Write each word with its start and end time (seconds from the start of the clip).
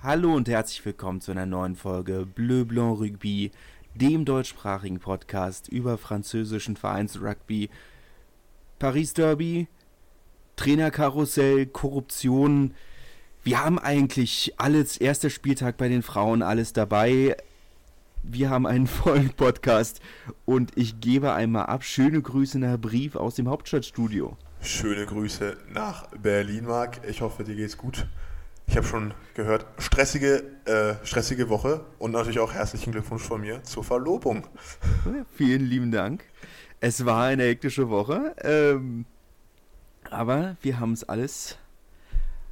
Hallo 0.00 0.32
und 0.32 0.48
herzlich 0.48 0.84
willkommen 0.84 1.20
zu 1.20 1.32
einer 1.32 1.44
neuen 1.44 1.74
Folge 1.74 2.24
Bleu 2.24 2.64
Blanc 2.64 3.00
Rugby, 3.00 3.50
dem 3.96 4.24
deutschsprachigen 4.24 5.00
Podcast 5.00 5.66
über 5.66 5.98
französischen 5.98 6.76
Vereinsrugby, 6.76 7.68
Paris 8.78 9.12
Derby, 9.12 9.66
Trainerkarussell, 10.54 11.66
Korruption. 11.66 12.74
Wir 13.42 13.64
haben 13.64 13.80
eigentlich 13.80 14.54
alles, 14.56 14.98
erster 14.98 15.30
Spieltag 15.30 15.76
bei 15.78 15.88
den 15.88 16.02
Frauen, 16.02 16.42
alles 16.42 16.72
dabei. 16.72 17.36
Wir 18.22 18.50
haben 18.50 18.68
einen 18.68 18.86
vollen 18.86 19.30
Podcast 19.30 20.00
und 20.44 20.70
ich 20.76 21.00
gebe 21.00 21.32
einmal 21.32 21.66
ab. 21.66 21.82
Schöne 21.82 22.22
Grüße 22.22 22.60
nach 22.60 22.78
Brief 22.78 23.16
aus 23.16 23.34
dem 23.34 23.48
Hauptstadtstudio. 23.48 24.36
Schöne 24.60 25.06
Grüße 25.06 25.56
nach 25.72 26.06
Berlin, 26.22 26.66
Marc. 26.66 27.00
Ich 27.08 27.20
hoffe, 27.20 27.42
dir 27.42 27.56
geht's 27.56 27.76
gut. 27.76 28.06
Ich 28.68 28.76
habe 28.76 28.86
schon 28.86 29.14
gehört, 29.32 29.64
stressige, 29.78 30.44
äh, 30.66 30.94
stressige 31.04 31.48
Woche 31.48 31.86
und 31.98 32.10
natürlich 32.10 32.38
auch 32.38 32.52
herzlichen 32.52 32.92
Glückwunsch 32.92 33.22
von 33.22 33.40
mir 33.40 33.62
zur 33.64 33.82
Verlobung. 33.82 34.46
Vielen 35.34 35.64
lieben 35.64 35.90
Dank. 35.90 36.24
Es 36.78 37.06
war 37.06 37.24
eine 37.24 37.44
hektische 37.44 37.88
Woche, 37.88 38.36
ähm, 38.42 39.06
aber 40.10 40.58
wir 40.60 40.78
haben 40.78 40.92
es 40.92 41.02
alles, 41.02 41.56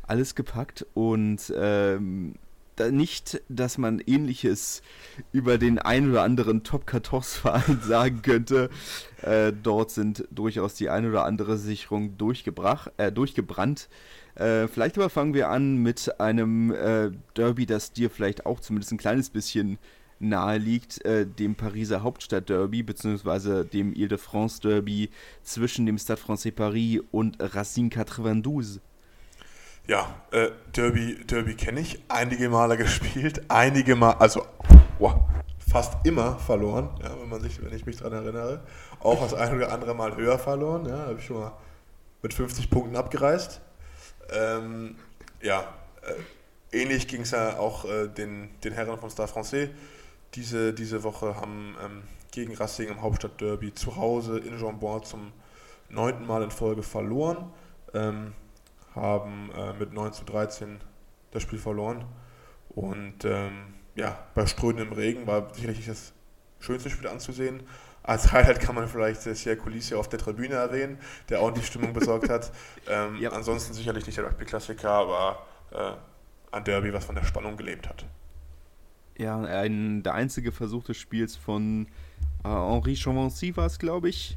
alles 0.07 0.35
gepackt 0.35 0.87
und 0.95 1.53
ähm, 1.55 2.37
da 2.77 2.91
nicht, 2.91 3.43
dass 3.49 3.77
man 3.77 4.01
ähnliches 4.01 4.83
über 5.33 5.59
den 5.59 5.79
ein 5.79 6.11
oder 6.11 6.23
anderen 6.23 6.63
Top-14-Verein 6.63 7.81
sagen 7.87 8.23
könnte. 8.23 8.71
Äh, 9.23 9.53
dort 9.53 9.91
sind 9.91 10.27
durchaus 10.31 10.75
die 10.75 10.89
ein 10.89 11.07
oder 11.07 11.25
andere 11.27 11.59
Sicherung 11.59 12.17
durchgebracht, 12.17 12.93
äh, 12.97 13.13
durchgebrannt. 13.13 13.89
Äh, 14.37 14.69
vielleicht 14.69 14.97
aber 14.99 15.11
fangen 15.11 15.35
wir 15.35 15.49
an 15.49 15.77
mit 15.79 16.21
einem 16.21 16.73
äh, 16.73 17.11
Derby, 17.37 17.67
das 17.67 17.93
dir 17.93 18.11
vielleicht 18.11 18.47
auch 18.47 18.61
zumindest 18.61 18.93
ein 18.93 18.99
kleines 18.99 19.31
bisschen 19.31 19.79
nahe 20.19 20.59
liegt, 20.59 21.05
äh, 21.05 21.27
dem 21.27 21.55
Pariser 21.55 22.03
Hauptstadt-Derby, 22.03 22.83
beziehungsweise 22.83 23.65
dem 23.65 23.93
Ile-de-France-Derby 23.93 25.11
zwischen 25.43 25.87
dem 25.87 25.99
Stade 25.99 26.21
Francais 26.21 26.53
Paris 26.53 27.01
und 27.13 27.37
Racine 27.41 27.91
92. 27.91 28.81
Ja, 29.87 30.15
äh, 30.33 30.51
Derby, 30.75 31.25
Derby 31.27 31.55
kenne 31.55 31.81
ich, 31.81 32.03
einige 32.09 32.49
Male 32.49 32.77
gespielt, 32.79 33.43
einige 33.49 33.95
Mal, 33.95 34.13
also 34.15 34.45
wow, 34.99 35.21
fast 35.59 36.05
immer 36.05 36.39
verloren, 36.39 36.91
ja, 37.03 37.11
wenn 37.21 37.29
man 37.29 37.41
sich, 37.41 37.63
wenn 37.63 37.75
ich 37.75 37.87
mich 37.87 37.97
daran 37.99 38.25
erinnere. 38.25 38.65
Auch 39.01 39.21
das 39.23 39.35
ein 39.35 39.55
oder 39.55 39.73
andere 39.73 39.95
Mal 39.95 40.17
höher 40.17 40.39
verloren, 40.39 40.87
ja, 40.87 41.07
habe 41.07 41.19
ich 41.19 41.27
schon 41.27 41.39
mal 41.39 41.53
mit 42.23 42.35
50 42.35 42.71
Punkten 42.71 42.97
abgereist. 42.97 43.61
Ähm, 44.31 44.97
ja, 45.43 45.73
äh, 46.03 46.81
ähnlich 46.83 47.09
ging 47.09 47.23
es 47.23 47.31
ja 47.31 47.59
auch 47.59 47.85
äh, 47.85 48.09
den, 48.09 48.51
den 48.63 48.73
Herren 48.73 48.99
von 48.99 49.11
Stade 49.11 49.29
Francais. 49.29 49.71
Diese, 50.35 50.73
diese 50.75 51.03
Woche 51.03 51.37
haben 51.37 51.77
ähm, 51.85 52.03
gegen 52.31 52.55
Racing 52.55 52.89
im 52.89 53.01
Hauptstadtderby 53.01 53.73
zu 53.75 53.97
Hause 53.97 54.39
in 54.39 54.59
Jambon 54.59 55.03
zum 55.05 55.33
neunten 55.89 56.27
Mal 56.27 56.43
in 56.43 56.51
Folge 56.51 56.83
verloren. 56.83 57.53
Ähm, 57.95 58.35
haben 58.95 59.51
äh, 59.57 59.73
mit 59.75 59.93
9 59.93 60.13
zu 60.13 60.25
13 60.25 60.81
das 61.31 61.43
Spiel 61.43 61.59
verloren. 61.59 62.05
Und 62.71 63.25
ähm, 63.25 63.75
ja, 63.95 64.19
bei 64.35 64.47
strömendem 64.47 64.93
Regen 64.93 65.27
war 65.27 65.55
sicherlich 65.55 65.87
das 65.87 66.13
schönste 66.61 66.91
Spiel 66.91 67.09
anzusehen. 67.09 67.63
Als 68.07 68.33
Highlight 68.33 68.61
kann 68.61 68.77
man 68.77 68.89
vielleicht 68.89 69.21
Sia 69.23 69.57
Kulisse 69.57 69.99
auf 69.99 70.09
der 70.09 70.21
Tribüne 70.21 70.55
erwähnen, 70.55 70.99
der 71.29 71.41
auch 71.41 71.51
die 71.51 71.63
Stimmung 71.63 71.93
besorgt 71.93 72.29
hat. 72.29 72.53
Ähm, 72.89 73.17
ja. 73.21 73.31
Ansonsten 73.33 73.75
sicherlich 73.75 74.07
nicht 74.07 74.17
der 74.17 74.27
Rugby-Klassiker, 74.27 74.89
aber 74.89 75.45
äh, 75.73 76.55
ein 76.55 76.63
Derby, 76.63 76.93
was 76.93 77.05
von 77.05 77.17
der 77.17 77.25
Spannung 77.25 77.57
gelebt 77.57 77.89
hat. 77.89 78.05
Ja, 79.19 79.41
ein, 79.41 80.05
der 80.05 80.15
einzige 80.15 80.53
Versuch 80.53 80.85
des 80.85 80.97
Spiels 80.97 81.35
von 81.35 81.89
äh, 82.45 82.49
Henri 82.49 82.95
Chavancy 82.95 83.57
war 83.57 83.67
es, 83.67 83.81
glaube 83.81 84.09
ich. 84.09 84.37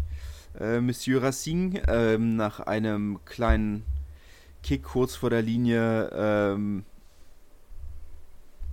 Äh, 0.59 0.81
Monsieur 0.81 1.21
Racine 1.21 1.83
ähm, 1.87 2.37
nach 2.37 2.61
einem 2.61 3.19
kleinen 3.25 3.85
Kick 4.63 4.81
kurz 4.81 5.15
vor 5.15 5.29
der 5.29 5.43
Linie. 5.43 6.09
Ähm, 6.11 6.85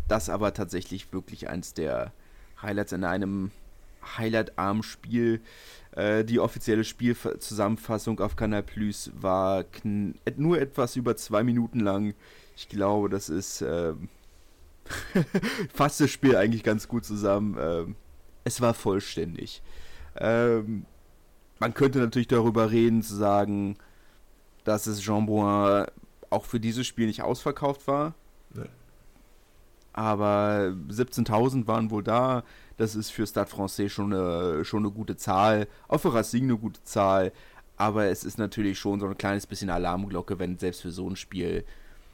das 0.09 0.31
aber 0.31 0.55
tatsächlich 0.55 1.13
wirklich 1.13 1.51
eins 1.51 1.75
der 1.75 2.13
Highlights 2.63 2.93
in 2.93 3.05
einem 3.05 3.51
highlightarmen 4.17 4.83
Spiel. 4.83 5.41
Äh, 5.93 6.25
die 6.25 6.41
offizielle 6.41 6.85
Spielzusammenfassung 6.85 8.21
auf 8.21 8.37
Canal 8.37 8.63
Plus 8.63 9.11
war 9.15 9.65
nur 10.37 10.61
etwas 10.61 10.97
über 10.97 11.17
zwei 11.17 11.43
Minuten 11.43 11.81
lang. 11.81 12.15
Ich 12.57 12.69
glaube, 12.69 13.09
das 13.09 13.29
ist 13.29 13.63
äh, 13.63 13.95
fasst 15.73 16.01
das 16.01 16.11
Spiel 16.11 16.37
eigentlich 16.37 16.63
ganz 16.63 16.89
gut 16.89 17.05
zusammen. 17.05 17.57
Äh, 17.57 17.95
es 18.45 18.61
war 18.61 18.75
vollständig. 18.75 19.63
Ähm, 20.17 20.87
man 21.59 21.75
könnte 21.75 21.99
natürlich 21.99 22.29
darüber 22.29 22.71
reden, 22.71 23.03
zu 23.03 23.15
sagen, 23.15 23.77
dass 24.65 24.87
es 24.87 25.01
Jean 25.01 25.27
Bouin 25.27 25.87
auch 26.31 26.45
für 26.45 26.61
dieses 26.61 26.87
Spiel 26.87 27.07
nicht 27.07 27.23
ausverkauft 27.23 27.87
war. 27.87 28.15
Nee. 28.55 28.69
Aber 29.93 30.75
17.000 30.89 31.67
waren 31.67 31.91
wohl 31.91 32.03
da. 32.03 32.45
Das 32.77 32.95
ist 32.95 33.11
für 33.11 33.27
Stade 33.27 33.49
Francais 33.49 33.89
schon 33.89 34.13
eine, 34.13 34.65
schon 34.65 34.85
eine 34.85 34.93
gute 34.93 35.17
Zahl. 35.17 35.67
Auch 35.89 35.99
für 35.99 36.13
Racing 36.13 36.45
eine 36.45 36.59
gute 36.59 36.83
Zahl. 36.83 37.33
Aber 37.77 38.07
es 38.07 38.25
ist 38.25 38.39
natürlich 38.39 38.79
schon 38.79 39.01
so 39.01 39.07
ein 39.07 39.19
kleines 39.19 39.47
bisschen 39.47 39.71
Alarmglocke, 39.71 40.39
wenn 40.39 40.59
selbst 40.59 40.83
für 40.83 40.91
so 40.91 41.09
ein 41.09 41.17
Spiel 41.17 41.65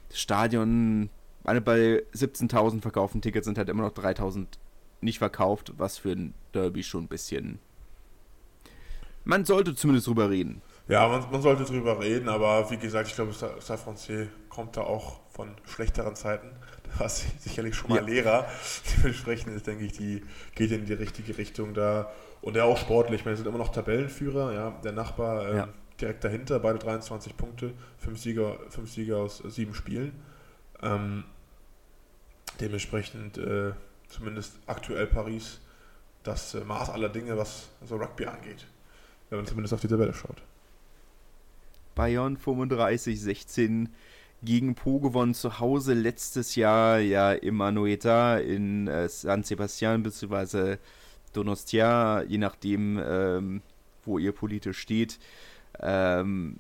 das 0.09 0.21
Stadion, 0.21 1.09
meine, 1.45 1.61
bei 1.61 2.03
17.000 2.15 2.83
verkauften 2.83 3.23
Tickets 3.23 3.47
sind 3.47 3.59
halt 3.59 3.69
immer 3.69 3.83
noch 3.83 3.93
3.000 3.93 4.47
nicht 5.01 5.19
verkauft, 5.19 5.73
was 5.77 5.99
für 5.99 6.13
ein 6.13 6.35
Derby 6.55 6.83
schon 6.83 7.05
ein 7.05 7.09
bisschen. 7.09 7.59
Man 9.25 9.45
sollte 9.45 9.75
zumindest 9.75 10.07
drüber 10.07 10.31
reden. 10.31 10.63
Ja, 10.89 11.09
man, 11.09 11.25
man 11.31 11.43
sollte 11.43 11.65
drüber 11.65 12.01
reden, 12.01 12.29
aber 12.29 12.71
wie 12.71 12.77
gesagt, 12.77 13.09
ich 13.09 13.15
glaube, 13.15 13.33
Stade 13.33 13.79
Francais 13.79 14.29
kommt 14.49 14.77
da 14.77 14.83
auch 14.83 15.21
von 15.31 15.55
schlechteren 15.65 16.15
Zeiten 16.15 16.51
war 16.99 17.09
sicherlich 17.09 17.75
schon 17.75 17.91
mal 17.91 17.97
ja. 17.97 18.03
Lehrer. 18.03 18.47
Dementsprechend 18.97 19.55
ist, 19.55 19.67
denke 19.67 19.85
ich, 19.85 19.93
die 19.93 20.23
geht 20.55 20.73
in 20.73 20.85
die 20.85 20.93
richtige 20.93 21.37
Richtung 21.39 21.75
da. 21.75 22.13
Und 22.41 22.57
er 22.57 22.65
auch 22.65 22.79
sportlich. 22.79 23.21
Ich 23.21 23.25
meine, 23.25 23.37
sind 23.37 23.47
immer 23.47 23.59
noch 23.59 23.71
Tabellenführer. 23.71 24.53
Ja, 24.53 24.71
der 24.83 24.93
Nachbar 24.93 25.49
ähm, 25.49 25.57
ja. 25.57 25.69
direkt 26.01 26.25
dahinter, 26.25 26.59
beide 26.59 26.79
23 26.79 27.37
Punkte, 27.37 27.73
fünf 27.99 28.19
Sieger, 28.19 28.59
fünf 28.69 28.91
Sieger 28.91 29.19
aus 29.19 29.39
sieben 29.39 29.75
Spielen. 29.75 30.13
Ähm, 30.83 31.25
dementsprechend 32.61 33.39
äh, 33.39 33.73
zumindest 34.09 34.59
aktuell 34.67 35.07
Paris 35.07 35.61
das 36.23 36.55
äh, 36.55 36.65
Maß 36.65 36.91
aller 36.91 37.09
Dinge, 37.09 37.37
was 37.37 37.69
so 37.85 37.97
Rugby 37.97 38.27
angeht. 38.27 38.67
Wenn 39.31 39.39
man 39.39 39.47
zumindest 39.47 39.75
auf 39.75 39.81
die 39.81 39.89
Tabelle 39.89 40.13
schaut. 40.13 40.43
Bayern 41.95 42.37
35, 42.37 43.21
16 43.21 43.95
gegen 44.43 44.75
Po 44.75 44.99
gewonnen 44.99 45.35
zu 45.35 45.61
Hause 45.61 45.95
letztes 45.95 46.57
Jahr 46.57 46.99
ja 46.99 47.33
im 47.33 47.57
Manueta 47.57 48.39
in 48.39 48.89
äh, 48.89 49.09
San 49.09 49.43
Sebastian 49.43 50.03
bzw. 50.03 50.77
Donostia, 51.33 52.23
je 52.23 52.39
nachdem, 52.39 53.01
ähm, 53.03 53.63
wo 54.05 54.19
ihr 54.19 54.33
politisch 54.33 54.79
steht. 54.79 55.19
Ähm, 55.81 56.59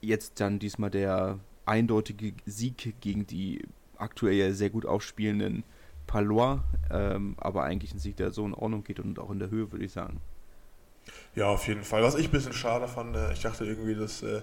jetzt 0.00 0.40
dann 0.40 0.58
diesmal 0.58 0.90
der 0.90 1.38
eindeutige 1.64 2.34
Sieg 2.44 2.94
gegen 3.00 3.26
die 3.26 3.62
aktuell 3.96 4.52
sehr 4.52 4.70
gut 4.70 4.84
aufspielenden 4.84 5.62
Palois, 6.06 6.60
ähm, 6.90 7.36
aber 7.38 7.62
eigentlich 7.62 7.94
ein 7.94 7.98
Sieg, 7.98 8.16
der 8.16 8.32
so 8.32 8.44
in 8.44 8.54
Ordnung 8.54 8.82
geht 8.82 8.98
und 8.98 9.18
auch 9.18 9.30
in 9.30 9.38
der 9.38 9.50
Höhe, 9.50 9.70
würde 9.70 9.84
ich 9.84 9.92
sagen. 9.92 10.20
Ja, 11.34 11.46
auf 11.46 11.66
jeden 11.68 11.84
Fall. 11.84 12.02
Was 12.02 12.16
ich 12.16 12.26
ein 12.26 12.32
bisschen 12.32 12.52
schade 12.52 12.88
fand, 12.88 13.16
äh, 13.16 13.32
ich 13.32 13.40
dachte 13.40 13.64
irgendwie, 13.64 13.94
dass 13.94 14.22
äh, 14.22 14.42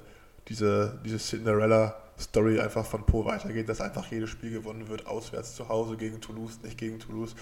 diese, 0.50 1.00
diese 1.06 1.18
Cinderella-Story 1.18 2.60
einfach 2.60 2.86
von 2.86 3.06
Po 3.06 3.24
weitergeht, 3.26 3.70
dass 3.70 3.80
einfach 3.82 4.12
jedes 4.12 4.30
Spiel 4.32 4.52
gewonnen 4.52 4.90
wird, 4.90 5.06
auswärts 5.06 5.56
zu 5.56 5.70
Hause 5.70 5.96
gegen 5.96 6.20
Toulouse, 6.20 6.60
nicht 6.64 6.78
gegen 6.78 7.00
Toulouse. 7.00 7.36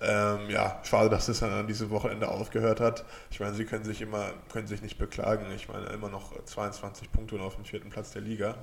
Ähm, 0.00 0.48
ja, 0.48 0.80
schade, 0.84 1.10
dass 1.10 1.26
das 1.26 1.40
dann 1.40 1.50
an 1.50 1.66
diesem 1.66 1.90
Wochenende 1.90 2.28
aufgehört 2.28 2.80
hat. 2.80 3.04
Ich 3.30 3.40
meine, 3.40 3.54
sie 3.54 3.64
können 3.64 3.84
sich 3.84 4.00
immer, 4.00 4.30
können 4.50 4.68
sich 4.68 4.80
nicht 4.80 4.96
beklagen. 4.96 5.46
Ich 5.54 5.68
meine, 5.68 5.86
immer 5.86 6.08
noch 6.08 6.32
22 6.44 7.10
Punkte 7.10 7.34
und 7.34 7.40
auf 7.42 7.56
dem 7.56 7.64
vierten 7.64 7.90
Platz 7.90 8.12
der 8.12 8.22
Liga. 8.22 8.56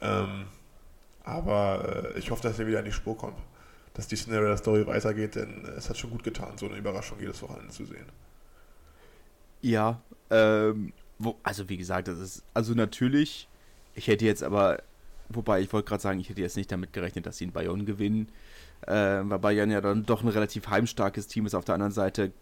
Ähm, 0.00 0.46
aber 1.24 2.12
äh, 2.14 2.18
ich 2.18 2.30
hoffe, 2.30 2.42
dass 2.42 2.58
er 2.58 2.66
wieder 2.66 2.78
in 2.78 2.84
die 2.84 2.92
Spur 2.92 3.16
kommt. 3.16 3.38
Dass 3.94 4.08
die 4.08 4.16
Cinderella-Story 4.16 4.86
weitergeht, 4.86 5.34
denn 5.34 5.66
es 5.76 5.90
hat 5.90 5.98
schon 5.98 6.10
gut 6.10 6.24
getan, 6.24 6.56
so 6.56 6.66
eine 6.66 6.76
Überraschung 6.76 7.18
jedes 7.20 7.42
Wochenende 7.42 7.72
zu 7.72 7.84
sehen. 7.84 8.06
Ja, 9.60 10.00
ähm, 10.30 10.92
wo, 11.18 11.36
also 11.42 11.68
wie 11.68 11.76
gesagt, 11.76 12.08
das 12.08 12.18
ist, 12.18 12.42
also 12.54 12.74
natürlich, 12.74 13.48
ich 13.94 14.06
hätte 14.06 14.24
jetzt 14.24 14.42
aber, 14.42 14.82
wobei 15.28 15.60
ich 15.60 15.72
wollte 15.72 15.88
gerade 15.88 16.02
sagen, 16.02 16.20
ich 16.20 16.28
hätte 16.28 16.40
jetzt 16.40 16.56
nicht 16.56 16.70
damit 16.72 16.92
gerechnet, 16.92 17.26
dass 17.26 17.38
sie 17.38 17.44
in 17.44 17.52
Bayern 17.52 17.86
gewinnen, 17.86 18.28
äh, 18.86 18.92
weil 18.92 19.38
Bayern 19.38 19.70
ja 19.70 19.80
dann 19.80 20.04
doch 20.04 20.22
ein 20.22 20.28
relativ 20.28 20.68
heimstarkes 20.68 21.28
Team 21.28 21.46
ist. 21.46 21.54
Auf 21.54 21.64
der 21.64 21.74
anderen 21.74 21.92
Seite 21.92 22.32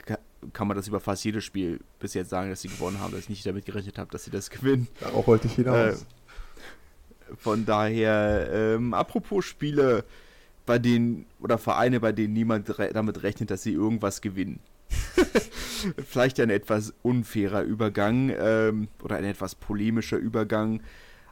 kann 0.53 0.69
man 0.69 0.77
das 0.77 0.89
über 0.89 1.01
fast 1.01 1.25
jedes 1.25 1.45
Spiel 1.45 1.81
bis 1.99 2.15
jetzt 2.15 2.31
sagen, 2.31 2.51
dass 2.51 2.63
sie 2.63 2.69
gewonnen 2.69 3.01
haben, 3.01 3.13
dass 3.13 3.21
ich 3.21 3.29
nicht 3.29 3.45
damit 3.45 3.67
gerechnet 3.67 3.99
habe, 3.99 4.11
dass 4.11 4.25
sie 4.25 4.31
das 4.31 4.49
gewinnen. 4.51 4.89
Darauf 5.01 5.27
wollte 5.27 5.47
ich 5.49 5.55
hinaus. 5.55 6.03
Äh, 6.03 7.37
von 7.37 7.65
daher, 7.65 8.49
ähm, 8.53 8.95
apropos 8.95 9.45
Spiele, 9.45 10.05
bei 10.67 10.79
denen, 10.79 11.27
oder 11.41 11.59
Vereine, 11.59 12.01
bei 12.01 12.13
denen 12.13 12.33
niemand 12.33 12.79
re 12.79 12.91
damit 12.93 13.23
rechnet, 13.23 13.51
dass 13.51 13.63
sie 13.63 13.73
irgendwas 13.73 14.21
gewinnen. 14.21 14.61
Vielleicht 16.07 16.41
ein 16.41 16.51
etwas 16.51 16.95
unfairer 17.03 17.63
Übergang 17.63 18.33
ähm, 18.39 18.89
oder 19.03 19.17
ein 19.17 19.25
etwas 19.25 19.55
polemischer 19.55 20.17
Übergang. 20.17 20.83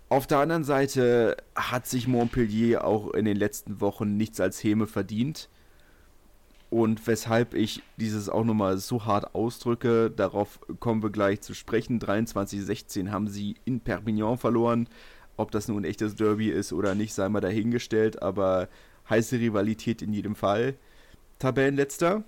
Auf 0.08 0.26
der 0.26 0.38
anderen 0.38 0.64
Seite 0.64 1.36
hat 1.54 1.86
sich 1.86 2.08
Montpellier 2.08 2.84
auch 2.84 3.12
in 3.12 3.26
den 3.26 3.36
letzten 3.36 3.80
Wochen 3.80 4.16
nichts 4.16 4.40
als 4.40 4.62
Häme 4.64 4.86
verdient. 4.86 5.48
Und 6.70 7.06
weshalb 7.06 7.54
ich 7.54 7.82
dieses 7.96 8.28
auch 8.28 8.44
nochmal 8.44 8.78
so 8.78 9.06
hart 9.06 9.34
ausdrücke, 9.34 10.10
darauf 10.10 10.60
kommen 10.80 11.02
wir 11.02 11.10
gleich 11.10 11.40
zu 11.40 11.54
sprechen. 11.54 11.98
23-16 11.98 13.10
haben 13.10 13.28
sie 13.28 13.56
in 13.64 13.80
Perpignan 13.80 14.36
verloren. 14.36 14.88
Ob 15.36 15.50
das 15.50 15.69
nun 15.69 15.78
ein 15.78 15.84
echtes 15.84 16.16
Derby 16.16 16.50
ist 16.50 16.72
oder 16.72 16.94
nicht, 16.94 17.14
sei 17.14 17.28
mal 17.28 17.40
dahingestellt, 17.40 18.22
aber 18.22 18.69
heiße 19.08 19.38
Rivalität 19.38 20.02
in 20.02 20.12
jedem 20.12 20.34
Fall. 20.34 20.75
Tabellenletzter. 21.38 22.25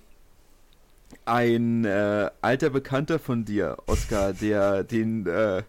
Ein 1.25 1.84
äh, 1.84 2.31
alter 2.40 2.70
Bekannter 2.70 3.19
von 3.19 3.44
dir, 3.44 3.76
Oskar, 3.87 4.32
der 4.32 4.84
den 4.84 5.26
äh, 5.26 5.62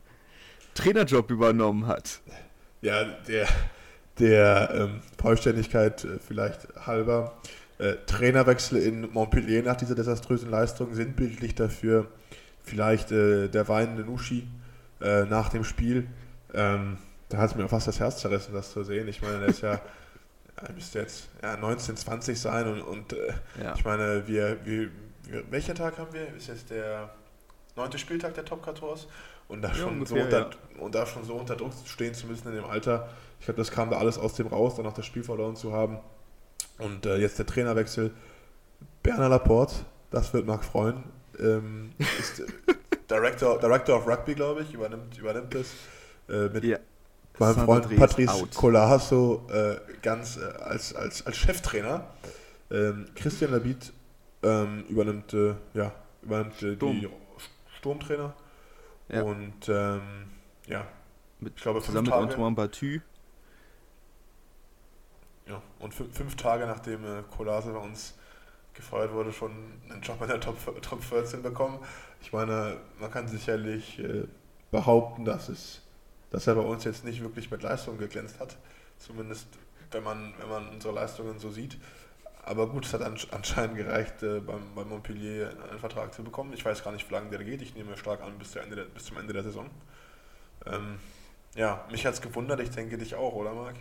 Trainerjob 0.73 1.29
übernommen 1.29 1.87
hat. 1.87 2.21
Ja, 2.81 3.03
der, 3.27 3.47
der 4.19 4.71
ähm, 4.73 5.01
Vollständigkeit 5.21 6.03
äh, 6.03 6.19
vielleicht 6.19 6.67
halber 6.85 7.37
äh, 7.77 7.95
Trainerwechsel 8.07 8.81
in 8.81 9.11
Montpellier 9.11 9.63
nach 9.63 9.75
dieser 9.75 9.95
desaströsen 9.95 10.49
Leistung 10.49 10.93
sind 10.93 11.15
bildlich 11.15 11.55
dafür 11.55 12.07
vielleicht 12.63 13.11
äh, 13.11 13.47
der 13.47 13.67
weinende 13.67 14.03
Nushi 14.03 14.47
nach 15.03 15.49
dem 15.49 15.63
Spiel. 15.63 16.05
Ähm, 16.53 16.99
da 17.31 17.37
hat 17.37 17.51
es 17.51 17.55
mir 17.55 17.67
fast 17.67 17.87
das 17.87 17.99
Herz 17.99 18.19
zerrissen, 18.19 18.53
das 18.53 18.71
zu 18.71 18.83
sehen. 18.83 19.07
Ich 19.07 19.21
meine, 19.21 19.39
der 19.39 19.47
ist 19.47 19.61
ja, 19.61 19.81
er 20.57 20.73
müsste 20.73 20.99
jetzt 20.99 21.29
ja, 21.41 21.57
19, 21.57 21.95
20 21.95 22.39
sein 22.39 22.67
und, 22.67 22.81
und 22.81 23.13
äh, 23.13 23.33
ja. 23.63 23.73
ich 23.75 23.85
meine, 23.85 24.27
wir, 24.27 24.57
wir, 24.65 24.89
welcher 25.49 25.75
Tag 25.75 25.97
haben 25.97 26.13
wir? 26.13 26.33
Ist 26.35 26.47
jetzt 26.47 26.69
der 26.69 27.09
neunte 27.75 27.97
Spieltag 27.97 28.33
der 28.33 28.45
Top 28.45 28.63
14 28.63 29.07
und 29.47 29.61
da, 29.61 29.69
ja, 29.69 29.75
schon 29.75 29.93
ungefähr, 29.93 30.17
so 30.17 30.23
unter, 30.23 30.49
und 30.79 30.95
da 30.95 31.05
schon 31.05 31.25
so 31.25 31.33
unter 31.35 31.55
Druck 31.55 31.73
stehen 31.85 32.13
zu 32.13 32.27
müssen 32.27 32.47
in 32.47 32.55
dem 32.55 32.65
Alter. 32.65 33.09
Ich 33.39 33.45
glaube, 33.45 33.57
das 33.57 33.71
kam 33.71 33.89
da 33.89 33.97
alles 33.97 34.17
aus 34.17 34.35
dem 34.35 34.47
raus, 34.47 34.75
danach 34.77 34.93
das 34.93 35.05
Spiel 35.05 35.23
verloren 35.23 35.55
zu 35.55 35.73
haben. 35.73 35.99
Und 36.77 37.05
äh, 37.05 37.17
jetzt 37.17 37.37
der 37.39 37.45
Trainerwechsel. 37.45 38.11
Bernard 39.03 39.29
Laporte, 39.29 39.75
das 40.09 40.33
wird 40.33 40.45
Marc 40.45 40.63
freuen, 40.63 41.03
ähm, 41.39 41.91
ist 42.19 42.39
äh, 42.39 42.45
Director, 43.09 43.59
Director 43.59 43.97
of 43.97 44.07
Rugby, 44.07 44.35
glaube 44.35 44.61
ich, 44.61 44.73
übernimmt, 44.73 45.17
übernimmt 45.17 45.53
das 45.53 45.67
äh, 46.29 46.47
mit 46.49 46.63
ja. 46.63 46.77
meinem 47.39 47.55
Freund 47.65 47.85
Andres 47.85 47.99
Patrice 47.99 48.33
out. 48.33 48.55
Colasso 48.55 49.47
äh, 49.51 49.77
ganz 50.01 50.37
äh, 50.37 50.45
als, 50.61 50.95
als, 50.95 51.25
als 51.25 51.37
Cheftrainer. 51.37 52.05
Ähm, 52.71 53.07
Christian 53.15 53.51
Labit 53.51 53.91
ähm, 54.43 54.85
übernimmt, 54.89 55.33
äh, 55.33 55.55
ja, 55.73 55.93
übernimmt 56.21 56.55
Sturm. 56.55 56.99
die 56.99 57.09
Sturmtrainer. 57.77 58.33
Ja. 59.09 59.23
Und 59.23 59.67
ähm, 59.67 60.01
ja, 60.67 60.87
mit, 61.39 61.53
ich 61.55 61.61
glaube, 61.61 61.81
zusammen 61.81 62.05
mit 62.05 62.13
Antoine 62.13 62.55
Battu 62.55 62.99
ja, 65.47 65.61
und 65.79 65.93
fünf 65.93 66.35
Tage 66.35 66.65
nachdem 66.65 67.03
äh, 67.03 67.23
Kolase 67.35 67.73
bei 67.73 67.79
uns 67.79 68.15
gefeuert 68.73 69.11
wurde, 69.13 69.33
schon 69.33 69.51
einen 69.89 70.01
Job 70.01 70.21
in 70.21 70.27
der 70.27 70.39
Top, 70.39 70.55
Top 70.81 71.03
14 71.03 71.41
bekommen. 71.41 71.79
Ich 72.21 72.31
meine, 72.31 72.77
man 72.99 73.11
kann 73.11 73.27
sicherlich 73.27 73.99
äh, 73.99 74.27
behaupten, 74.71 75.25
dass, 75.25 75.49
es, 75.49 75.81
dass 76.29 76.47
er 76.47 76.55
bei 76.55 76.61
uns 76.61 76.83
jetzt 76.83 77.03
nicht 77.03 77.21
wirklich 77.21 77.51
mit 77.51 77.63
Leistung 77.63 77.97
geglänzt 77.97 78.39
hat. 78.39 78.57
Zumindest, 78.97 79.47
wenn 79.91 80.03
man, 80.03 80.33
wenn 80.39 80.49
man 80.49 80.69
unsere 80.69 80.93
Leistungen 80.93 81.39
so 81.39 81.49
sieht. 81.49 81.77
Aber 82.43 82.67
gut, 82.67 82.85
es 82.85 82.93
hat 82.93 83.01
anscheinend 83.01 83.77
gereicht, 83.77 84.23
äh, 84.23 84.39
beim, 84.39 84.73
beim 84.73 84.89
Montpellier 84.89 85.53
einen 85.69 85.79
Vertrag 85.79 86.13
zu 86.13 86.23
bekommen. 86.23 86.53
Ich 86.53 86.65
weiß 86.65 86.83
gar 86.83 86.91
nicht, 86.91 87.07
wie 87.09 87.13
lange 87.13 87.29
der 87.29 87.43
geht. 87.43 87.61
Ich 87.61 87.75
nehme 87.75 87.95
stark 87.97 88.21
an, 88.21 88.37
bis, 88.39 88.55
Ende 88.55 88.75
der, 88.75 88.85
bis 88.85 89.05
zum 89.05 89.17
Ende 89.17 89.33
der 89.33 89.43
Saison. 89.43 89.69
Ähm, 90.65 90.97
ja, 91.55 91.85
mich 91.91 92.05
hat 92.05 92.15
es 92.15 92.21
gewundert. 92.21 92.59
Ich 92.59 92.71
denke 92.71 92.97
dich 92.97 93.13
auch, 93.13 93.33
oder 93.33 93.53
Marc? 93.53 93.75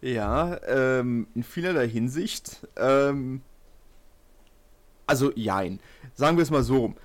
Ja, 0.00 0.60
ähm, 0.66 1.26
in 1.34 1.42
vielerlei 1.42 1.88
Hinsicht. 1.88 2.66
Ähm, 2.76 3.42
also, 5.06 5.32
jein. 5.34 5.80
Sagen 6.14 6.36
wir 6.36 6.42
es 6.42 6.50
mal 6.50 6.62
so 6.62 6.76
rum. 6.78 6.96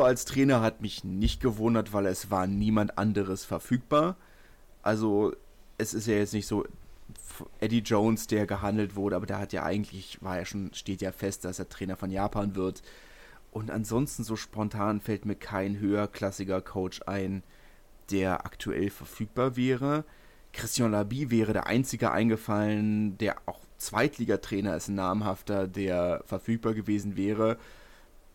Als 0.00 0.24
Trainer 0.24 0.60
hat 0.60 0.80
mich 0.80 1.04
nicht 1.04 1.40
gewundert, 1.40 1.92
weil 1.92 2.06
es 2.06 2.32
war 2.32 2.48
niemand 2.48 2.98
anderes 2.98 3.44
verfügbar. 3.44 4.16
Also, 4.82 5.36
es 5.78 5.94
ist 5.94 6.08
ja 6.08 6.14
jetzt 6.14 6.34
nicht 6.34 6.48
so 6.48 6.64
Eddie 7.60 7.80
Jones, 7.80 8.26
der 8.26 8.46
gehandelt 8.46 8.96
wurde, 8.96 9.16
aber 9.16 9.26
der 9.26 9.38
hat 9.38 9.52
ja 9.52 9.62
eigentlich, 9.62 10.18
war 10.22 10.38
ja 10.38 10.44
schon, 10.44 10.72
steht 10.74 11.02
ja 11.02 11.12
fest, 11.12 11.44
dass 11.44 11.58
er 11.58 11.68
Trainer 11.68 11.96
von 11.96 12.10
Japan 12.10 12.54
wird. 12.54 12.82
Und 13.50 13.70
ansonsten 13.70 14.24
so 14.24 14.36
spontan 14.36 15.00
fällt 15.00 15.26
mir 15.26 15.34
kein 15.34 15.78
höherklassiger 15.78 16.60
Coach 16.62 17.02
ein, 17.06 17.42
der 18.10 18.46
aktuell 18.46 18.90
verfügbar 18.90 19.56
wäre. 19.56 20.04
Christian 20.52 20.92
Labi 20.92 21.30
wäre 21.30 21.52
der 21.52 21.66
einzige 21.66 22.10
eingefallen, 22.10 23.16
der 23.18 23.36
auch 23.46 23.60
Zweitligatrainer 23.78 24.76
ist, 24.76 24.88
ein 24.88 24.94
namhafter, 24.94 25.66
der 25.66 26.22
verfügbar 26.26 26.74
gewesen 26.74 27.16
wäre. 27.16 27.58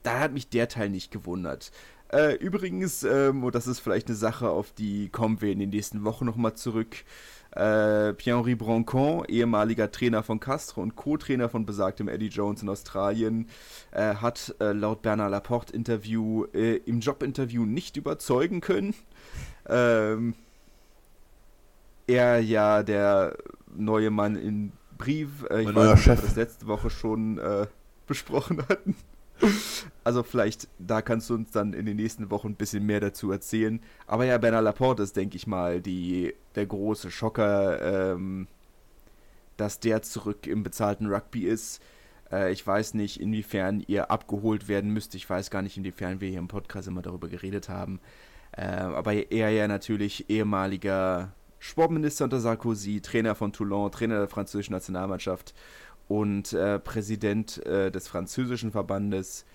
Da 0.04 0.20
hat 0.20 0.34
mich 0.34 0.50
der 0.50 0.68
Teil 0.68 0.90
nicht 0.90 1.12
gewundert. 1.12 1.72
Äh, 2.10 2.36
übrigens, 2.36 3.04
ähm, 3.04 3.44
und 3.44 3.56
das 3.56 3.68
ist 3.68 3.80
vielleicht 3.80 4.08
eine 4.08 4.16
Sache, 4.16 4.50
auf 4.50 4.72
die 4.72 5.10
kommen 5.10 5.42
wir 5.42 5.52
in 5.52 5.60
den 5.60 5.70
nächsten 5.70 6.04
Wochen 6.04 6.26
nochmal 6.26 6.56
zurück. 6.56 7.04
Äh, 7.52 8.14
Pierre-Henri 8.14 8.56
Broncon, 8.56 9.26
ehemaliger 9.26 9.92
Trainer 9.92 10.24
von 10.24 10.40
Castro 10.40 10.82
und 10.82 10.96
Co-Trainer 10.96 11.50
von 11.50 11.66
besagtem 11.66 12.08
Eddie 12.08 12.28
Jones 12.28 12.62
in 12.62 12.70
Australien, 12.70 13.48
äh, 13.92 14.16
hat 14.16 14.56
äh, 14.60 14.74
laut 14.74 15.02
Bernard 15.02 15.32
Laporte 15.32 15.74
Interview 15.74 16.46
äh, 16.54 16.78
im 16.78 17.00
Jobinterview 17.00 17.66
nicht 17.66 17.98
überzeugen 17.98 18.62
können. 18.62 18.94
Ähm, 19.68 20.36
er 22.08 22.40
ja 22.40 22.84
der 22.84 23.38
neue 23.76 24.10
Mann 24.10 24.36
in 24.36 24.72
Brief. 24.98 25.46
Äh, 25.50 25.62
ich 25.62 25.76
weiß 25.76 25.96
nicht, 25.96 26.10
ob 26.10 26.18
wir 26.18 26.24
das 26.24 26.36
letzte 26.36 26.68
Woche 26.68 26.90
schon 26.90 27.38
äh, 27.38 27.68
besprochen 28.08 28.64
hatten. 28.70 28.96
Also 30.04 30.24
vielleicht, 30.24 30.68
da 30.80 31.02
kannst 31.02 31.30
du 31.30 31.36
uns 31.36 31.52
dann 31.52 31.74
in 31.74 31.86
den 31.86 31.98
nächsten 31.98 32.32
Wochen 32.32 32.50
ein 32.50 32.56
bisschen 32.56 32.86
mehr 32.86 33.00
dazu 33.00 33.32
erzählen. 33.32 33.82
Aber 34.06 34.26
ja, 34.26 34.38
Bernard 34.38 34.64
Laporte 34.64 35.04
ist, 35.04 35.16
denke 35.18 35.36
ich 35.36 35.48
mal, 35.48 35.82
die, 35.82 36.34
der 36.56 36.66
große 36.66 37.12
Schocker, 37.12 38.14
ähm, 38.14 38.48
dass 39.58 39.80
der 39.80 40.02
zurück 40.04 40.48
im 40.48 40.64
bezahlten 40.64 41.08
Rugby 41.08 41.44
ist. 41.44 41.82
Äh, 42.32 42.52
ich 42.52 42.66
weiß 42.66 42.94
nicht, 42.94 43.20
inwiefern 43.20 43.84
ihr 43.86 44.10
abgeholt 44.12 44.68
werden 44.68 44.92
müsst. 44.92 45.16
Ich 45.16 45.30
weiß 45.30 45.50
gar 45.50 45.62
nicht, 45.62 45.78
inwiefern 45.78 46.22
wir 46.22 46.30
hier 46.30 46.40
im 46.40 46.48
Podcast 46.48 46.88
immer 46.88 47.02
darüber 47.02 47.28
geredet 47.28 47.70
haben. 47.70 48.00
Äh, 48.52 48.66
aber 48.66 49.14
er 49.32 49.50
ja 49.50 49.68
natürlich 49.68 50.30
ehemaliger 50.30 51.34
Sportminister 51.60 52.24
unter 52.26 52.40
Sarkozy, 52.40 53.02
Trainer 53.02 53.36
von 53.36 53.52
Toulon, 53.52 53.92
Trainer 53.92 54.20
der 54.20 54.28
französischen 54.28 54.74
Nationalmannschaft 54.74 55.54
und 56.08 56.54
äh, 56.54 56.80
Präsident 56.80 57.66
äh, 57.66 57.92
des 57.92 58.08
französischen 58.08 58.72
Verbandes, 58.72 59.46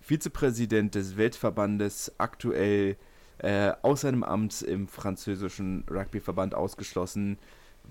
Vizepräsident 0.00 0.94
des 0.94 1.16
Weltverbandes, 1.16 2.12
aktuell 2.18 2.96
äh, 3.38 3.72
aus 3.82 4.02
seinem 4.02 4.22
Amt 4.22 4.62
im 4.62 4.86
französischen 4.86 5.84
Rugbyverband 5.90 6.54
ausgeschlossen, 6.54 7.38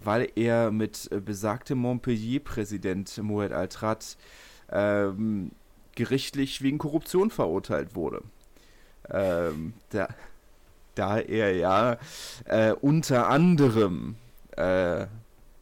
weil 0.04 0.32
er 0.36 0.72
mit 0.72 1.12
äh, 1.12 1.20
besagtem 1.20 1.80
Montpellier-Präsident 1.80 3.18
Moed 3.22 3.52
Altrat 3.52 4.18
ähm, 4.72 5.52
gerichtlich 5.96 6.62
wegen 6.62 6.78
Korruption 6.78 7.30
verurteilt 7.30 7.96
wurde. 7.96 8.22
Ähm, 9.10 9.74
der, 9.92 10.10
da 10.96 11.20
er 11.20 11.56
ja 11.56 11.98
äh, 12.46 12.72
unter 12.72 13.30
anderem 13.30 14.16
äh, 14.52 15.08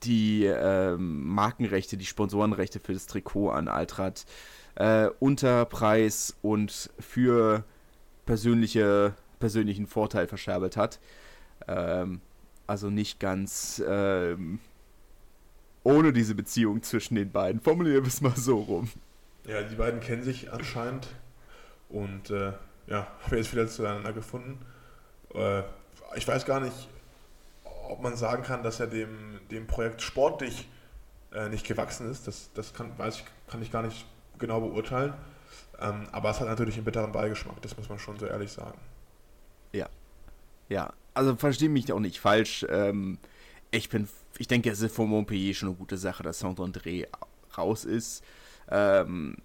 die 0.04 0.46
äh, 0.46 0.96
Markenrechte, 0.98 1.98
die 1.98 2.06
Sponsorenrechte 2.06 2.80
für 2.80 2.94
das 2.94 3.08
Trikot 3.08 3.52
an 3.52 3.68
Altrat 3.68 4.26
äh, 4.76 5.08
unter 5.20 5.66
Preis 5.66 6.36
und 6.42 6.90
für 7.00 7.64
persönliche, 8.26 9.14
persönlichen 9.40 9.88
Vorteil 9.88 10.28
verscherbelt 10.28 10.78
hat. 10.78 11.00
Ähm, 11.68 12.22
also 12.68 12.90
nicht 12.90 13.20
ganz 13.20 13.84
ähm, 13.86 14.60
ohne 15.84 16.14
diese 16.14 16.36
Beziehung 16.36 16.84
zwischen 16.84 17.16
den 17.16 17.32
beiden. 17.32 17.60
Formulieren 17.60 18.04
wir 18.04 18.08
es 18.08 18.22
mal 18.22 18.36
so 18.36 18.60
rum. 18.60 18.90
Ja, 19.48 19.62
die 19.64 19.76
beiden 19.76 20.00
kennen 20.00 20.24
sich 20.24 20.52
anscheinend 20.52 21.08
und 21.90 22.30
äh, 22.30 22.54
ja, 22.88 23.08
haben 23.24 23.38
jetzt 23.38 23.52
wieder 23.52 23.68
zueinander 23.68 24.14
gefunden. 24.14 24.60
Äh, 25.34 25.64
ich 26.16 26.28
weiß 26.28 26.46
gar 26.46 26.60
nicht, 26.60 26.90
ob 27.92 28.02
man 28.02 28.16
sagen 28.16 28.44
kann, 28.44 28.64
dass 28.64 28.80
er 28.80 28.88
dem, 28.88 29.40
dem 29.52 29.68
Projekt 29.68 30.02
sportlich 30.02 30.68
äh, 31.34 31.50
nicht 31.50 31.68
gewachsen 31.68 32.10
ist. 32.10 32.28
Das, 32.28 32.52
das 32.54 32.74
kann, 32.74 32.98
weiß 32.98 33.18
ich, 33.18 33.26
kann 33.48 33.62
ich 33.62 33.72
gar 33.72 33.84
nicht 33.84 34.06
genau 34.40 34.62
beurteilen. 34.62 35.14
Ähm, 35.80 36.08
aber 36.12 36.30
es 36.30 36.40
hat 36.40 36.48
natürlich 36.48 36.76
einen 36.76 36.86
bitteren 36.86 37.12
Beigeschmack, 37.12 37.62
das 37.62 37.76
muss 37.78 37.90
man 37.90 38.00
schon 38.00 38.18
so 38.18 38.26
ehrlich 38.26 38.52
sagen. 38.52 38.80
Ja. 39.74 39.90
Ja, 40.70 40.94
also 41.14 41.36
verstehe 41.36 41.70
mich 41.70 41.92
auch 41.92 42.00
nicht 42.00 42.20
falsch. 42.20 42.66
Ähm, 42.70 43.18
ich 43.72 43.90
bin, 43.90 44.08
ich 44.38 44.48
denke, 44.48 44.70
es 44.70 44.82
ist 44.82 44.96
für 44.96 45.06
Montpellier 45.06 45.54
schon 45.54 45.70
eine 45.70 45.78
gute 45.78 45.98
Sache, 45.98 46.24
dass 46.24 46.40
Saint-André 46.40 47.08
raus 47.58 47.84
ist. 47.84 48.24
Ähm, 48.70 49.38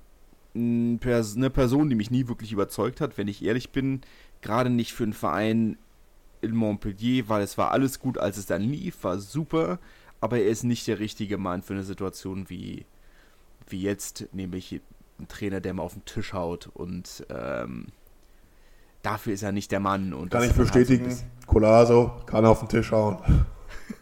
eine 0.55 1.51
Person, 1.51 1.91
die 1.91 1.97
mich 1.97 2.11
nie 2.11 2.29
wirklich 2.29 2.53
überzeugt 2.53 3.01
hat, 3.01 3.19
wenn 3.19 3.29
ich 3.29 3.45
ehrlich 3.45 3.71
bin, 3.71 4.03
gerade 4.41 4.71
nicht 4.71 4.93
für 4.93 5.03
einen 5.03 5.13
Verein 5.13 5.79
in 6.41 6.55
Montpellier, 6.55 7.29
weil 7.29 7.43
es 7.43 7.59
war 7.59 7.71
alles 7.71 7.99
gut, 7.99 8.19
als 8.19 8.37
es 8.37 8.47
dann 8.47 8.63
lief, 8.63 9.03
war 9.05 9.19
super, 9.19 9.79
aber 10.21 10.39
er 10.39 10.49
ist 10.49 10.65
nicht 10.65 10.87
der 10.87 10.99
richtige 10.99 11.39
Mann 11.39 11.63
für 11.63 11.75
eine 11.75 11.83
Situation 11.83 12.49
wie, 12.49 12.87
wie 13.69 13.83
jetzt, 13.83 14.29
nämlich 14.33 14.81
ein 15.19 15.29
Trainer, 15.29 15.61
der 15.61 15.75
mal 15.75 15.83
auf 15.83 15.95
den 15.95 16.05
Tisch 16.05 16.33
haut 16.33 16.69
und 16.73 17.27
ähm, 17.31 17.87
dafür 19.03 19.33
ist 19.33 19.43
er 19.43 19.53
nicht 19.53 19.73
der 19.73 19.81
Mann. 19.81 20.13
Und 20.13 20.31
kann 20.31 20.45
ich 20.45 20.53
bestätigen, 20.53 21.07
halt 21.07 21.17
so 21.17 21.47
Colaso 21.47 22.13
kann 22.27 22.45
auf 22.45 22.61
den 22.61 22.69
Tisch 22.69 22.93
hauen. 22.93 23.19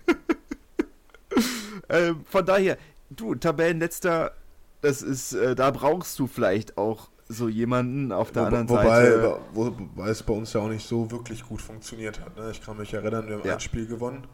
äh, 1.89 2.15
von 2.25 2.47
daher, 2.47 2.79
du, 3.11 3.35
Tabellenletzter, 3.35 4.33
das 4.81 5.03
ist, 5.03 5.35
äh, 5.35 5.55
da 5.55 5.71
brauchst 5.71 6.19
du 6.19 6.27
vielleicht 6.27 6.79
auch 6.79 7.09
so 7.29 7.49
jemanden 7.49 8.13
auf 8.13 8.33
der 8.33 8.43
Wo, 8.43 8.47
anderen 8.47 8.69
wobei, 8.69 9.05
Seite. 9.05 9.39
Wo, 9.53 9.67
wobei 9.67 10.09
es 10.09 10.23
bei 10.23 10.35
uns 10.35 10.53
ja 10.53 10.61
auch 10.61 10.69
nicht 10.69 10.87
so 10.87 11.11
wirklich 11.11 11.43
gut 11.45 11.63
funktioniert 11.63 12.21
hat. 12.21 12.37
Ne? 12.37 12.51
Ich 12.51 12.61
kann 12.61 12.77
mich 12.77 12.93
erinnern, 12.93 13.29
wir 13.29 13.37
haben 13.37 13.47
ja. 13.47 13.55
ein 13.55 13.61
Spiel 13.61 13.87
gewonnen 13.87 14.27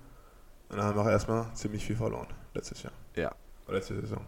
und 0.69 0.77
dann 0.77 0.87
haben 0.87 0.97
wir 0.97 1.03
auch 1.03 1.09
erstmal 1.09 1.53
ziemlich 1.55 1.85
viel 1.85 1.97
verloren 1.97 2.29
letztes 2.55 2.83
Jahr. 2.83 2.93
Ja. 3.17 3.33
letzte 3.69 4.01
Saison. 4.01 4.25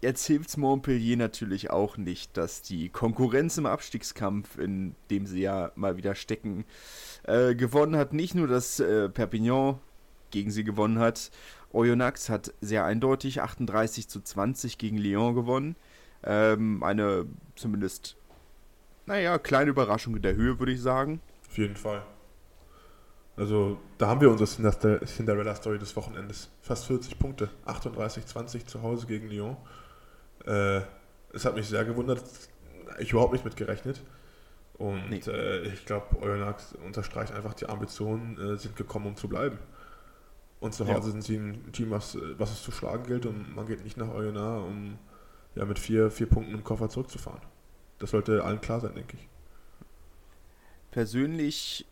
Jetzt 0.00 0.26
hilft 0.26 0.50
es 0.50 0.56
Montpellier 0.58 1.16
natürlich 1.16 1.70
auch 1.70 1.96
nicht, 1.96 2.36
dass 2.36 2.60
die 2.60 2.90
Konkurrenz 2.90 3.56
im 3.56 3.64
Abstiegskampf, 3.64 4.58
in 4.58 4.94
dem 5.10 5.26
sie 5.26 5.40
ja 5.40 5.72
mal 5.76 5.96
wieder 5.96 6.14
stecken, 6.14 6.66
äh, 7.22 7.54
gewonnen 7.54 7.96
hat. 7.96 8.12
Nicht 8.12 8.34
nur, 8.34 8.46
dass 8.46 8.80
äh, 8.80 9.08
Perpignan 9.08 9.78
gegen 10.30 10.50
sie 10.50 10.62
gewonnen 10.62 10.98
hat. 10.98 11.30
Oyonnax 11.72 12.28
hat 12.28 12.52
sehr 12.60 12.84
eindeutig 12.84 13.40
38 13.40 14.06
zu 14.08 14.20
20 14.20 14.76
gegen 14.76 14.98
Lyon 14.98 15.34
gewonnen. 15.34 15.74
Ähm, 16.24 16.82
eine 16.82 17.26
zumindest, 17.54 18.16
naja, 19.06 19.38
kleine 19.38 19.70
Überraschung 19.70 20.16
in 20.16 20.22
der 20.22 20.34
Höhe, 20.34 20.58
würde 20.58 20.72
ich 20.72 20.80
sagen. 20.80 21.20
Auf 21.48 21.58
jeden 21.58 21.76
Fall. 21.76 22.02
Also, 23.36 23.78
da 23.98 24.06
haben 24.08 24.20
wir 24.20 24.30
unsere 24.30 24.48
Cinderella-Story 25.04 25.78
des 25.78 25.94
Wochenendes. 25.96 26.50
Fast 26.62 26.86
40 26.86 27.18
Punkte. 27.18 27.50
38-20 27.66 28.66
zu 28.66 28.82
Hause 28.82 29.06
gegen 29.06 29.28
Lyon. 29.28 29.56
Äh, 30.46 30.82
es 31.32 31.44
hat 31.44 31.54
mich 31.56 31.68
sehr 31.68 31.84
gewundert. 31.84 32.22
Ich 32.98 33.10
überhaupt 33.10 33.32
nicht 33.32 33.44
mit 33.44 33.56
gerechnet. 33.56 34.02
Und 34.74 35.10
nee. 35.10 35.20
äh, 35.26 35.66
ich 35.68 35.84
glaube, 35.84 36.20
Oyonnax 36.20 36.74
unterstreicht 36.84 37.32
einfach, 37.32 37.54
die 37.54 37.66
Ambitionen 37.66 38.38
äh, 38.38 38.56
sind 38.56 38.76
gekommen, 38.76 39.06
um 39.06 39.16
zu 39.16 39.28
bleiben. 39.28 39.58
Und 40.60 40.74
zu 40.74 40.86
Hause 40.86 41.08
ja. 41.08 41.12
sind 41.12 41.22
sie 41.22 41.36
ein 41.36 41.72
Team, 41.72 41.90
was, 41.90 42.16
was 42.38 42.52
es 42.52 42.62
zu 42.62 42.72
schlagen 42.72 43.04
gilt 43.04 43.26
und 43.26 43.54
man 43.54 43.66
geht 43.66 43.84
nicht 43.84 43.96
nach 43.96 44.08
Oyonnax, 44.08 44.64
um 44.64 44.98
ja, 45.54 45.64
mit 45.64 45.78
vier, 45.78 46.10
vier 46.10 46.26
Punkten 46.26 46.54
im 46.54 46.64
Koffer 46.64 46.88
zurückzufahren. 46.88 47.42
Das 47.98 48.10
sollte 48.10 48.44
allen 48.44 48.60
klar 48.60 48.80
sein, 48.80 48.94
denke 48.94 49.16
ich. 49.16 49.28
Persönlich, 50.90 51.86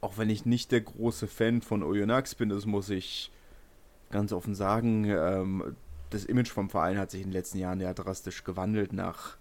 auch 0.00 0.18
wenn 0.18 0.30
ich 0.30 0.44
nicht 0.44 0.72
der 0.72 0.80
große 0.80 1.26
Fan 1.26 1.62
von 1.62 1.82
Oyonnax 1.82 2.34
bin, 2.34 2.48
das 2.48 2.66
muss 2.66 2.90
ich 2.90 3.30
ganz 4.10 4.32
offen 4.32 4.54
sagen, 4.54 5.04
ähm, 5.04 5.76
das 6.10 6.24
Image 6.24 6.50
vom 6.50 6.70
Verein 6.70 6.98
hat 6.98 7.10
sich 7.10 7.20
in 7.20 7.28
den 7.28 7.32
letzten 7.32 7.58
Jahren 7.58 7.80
ja 7.80 7.92
drastisch 7.92 8.44
gewandelt 8.44 8.92
nach 8.92 9.36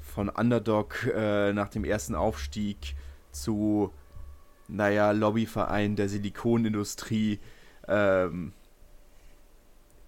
von 0.00 0.28
Underdog 0.28 1.06
äh, 1.14 1.52
nach 1.52 1.68
dem 1.68 1.84
ersten 1.84 2.14
Aufstieg 2.14 2.96
zu, 3.30 3.92
naja, 4.66 5.12
Lobbyverein 5.12 5.96
der 5.96 6.08
Silikonindustrie. 6.08 7.38
Ähm, 7.86 8.52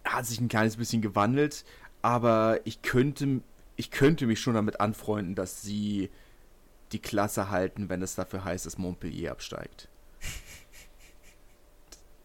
hat 0.05 0.27
sich 0.27 0.41
ein 0.41 0.49
kleines 0.49 0.77
bisschen 0.77 1.03
gewandelt, 1.03 1.65
aber 2.03 2.61
ich 2.65 2.83
könnte, 2.83 3.41
ich 3.77 3.91
könnte 3.91 4.27
mich 4.27 4.41
schon 4.41 4.55
damit 4.55 4.81
anfreunden, 4.81 5.35
dass 5.35 5.63
sie 5.63 6.11
die 6.93 7.01
Klasse 7.01 7.51
halten, 7.51 7.89
wenn 7.89 8.03
es 8.03 8.15
dafür 8.15 8.45
heißt, 8.45 8.67
dass 8.67 8.79
Montpellier 8.79 9.33
absteigt. 9.33 9.89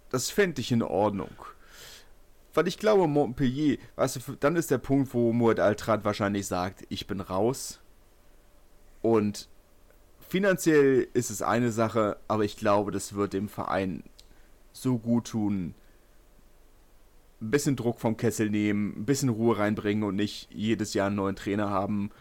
Das 0.10 0.30
fände 0.30 0.62
ich 0.62 0.72
in 0.72 0.82
Ordnung. 0.82 1.36
Weil 2.54 2.68
ich 2.70 2.78
glaube, 2.78 3.08
Montpellier, 3.08 3.78
weißt 3.98 4.16
du, 4.16 4.36
dann 4.40 4.56
ist 4.56 4.72
der 4.72 4.78
Punkt, 4.78 5.14
wo 5.14 5.34
Muad 5.34 5.60
Altrat 5.60 6.06
wahrscheinlich 6.06 6.48
sagt, 6.48 6.86
ich 6.88 7.06
bin 7.06 7.20
raus. 7.20 7.82
Und 9.02 9.50
finanziell 10.20 11.08
ist 11.14 11.32
es 11.32 11.42
eine 11.42 11.72
Sache, 11.72 12.18
aber 12.30 12.46
ich 12.46 12.56
glaube, 12.56 12.92
das 12.92 13.14
wird 13.14 13.34
dem 13.34 13.50
Verein 13.50 14.04
so 14.72 14.98
gut 14.98 15.28
tun. 15.28 15.76
Ein 17.42 17.52
bisschen 17.52 17.76
Druck 17.76 18.00
vom 18.00 18.18
Kessel 18.18 18.50
nehmen, 18.50 18.94
ein 18.98 19.06
bisschen 19.06 19.30
Ruhe 19.30 19.58
reinbringen 19.58 20.04
und 20.04 20.16
nicht 20.16 20.48
jedes 20.52 20.94
Jahr 20.94 21.08
einen 21.08 21.18
neuen 21.18 21.36
Trainer 21.36 21.70
haben 21.70 22.12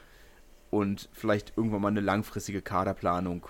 und 0.71 1.09
vielleicht 1.13 1.53
irgendwann 1.57 1.83
mal 1.83 1.89
eine 1.89 2.01
langfristige 2.01 2.63
Kaderplanung. 2.63 3.47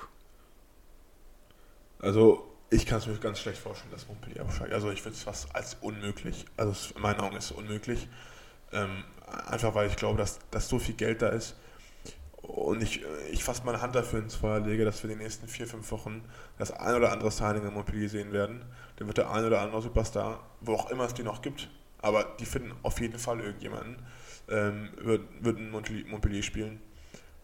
Also 2.01 2.55
ich 2.71 2.85
kann 2.85 2.99
es 2.99 3.07
mir 3.07 3.17
ganz 3.17 3.39
schlecht 3.39 3.59
vorstellen, 3.59 3.93
dass 3.93 4.07
Montpellier 4.09 4.43
absteigt. 4.43 4.73
Also 4.73 4.91
ich 4.91 5.05
würde 5.05 5.17
es 5.17 5.23
fast 5.23 5.55
als 5.55 5.75
unmöglich, 5.81 6.45
also 6.57 6.95
in 6.95 7.01
meinen 7.01 7.21
Augen 7.21 7.37
ist 7.37 7.47
es 7.47 7.53
unmöglich. 7.53 8.09
Ähm, 8.73 9.05
einfach 9.47 9.75
weil 9.75 9.89
ich 9.89 9.97
glaube, 9.97 10.19
dass, 10.19 10.41
dass 10.51 10.69
so 10.69 10.79
viel 10.79 10.95
Geld 10.95 11.23
da 11.23 11.29
ist. 11.29 11.57
Und 12.47 12.83
ich, 12.83 13.03
ich 13.31 13.43
fast 13.43 13.65
meine 13.65 13.81
Hand 13.81 13.95
dafür 13.95 14.19
ins 14.19 14.35
Feuer 14.35 14.61
lege, 14.61 14.85
dass 14.85 15.03
wir 15.03 15.09
die 15.09 15.17
nächsten 15.17 15.49
vier, 15.49 15.67
fünf 15.67 15.91
Wochen 15.91 16.23
das 16.59 16.71
ein 16.73 16.95
oder 16.95 17.11
andere 17.11 17.31
Signing 17.31 17.67
in 17.67 17.73
Montpellier 17.73 18.09
sehen 18.09 18.33
werden. 18.33 18.63
Dann 18.97 19.07
wird 19.07 19.17
der 19.17 19.31
ein 19.31 19.45
oder 19.47 19.61
andere 19.61 19.81
Superstar, 19.81 20.45
wo 20.61 20.75
auch 20.75 20.91
immer 20.91 21.05
es 21.05 21.15
die 21.15 21.23
noch 21.23 21.41
gibt, 21.41 21.71
aber 22.03 22.25
die 22.39 22.45
finden 22.45 22.73
auf 22.83 23.01
jeden 23.01 23.19
Fall 23.19 23.41
irgendjemanden, 23.41 23.97
ähm, 24.51 24.91
wird, 24.99 25.23
wird 25.41 25.59
in 25.59 25.71
Montpellier, 25.71 26.07
Montpellier 26.07 26.43
spielen. 26.43 26.81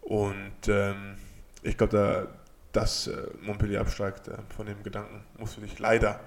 Und 0.03 0.69
ähm, 0.69 1.17
ich 1.63 1.79
glaube, 1.79 1.97
da, 1.97 2.27
dass 2.73 3.07
äh, 3.07 3.27
Montpellier 3.41 3.81
absteigt, 3.81 4.29
äh, 4.29 4.37
von 4.55 4.67
dem 4.67 4.83
Gedanken 4.83 5.25
musst 5.39 5.57
du 5.57 5.63
dich 5.63 5.79
leider 5.79 6.21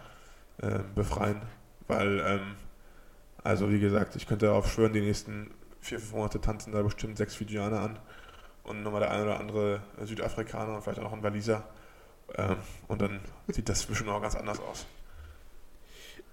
äh, 0.57 0.79
befreien, 0.95 1.41
weil, 1.87 2.19
ähm, 2.25 2.55
also 3.43 3.69
wie 3.69 3.79
gesagt, 3.79 4.15
ich 4.15 4.25
könnte 4.25 4.47
darauf 4.47 4.71
schwören, 4.71 4.93
die 4.93 5.01
nächsten 5.01 5.51
vier, 5.79 5.99
fünf 5.99 6.13
Monate 6.13 6.41
tanzen 6.41 6.73
da 6.73 6.81
bestimmt 6.81 7.17
sechs 7.17 7.35
Fijianer 7.35 7.81
an 7.81 7.99
und 8.63 8.83
nochmal 8.83 9.01
der 9.01 9.11
ein 9.11 9.23
oder 9.23 9.39
andere 9.39 9.81
Südafrikaner 10.01 10.75
und 10.75 10.81
vielleicht 10.81 10.99
auch 10.99 11.03
noch 11.03 11.13
ein 11.13 11.23
Waliser. 11.23 11.63
Ähm, 12.35 12.57
und 12.87 13.01
dann 13.01 13.19
sieht 13.47 13.69
das 13.69 13.85
bestimmt 13.85 14.09
auch 14.09 14.21
ganz 14.21 14.35
anders 14.35 14.59
aus. 14.59 14.85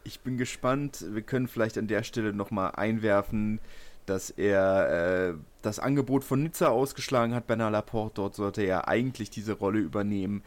Ich 0.04 0.20
bin 0.20 0.38
gespannt. 0.38 1.04
Wir 1.10 1.22
können 1.22 1.48
vielleicht 1.48 1.76
an 1.76 1.88
der 1.88 2.02
Stelle 2.02 2.32
nochmal 2.32 2.72
einwerfen, 2.74 3.60
dass 4.06 4.30
er 4.30 5.30
äh, 5.30 5.34
das 5.62 5.78
Angebot 5.78 6.24
von 6.24 6.42
Nizza 6.42 6.68
ausgeschlagen 6.68 7.34
hat. 7.34 7.46
Bernard 7.46 7.72
Laporte, 7.72 8.14
dort 8.14 8.34
sollte 8.34 8.62
er 8.62 8.88
eigentlich 8.88 9.30
diese 9.30 9.52
Rolle 9.52 9.80
übernehmen. 9.80 10.42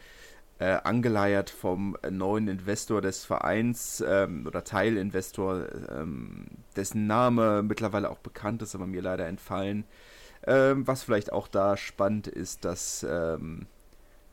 Äh, 0.59 0.79
angeleiert 0.83 1.49
vom 1.49 1.97
neuen 2.09 2.47
Investor 2.47 3.01
des 3.01 3.25
Vereins 3.25 4.03
ähm, 4.07 4.45
oder 4.45 4.63
Teilinvestor, 4.63 5.65
ähm, 5.89 6.45
dessen 6.75 7.07
Name 7.07 7.63
mittlerweile 7.63 8.09
auch 8.09 8.19
bekannt 8.19 8.61
ist, 8.61 8.75
aber 8.75 8.85
mir 8.85 9.01
leider 9.01 9.27
entfallen. 9.27 9.83
Ähm, 10.45 10.85
was 10.87 11.03
vielleicht 11.03 11.31
auch 11.31 11.47
da 11.47 11.77
spannend 11.77 12.27
ist, 12.27 12.65
dass, 12.65 13.05
ähm, 13.09 13.67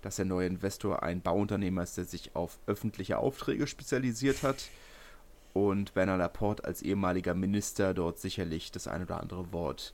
dass 0.03 0.17
der 0.17 0.25
neue 0.25 0.47
Investor 0.47 1.03
ein 1.03 1.21
Bauunternehmer 1.21 1.83
ist, 1.83 1.97
der 1.97 2.05
sich 2.05 2.35
auf 2.35 2.59
öffentliche 2.67 3.19
Aufträge 3.19 3.67
spezialisiert 3.67 4.43
hat 4.43 4.69
und 5.53 5.95
Bernard 5.95 6.19
Laporte 6.19 6.65
als 6.65 6.83
ehemaliger 6.83 7.35
Minister 7.35 7.95
dort 7.95 8.19
sicherlich 8.19 8.73
das 8.73 8.89
ein 8.89 9.03
oder 9.03 9.21
andere 9.21 9.53
Wort 9.53 9.93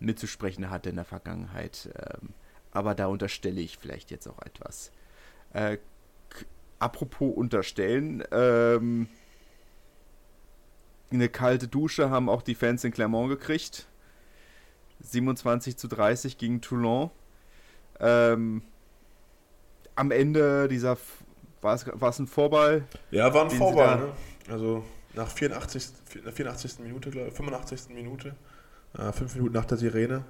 mitzusprechen 0.00 0.70
hatte 0.70 0.90
in 0.90 0.96
der 0.96 1.04
Vergangenheit. 1.04 1.90
Ähm, 1.96 2.30
aber 2.70 2.94
da 2.94 3.06
unterstelle 3.06 3.60
ich 3.60 3.78
vielleicht 3.78 4.10
jetzt 4.10 4.28
auch 4.28 4.40
etwas. 4.42 4.92
Äh, 5.52 5.78
apropos 6.78 7.34
unterstellen, 7.34 8.22
ähm, 8.30 9.08
eine 11.10 11.28
kalte 11.28 11.68
Dusche 11.68 12.10
haben 12.10 12.28
auch 12.28 12.42
die 12.42 12.54
Fans 12.54 12.84
in 12.84 12.92
Clermont 12.92 13.30
gekriegt. 13.30 13.86
27 15.00 15.76
zu 15.76 15.88
30 15.88 16.38
gegen 16.38 16.60
Toulon. 16.60 17.10
Ähm, 18.00 18.62
am 19.94 20.10
Ende 20.10 20.68
dieser 20.68 20.96
war 21.60 21.74
es, 21.74 21.86
war 21.92 22.10
es 22.10 22.18
ein 22.18 22.26
Vorball? 22.26 22.84
Ja, 23.10 23.32
war 23.34 23.44
ein 23.44 23.50
Vorball. 23.50 23.96
Ne? 23.98 24.12
Also 24.48 24.84
nach 25.14 25.28
84, 25.30 25.88
84. 26.32 26.78
Minute, 26.80 27.10
glaube 27.10 27.28
ich, 27.28 27.34
85. 27.34 27.94
Minute, 27.94 28.34
äh, 28.96 29.12
fünf 29.12 29.34
Minuten 29.34 29.54
nach 29.54 29.64
der 29.64 29.76
Sirene, 29.76 30.24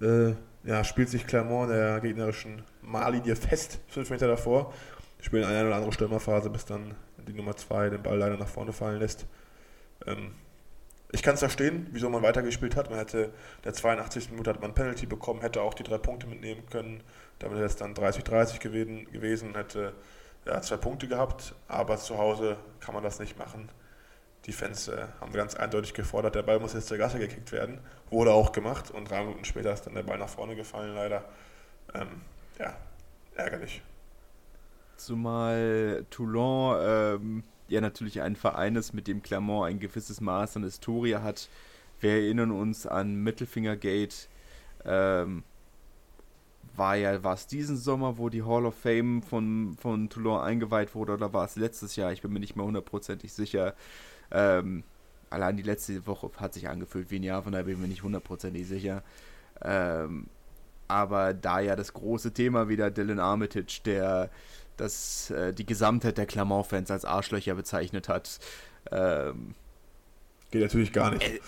äh, 0.00 0.32
ja, 0.64 0.84
spielt 0.84 1.08
sich 1.08 1.26
Clermont 1.26 1.70
der 1.70 2.00
gegnerischen 2.00 2.62
Marlinie 2.80 3.36
fest, 3.36 3.80
fünf 3.88 4.10
Meter 4.10 4.28
davor. 4.28 4.72
Spielen 5.20 5.44
eine 5.44 5.66
oder 5.66 5.76
andere 5.76 5.92
Stürmerphase, 5.92 6.50
bis 6.50 6.64
dann 6.64 6.94
die 7.28 7.32
Nummer 7.32 7.56
zwei 7.56 7.90
den 7.90 8.02
Ball 8.02 8.18
leider 8.18 8.36
nach 8.36 8.48
vorne 8.48 8.72
fallen 8.72 8.98
lässt. 8.98 9.26
Ähm, 10.06 10.32
ich 11.12 11.22
kann 11.22 11.34
es 11.34 11.40
verstehen, 11.40 11.86
wieso 11.92 12.08
man 12.08 12.22
weitergespielt 12.22 12.74
hat. 12.74 12.88
Man 12.88 12.98
hätte, 12.98 13.32
der 13.64 13.74
82. 13.74 14.30
Minute 14.30 14.50
hat 14.50 14.62
man 14.62 14.74
Penalty 14.74 15.04
bekommen, 15.04 15.42
hätte 15.42 15.60
auch 15.60 15.74
die 15.74 15.82
drei 15.82 15.98
Punkte 15.98 16.26
mitnehmen 16.26 16.64
können. 16.70 17.02
Damit 17.38 17.58
wäre 17.58 17.66
es 17.66 17.76
dann 17.76 17.94
30-30 17.94 18.60
gewesen, 18.60 19.10
gewesen, 19.12 19.54
hätte 19.54 19.92
ja, 20.46 20.60
zwei 20.62 20.78
Punkte 20.78 21.06
gehabt, 21.06 21.54
aber 21.68 21.98
zu 21.98 22.16
Hause 22.16 22.56
kann 22.80 22.94
man 22.94 23.04
das 23.04 23.18
nicht 23.20 23.38
machen. 23.38 23.68
Die 24.46 24.52
Fans 24.52 24.88
äh, 24.88 25.06
haben 25.20 25.32
ganz 25.32 25.54
eindeutig 25.54 25.94
gefordert, 25.94 26.34
der 26.34 26.42
Ball 26.42 26.58
muss 26.58 26.72
jetzt 26.72 26.88
zur 26.88 26.96
Gasse 26.96 27.18
gekickt 27.18 27.52
werden. 27.52 27.78
Wurde 28.10 28.32
auch 28.32 28.50
gemacht 28.50 28.90
und 28.90 29.08
drei 29.08 29.22
Minuten 29.22 29.44
später 29.44 29.72
ist 29.72 29.86
dann 29.86 29.94
der 29.94 30.02
Ball 30.02 30.18
nach 30.18 30.30
vorne 30.30 30.56
gefallen, 30.56 30.94
leider. 30.94 31.24
Ähm, 31.94 32.22
ja, 32.58 32.74
ärgerlich. 33.36 33.82
Zumal 34.96 36.06
Toulon 36.10 36.78
ähm, 36.80 37.44
ja 37.68 37.80
natürlich 37.80 38.20
ein 38.22 38.36
Verein 38.36 38.76
ist, 38.76 38.92
mit 38.92 39.06
dem 39.08 39.22
Clermont 39.22 39.70
ein 39.70 39.80
gewisses 39.80 40.20
Maß 40.20 40.56
an 40.56 40.64
Historie 40.64 41.16
hat. 41.16 41.48
Wir 42.00 42.12
erinnern 42.12 42.50
uns 42.50 42.86
an 42.86 43.16
Mittelfingergate. 43.16 44.28
Ähm, 44.84 45.44
war 46.74 46.96
ja, 46.96 47.22
war 47.22 47.34
es 47.34 47.46
diesen 47.46 47.76
Sommer, 47.76 48.18
wo 48.18 48.28
die 48.28 48.42
Hall 48.42 48.66
of 48.66 48.74
Fame 48.74 49.22
von, 49.22 49.76
von 49.80 50.08
Toulon 50.08 50.40
eingeweiht 50.40 50.94
wurde, 50.94 51.12
oder 51.12 51.32
war 51.32 51.44
es 51.44 51.56
letztes 51.56 51.96
Jahr? 51.96 52.12
Ich 52.12 52.22
bin 52.22 52.32
mir 52.32 52.40
nicht 52.40 52.56
mehr 52.56 52.64
hundertprozentig 52.64 53.32
sicher. 53.32 53.74
Ähm, 54.30 54.82
allein 55.30 55.56
die 55.56 55.62
letzte 55.62 56.06
Woche 56.06 56.30
hat 56.38 56.54
sich 56.54 56.68
angefühlt 56.68 57.10
wie 57.10 57.16
ein 57.16 57.22
Jahr, 57.22 57.42
von 57.42 57.52
daher 57.52 57.64
bin 57.64 57.74
ich 57.74 57.80
mir 57.80 57.88
nicht 57.88 58.02
hundertprozentig 58.02 58.66
sicher. 58.66 59.02
Ähm, 59.62 60.26
aber 60.88 61.34
da 61.34 61.60
ja 61.60 61.76
das 61.76 61.92
große 61.92 62.32
Thema 62.32 62.68
wieder 62.68 62.90
Dylan 62.90 63.20
Armitage, 63.20 63.80
der 63.84 64.30
das, 64.76 65.30
äh, 65.30 65.52
die 65.52 65.66
Gesamtheit 65.66 66.18
der 66.18 66.26
Clermont-Fans 66.26 66.90
als 66.90 67.04
Arschlöcher 67.04 67.54
bezeichnet 67.54 68.08
hat. 68.08 68.38
Ähm, 68.90 69.54
Geht 70.50 70.62
natürlich 70.62 70.92
gar 70.92 71.12
nicht. 71.12 71.22
Äh, 71.22 71.40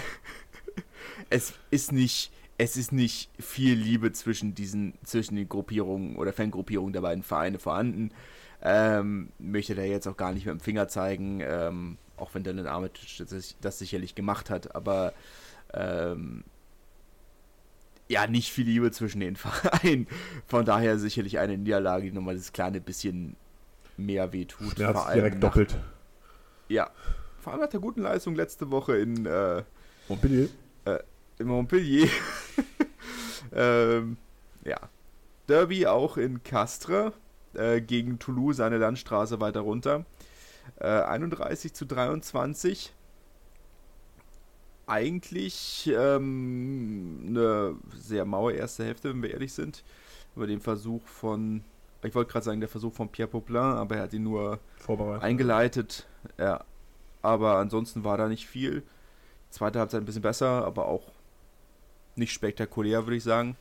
es 1.30 1.54
ist 1.70 1.92
nicht, 1.92 2.32
es 2.58 2.76
ist 2.76 2.92
nicht 2.92 3.30
viel 3.38 3.74
Liebe 3.74 4.12
zwischen 4.12 4.54
diesen, 4.54 4.94
zwischen 5.04 5.36
den 5.36 5.48
Gruppierungen 5.48 6.16
oder 6.16 6.32
Fangruppierungen 6.32 6.92
der 6.92 7.02
beiden 7.02 7.22
Vereine 7.22 7.58
vorhanden. 7.58 8.10
Ähm, 8.60 9.30
möchte 9.38 9.76
da 9.76 9.82
jetzt 9.82 10.08
auch 10.08 10.16
gar 10.16 10.32
nicht 10.32 10.46
mit 10.46 10.52
dem 10.52 10.60
Finger 10.60 10.88
zeigen, 10.88 11.40
ähm, 11.42 11.96
auch 12.16 12.34
wenn 12.34 12.42
Dylan 12.42 12.66
Armitage 12.66 13.24
das, 13.24 13.56
das, 13.60 13.78
sicherlich 13.78 14.16
gemacht 14.16 14.50
hat, 14.50 14.74
aber 14.74 15.12
ähm, 15.72 16.42
ja, 18.08 18.26
nicht 18.26 18.52
viel 18.52 18.64
Liebe 18.64 18.90
zwischen 18.90 19.20
den 19.20 19.36
Vereinen. 19.36 20.06
Von 20.46 20.64
daher 20.64 20.98
sicherlich 20.98 21.38
eine 21.38 21.56
Niederlage, 21.58 22.06
die 22.06 22.12
nochmal 22.12 22.36
das 22.36 22.52
kleine 22.52 22.80
bisschen 22.80 23.36
mehr 23.96 24.32
wehtut. 24.32 24.74
Schmerz 24.74 24.92
vor 24.92 25.06
allem 25.06 25.14
direkt 25.16 25.34
nach, 25.36 25.40
doppelt. 25.40 25.76
Ja, 26.68 26.90
vor 27.40 27.52
allem 27.52 27.62
nach 27.62 27.68
der 27.68 27.80
guten 27.80 28.02
Leistung 28.02 28.34
letzte 28.34 28.70
Woche 28.70 28.96
in 28.96 29.26
äh, 29.26 29.62
Montpellier. 30.08 30.48
Äh, 30.84 30.98
in 31.38 31.46
Montpellier. 31.46 32.08
ähm, 33.52 34.16
ja. 34.64 34.78
Derby 35.48 35.86
auch 35.86 36.18
in 36.18 36.42
Castres 36.42 37.12
äh, 37.54 37.80
gegen 37.80 38.18
Toulouse, 38.18 38.60
eine 38.60 38.78
Landstraße 38.78 39.40
weiter 39.40 39.60
runter. 39.60 40.04
Äh, 40.78 40.88
31 40.88 41.72
zu 41.72 41.86
23. 41.86 42.92
Eigentlich 44.88 45.90
ähm, 45.94 47.26
eine 47.28 47.76
sehr 47.94 48.24
maue 48.24 48.54
erste 48.54 48.84
Hälfte, 48.84 49.10
wenn 49.10 49.22
wir 49.22 49.30
ehrlich 49.30 49.52
sind. 49.52 49.84
Über 50.34 50.46
den 50.46 50.60
Versuch 50.60 51.02
von, 51.06 51.62
ich 52.02 52.14
wollte 52.14 52.32
gerade 52.32 52.44
sagen, 52.44 52.60
der 52.60 52.68
Versuch 52.68 52.94
von 52.94 53.08
Pierre 53.08 53.28
Poplin, 53.28 53.60
aber 53.60 53.96
er 53.96 54.02
hat 54.02 54.12
ihn 54.12 54.24
nur 54.24 54.58
eingeleitet. 55.20 56.06
Ja. 56.38 56.64
Aber 57.20 57.56
ansonsten 57.56 58.04
war 58.04 58.16
da 58.16 58.28
nicht 58.28 58.46
viel. 58.46 58.82
Zweite 59.50 59.78
Halbzeit 59.78 60.02
ein 60.02 60.06
bisschen 60.06 60.22
besser, 60.22 60.64
aber 60.64 60.86
auch 60.86 61.02
nicht 62.16 62.32
spektakulär, 62.32 63.06
würde 63.06 63.16
ich 63.16 63.24
sagen. 63.24 63.56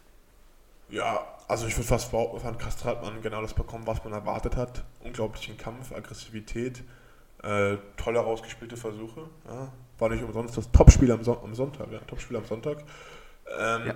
Ja, 0.90 1.26
also 1.48 1.68
ich 1.68 1.76
würde 1.76 1.88
fast 1.88 2.12
behaupten, 2.12 2.40
von 2.40 3.02
man 3.02 3.22
genau 3.22 3.42
das 3.42 3.54
bekommen, 3.54 3.88
was 3.88 4.04
man 4.04 4.14
erwartet 4.14 4.56
hat. 4.56 4.84
Unglaublichen 5.04 5.58
Kampf, 5.58 5.92
Aggressivität, 5.92 6.84
äh, 7.44 7.78
toll 7.98 8.16
herausgespielte 8.16 8.78
Versuche. 8.78 9.30
Ja. 9.48 9.72
War 10.00 10.10
nicht 10.10 10.24
umsonst 10.24 10.58
das 10.58 10.72
Topspiel 10.72 11.12
am, 11.12 11.24
Son 11.24 11.38
am 11.44 11.56
Sonntag. 11.56 11.92
Ja. 11.92 12.00
Topspiel 12.00 12.38
am 12.38 12.46
Sonntag. 12.46 12.84
Ähm, 13.60 13.88
ja. 13.88 13.96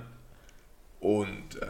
Und 1.00 1.62
äh, 1.62 1.66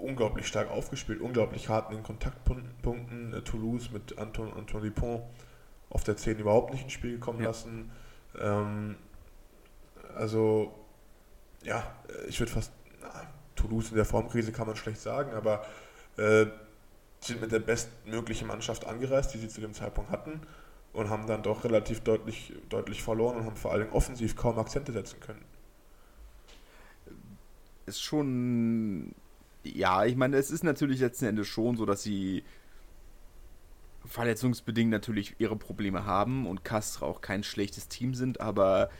unglaublich 0.00 0.46
stark 0.46 0.70
aufgespielt, 0.70 1.20
unglaublich 1.20 1.68
hart 1.68 1.90
in 1.90 1.98
den 1.98 2.02
Kontaktpunkten. 2.02 3.34
Äh, 3.34 3.42
Toulouse 3.42 3.90
mit 3.92 4.18
Anton, 4.18 4.52
Anton 4.52 4.82
Dupont 4.82 5.22
auf 5.90 6.04
der 6.04 6.16
10 6.16 6.38
überhaupt 6.38 6.72
nicht 6.72 6.84
ins 6.84 6.92
Spiel 6.92 7.12
gekommen 7.12 7.40
ja. 7.40 7.46
lassen. 7.46 7.90
Ähm, 8.38 8.96
also, 10.16 10.74
ja, 11.62 11.84
ich 12.28 12.38
würde 12.40 12.52
fast, 12.52 12.72
na, 13.00 13.08
Toulouse 13.54 13.90
in 13.90 13.96
der 13.96 14.04
Formkrise 14.04 14.50
kann 14.50 14.66
man 14.66 14.76
schlecht 14.76 15.00
sagen, 15.00 15.32
aber 15.34 15.64
äh, 16.16 16.46
sind 17.20 17.40
mit 17.40 17.52
der 17.52 17.60
bestmöglichen 17.60 18.48
Mannschaft 18.48 18.86
angereist, 18.86 19.34
die 19.34 19.38
sie 19.38 19.48
zu 19.48 19.60
dem 19.60 19.74
Zeitpunkt 19.74 20.10
hatten 20.10 20.40
und 20.92 21.08
haben 21.08 21.26
dann 21.26 21.42
doch 21.42 21.64
relativ 21.64 22.00
deutlich, 22.00 22.52
deutlich 22.68 23.02
verloren 23.02 23.36
und 23.38 23.44
haben 23.46 23.56
vor 23.56 23.72
allem 23.72 23.92
offensiv 23.92 24.36
kaum 24.36 24.58
Akzente 24.58 24.92
setzen 24.92 25.20
können. 25.20 25.44
Ist 27.86 28.02
schon, 28.02 29.14
ja, 29.62 30.04
ich 30.04 30.16
meine, 30.16 30.36
es 30.36 30.50
ist 30.50 30.64
natürlich 30.64 31.00
letzten 31.00 31.26
Endes 31.26 31.46
schon 31.48 31.76
so, 31.76 31.86
dass 31.86 32.02
sie 32.02 32.44
verletzungsbedingt 34.04 34.90
natürlich 34.90 35.36
ihre 35.38 35.56
Probleme 35.56 36.04
haben 36.04 36.46
und 36.46 36.64
Castra 36.64 37.06
auch 37.06 37.20
kein 37.20 37.44
schlechtes 37.44 37.88
Team 37.88 38.14
sind, 38.14 38.40
aber 38.40 38.90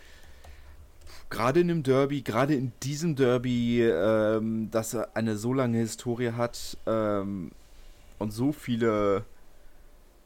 gerade 1.31 1.61
in 1.61 1.71
einem 1.71 1.83
Derby, 1.83 2.23
gerade 2.23 2.55
in 2.55 2.73
diesem 2.83 3.17
Derby, 3.17 3.83
ähm, 3.83 4.71
dass 4.71 4.95
er 4.95 5.17
eine 5.17 5.37
so 5.37 5.53
lange 5.53 5.79
Historie 5.79 6.33
hat 6.33 6.77
ähm, 6.87 7.51
und 8.19 8.31
so 8.33 8.53
viele 8.53 9.25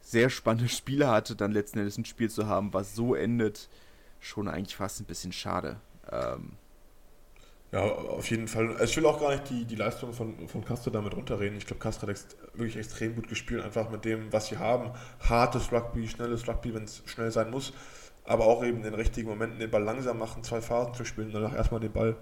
sehr 0.05 0.31
spannende 0.31 0.69
Spiele 0.69 1.09
hatte, 1.09 1.35
dann 1.35 1.53
letzten 1.53 1.79
Endes 1.79 1.99
ein 1.99 2.05
Spiel 2.05 2.31
zu 2.31 2.47
haben, 2.47 2.73
was 2.73 2.95
so 2.95 3.15
endet, 3.15 3.69
schon 4.21 4.49
eigentlich 4.49 4.77
fast 4.77 5.01
ein 5.01 5.07
bisschen 5.07 5.33
schade. 5.33 5.77
Ähm, 6.11 6.53
ja, 7.73 7.81
auf 7.83 8.31
jeden 8.31 8.47
Fall. 8.47 8.71
Also 8.73 8.85
ich 8.85 8.97
will 8.97 9.07
auch 9.07 9.19
gar 9.19 9.33
nicht 9.33 9.51
die, 9.51 9.65
die 9.65 9.75
Leistung 9.75 10.13
von, 10.13 10.49
von 10.49 10.65
Castro 10.65 10.91
damit 10.91 11.17
runterreden. 11.17 11.59
Ich 11.59 11.67
glaube, 11.67 11.81
Castro 11.81 12.03
hat 12.03 12.11
ext 12.11 12.37
wirklich 12.53 12.77
extrem 12.77 13.17
gut 13.17 13.29
gespielt, 13.29 13.65
einfach 13.65 13.91
mit 13.91 14.05
dem, 14.05 14.33
was 14.33 14.47
sie 14.47 14.59
haben. 14.59 14.93
Hartes 15.21 15.73
Rugby, 15.73 16.07
schnelles 16.07 16.47
Rugby, 16.47 16.73
wenn 16.75 16.85
es 16.85 17.03
schnell 17.07 17.33
sein 17.33 17.51
muss 17.51 17.73
aber 18.25 18.47
auch 18.47 18.65
eben 18.65 18.79
in 18.79 18.83
den 18.85 18.95
richtigen 18.95 19.29
Momenten 19.29 19.59
den 19.59 19.71
Ball 19.71 19.83
langsam 19.83 20.19
machen, 20.19 20.43
zwei 20.43 20.61
Phasen 20.61 20.95
zu 20.95 21.05
spielen, 21.05 21.31
danach 21.33 21.55
erstmal 21.55 21.81
den 21.81 21.93
Ball 21.93 22.17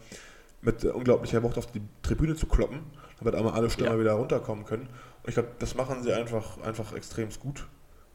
mit 0.60 0.84
unglaublicher 0.84 1.42
Wucht 1.42 1.58
auf 1.58 1.66
die 1.66 1.82
Tribüne 2.02 2.36
zu 2.36 2.46
kloppen, 2.46 2.80
damit 3.18 3.34
einmal 3.34 3.54
alle 3.54 3.70
Stürmer 3.70 3.94
ja. 3.94 4.00
wieder 4.00 4.12
runterkommen 4.12 4.64
können. 4.64 4.88
Und 5.22 5.28
ich 5.28 5.34
glaube, 5.34 5.50
das 5.58 5.74
machen 5.74 6.02
sie 6.02 6.12
einfach, 6.12 6.60
einfach 6.62 6.92
extrem 6.94 7.28
gut. 7.40 7.66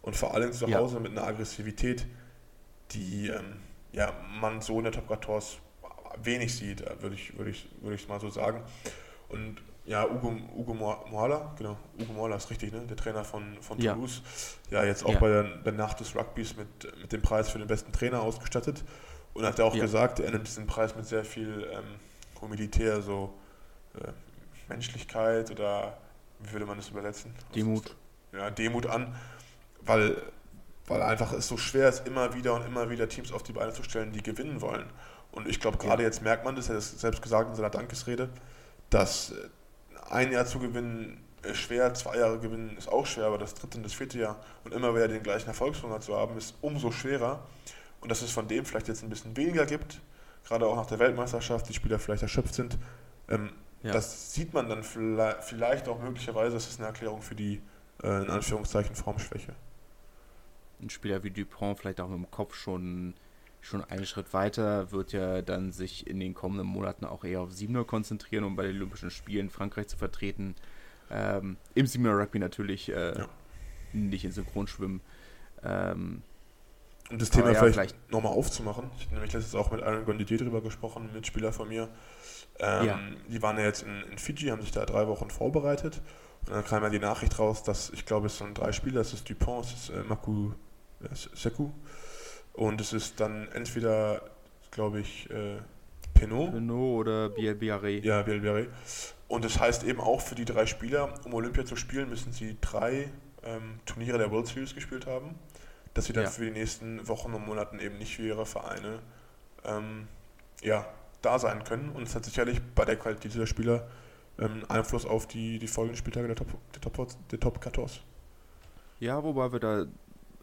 Und 0.02 0.16
vor 0.16 0.34
allem 0.34 0.52
zu 0.52 0.74
Hause 0.74 0.96
ja. 0.96 1.00
mit 1.02 1.12
einer 1.12 1.26
Aggressivität, 1.26 2.06
die 2.92 3.30
ähm, 3.30 3.58
ja, 3.92 4.14
man 4.40 4.62
so 4.62 4.78
in 4.78 4.84
der 4.84 4.94
Top 4.94 5.08
14 5.08 5.60
wenig 6.24 6.56
sieht, 6.56 6.82
äh, 6.82 7.02
würde 7.02 7.16
ich, 7.16 7.38
würd 7.38 7.50
ich, 7.50 7.68
würd 7.82 7.96
ich 7.96 8.08
mal 8.08 8.20
so 8.20 8.30
sagen. 8.30 8.62
Und 9.30 9.58
ja, 9.86 10.06
Ugo, 10.06 10.36
Ugo 10.56 10.74
Moala, 10.74 11.54
genau, 11.58 11.78
Ugo 12.00 12.12
Moala 12.14 12.36
ist 12.36 12.50
richtig, 12.50 12.74
ne? 12.74 12.82
der 12.82 12.98
Trainer 12.98 13.24
von, 13.24 13.58
von 13.62 13.80
Toulouse. 13.80 14.22
Ja, 14.70 14.84
jetzt 14.84 15.06
auch 15.06 15.14
ja. 15.14 15.20
Bei, 15.20 15.30
der, 15.30 15.44
bei 15.64 15.72
Nacht 15.72 16.00
des 16.02 16.14
Rugbys 16.16 16.58
mit, 16.58 16.68
mit 17.02 17.12
dem 17.14 17.22
Preis 17.22 17.50
für 17.50 17.60
den 17.60 17.68
besten 17.68 17.94
Trainer 17.94 18.22
ausgestattet. 18.22 18.84
Und 19.34 19.46
hat 19.46 19.60
er 19.60 19.66
auch 19.66 19.76
ja. 19.76 19.84
gesagt, 19.84 20.20
er 20.20 20.32
nimmt 20.32 20.48
diesen 20.48 20.68
Preis 20.68 20.96
mit 20.96 21.06
sehr 21.06 21.24
viel 21.24 21.70
ähm, 21.72 21.84
Humilitär, 22.42 23.02
so 23.02 23.34
äh, 23.96 24.12
Menschlichkeit 24.68 25.52
oder 25.52 25.98
wie 26.40 26.52
würde 26.52 26.66
man 26.66 26.78
das 26.78 26.90
übersetzen? 26.90 27.34
Demut. 27.56 27.96
Ja, 28.34 28.50
Demut 28.50 28.86
an, 28.86 29.16
weil, 29.82 30.22
weil 30.86 31.02
einfach 31.02 31.34
es 31.34 31.48
so 31.48 31.58
schwer 31.58 31.90
ist, 31.90 32.08
immer 32.08 32.34
wieder 32.34 32.54
und 32.54 32.66
immer 32.66 32.90
wieder 32.90 33.08
Teams 33.10 33.32
auf 33.32 33.44
die 33.44 33.54
Beine 33.54 33.74
zu 33.74 33.84
stellen, 33.84 34.12
die 34.12 34.22
gewinnen 34.22 34.62
wollen. 34.62 34.86
Und 35.32 35.48
ich 35.48 35.60
glaube, 35.60 35.78
gerade 35.78 36.04
ja. 36.04 36.08
jetzt 36.08 36.22
merkt 36.22 36.46
man 36.46 36.56
das, 36.56 36.70
er 36.70 36.76
hat 36.76 36.82
es 36.82 37.00
selbst 37.00 37.22
gesagt 37.22 37.50
in 37.50 37.56
seiner 37.56 37.70
Dankesrede, 37.70 38.30
dass 38.90 39.32
äh, 39.32 39.50
ein 40.10 40.32
Jahr 40.32 40.46
zu 40.46 40.60
gewinnen 40.60 41.24
ist 41.44 41.60
schwer, 41.60 41.94
zwei 41.94 42.18
Jahre 42.18 42.40
gewinnen 42.40 42.76
ist 42.78 42.90
auch 42.90 43.06
schwer, 43.06 43.26
aber 43.26 43.38
das 43.38 43.54
dritte 43.54 43.78
und 43.78 43.84
das 43.84 43.94
vierte 43.94 44.20
Jahr 44.20 44.38
und 44.64 44.74
immer 44.74 44.94
wieder 44.96 45.08
den 45.08 45.24
gleichen 45.24 45.48
Erfolgshunger 45.48 46.02
zu 46.02 46.16
haben, 46.16 46.38
ist 46.38 46.56
umso 46.62 46.92
schwerer. 46.92 47.46
Und 48.02 48.10
dass 48.10 48.22
es 48.22 48.32
von 48.32 48.48
dem 48.48 48.66
vielleicht 48.66 48.88
jetzt 48.88 49.04
ein 49.04 49.10
bisschen 49.10 49.36
weniger 49.38 49.66
gibt, 49.66 50.00
gerade 50.46 50.66
auch 50.68 50.76
nach 50.76 50.86
der 50.86 51.00
Weltmeisterschaft, 51.00 51.68
die 51.70 51.74
Spieler 51.74 52.00
vielleicht 52.00 52.24
erschöpft 52.24 52.56
sind, 52.56 52.78
ähm, 53.30 53.52
ja. 53.84 53.94
das 53.94 54.34
sieht 54.34 54.54
man 54.54 54.70
dann 54.70 54.84
vielleicht 54.84 55.88
auch 55.88 56.02
möglicherweise, 56.02 56.56
das 56.56 56.68
ist 56.68 56.80
eine 56.80 56.88
Erklärung 56.88 57.22
für 57.22 57.36
die, 57.36 57.62
äh, 58.04 58.24
in 58.24 58.30
Anführungszeichen, 58.30 58.96
Formschwäche. 58.96 59.54
Ein 60.82 60.90
Spieler 60.90 61.24
wie 61.24 61.32
Dupont 61.32 61.80
vielleicht 61.80 62.00
auch 62.00 62.12
im 62.12 62.30
Kopf 62.30 62.56
schon 62.56 63.16
schon 63.62 63.84
einen 63.84 64.06
Schritt 64.06 64.34
weiter, 64.34 64.92
wird 64.92 65.12
ja 65.12 65.42
dann 65.42 65.72
sich 65.72 66.08
in 66.08 66.20
den 66.20 66.34
kommenden 66.34 66.68
Monaten 66.68 67.06
auch 67.06 67.24
eher 67.24 67.42
auf 67.42 67.52
Siebener 67.52 67.84
konzentrieren, 67.84 68.44
um 68.44 68.56
bei 68.56 68.64
den 68.64 68.76
Olympischen 68.78 69.12
Spielen 69.12 69.50
Frankreich 69.50 69.88
zu 69.88 69.98
vertreten. 69.98 70.56
Ähm, 71.10 71.58
Im 71.76 71.88
Siebener 71.88 72.18
Rugby 72.18 72.40
natürlich, 72.40 72.90
äh, 72.90 73.18
ja. 73.18 73.28
nicht 73.94 74.26
in 74.26 74.32
Synchronschwimmen. 74.32 75.02
Ähm, 75.64 76.22
um 77.10 77.20
das 77.20 77.30
Thema 77.30 77.52
ja, 77.52 77.60
vielleicht, 77.60 77.74
vielleicht. 77.74 78.12
nochmal 78.12 78.34
aufzumachen. 78.34 78.90
Ich 78.98 79.06
habe 79.06 79.16
nämlich 79.16 79.34
letztens 79.34 79.56
auch 79.56 79.72
mit 79.72 79.82
Aaron 79.82 80.04
Gondidier 80.06 80.38
drüber 80.38 80.62
gesprochen, 80.62 81.10
Mitspieler 81.14 81.54
von 81.54 81.70
mir. 81.70 81.88
Ähm, 82.60 82.86
ja. 82.86 83.00
Die 83.28 83.42
waren 83.42 83.58
ja 83.58 83.66
jetzt 83.66 83.84
in, 83.84 84.04
in, 84.12 84.18
Fiji, 84.18 84.50
haben 84.50 84.62
sich 84.62 84.72
da 84.72 84.86
drei 84.86 85.08
Wochen 85.08 85.30
vorbereitet. 85.30 86.02
Und 86.46 86.54
dann 86.54 86.66
kam 86.66 86.84
ja 86.84 86.90
die 86.90 87.00
Nachricht 87.00 87.38
raus, 87.40 87.64
dass 87.64 87.90
ich 87.92 88.06
glaube, 88.06 88.28
es 88.28 88.38
sind 88.38 88.58
drei 88.58 88.72
Spieler, 88.72 89.02
es 89.02 89.14
ist 89.14 89.30
Dupont, 89.30 89.66
es 89.66 89.74
ist 89.74 89.90
äh, 89.90 90.04
Maku 90.04 90.52
äh, 91.02 91.14
Seku 91.14 91.70
und 92.54 92.82
es 92.82 92.94
ist 92.94 93.20
dann 93.20 93.48
entweder, 93.54 94.22
glaube 94.72 95.00
ich, 95.02 95.30
äh, 95.30 95.58
Pinot. 96.14 96.54
Pinot 96.54 97.00
oder 97.00 97.28
Bielbiaré. 97.28 98.04
Ja, 98.04 98.22
Bielbiaré. 98.22 98.68
Und 99.28 99.46
das 99.46 99.60
heißt 99.60 99.84
eben 99.84 100.00
auch 100.00 100.22
für 100.22 100.36
die 100.36 100.46
drei 100.46 100.66
Spieler, 100.66 101.14
um 101.26 101.34
Olympia 101.34 101.66
zu 101.66 101.76
spielen, 101.76 102.10
müssen 102.10 102.32
sie 102.32 102.58
drei 102.62 103.10
ähm, 103.44 103.80
Turniere 103.86 104.18
der 104.18 104.32
World 104.32 104.48
Series 104.48 104.74
gespielt 104.74 105.06
haben, 105.06 105.36
dass 105.94 106.06
sie 106.06 106.14
dann 106.14 106.24
ja. 106.24 106.30
für 106.30 106.46
die 106.46 106.52
nächsten 106.52 107.08
Wochen 107.08 107.34
und 107.34 107.46
Monaten 107.46 107.80
eben 107.80 107.98
nicht 107.98 108.16
für 108.16 108.24
ihre 108.24 108.46
Vereine 108.46 109.00
ähm, 109.66 110.08
ja, 110.62 110.86
da 111.22 111.40
sein 111.40 111.64
können. 111.64 111.90
Und 111.92 112.04
es 112.04 112.16
hat 112.16 112.26
sicherlich 112.26 112.62
bei 112.76 112.86
der 112.86 112.96
Qualität 112.96 113.34
dieser 113.34 113.48
Spieler 113.48 113.88
ähm, 114.40 114.64
Einfluss 114.70 115.06
auf 115.06 115.28
die, 115.28 115.60
die 115.60 115.68
folgenden 115.68 115.98
Spieltage 115.98 116.28
der 116.28 116.36
Top, 116.36 116.48
der 116.74 116.82
Top, 116.82 117.08
der 117.30 117.40
Top 117.40 117.64
14. 117.64 118.02
Ja, 119.00 119.24
wobei 119.24 119.52
wir 119.52 119.60
da, 119.60 119.86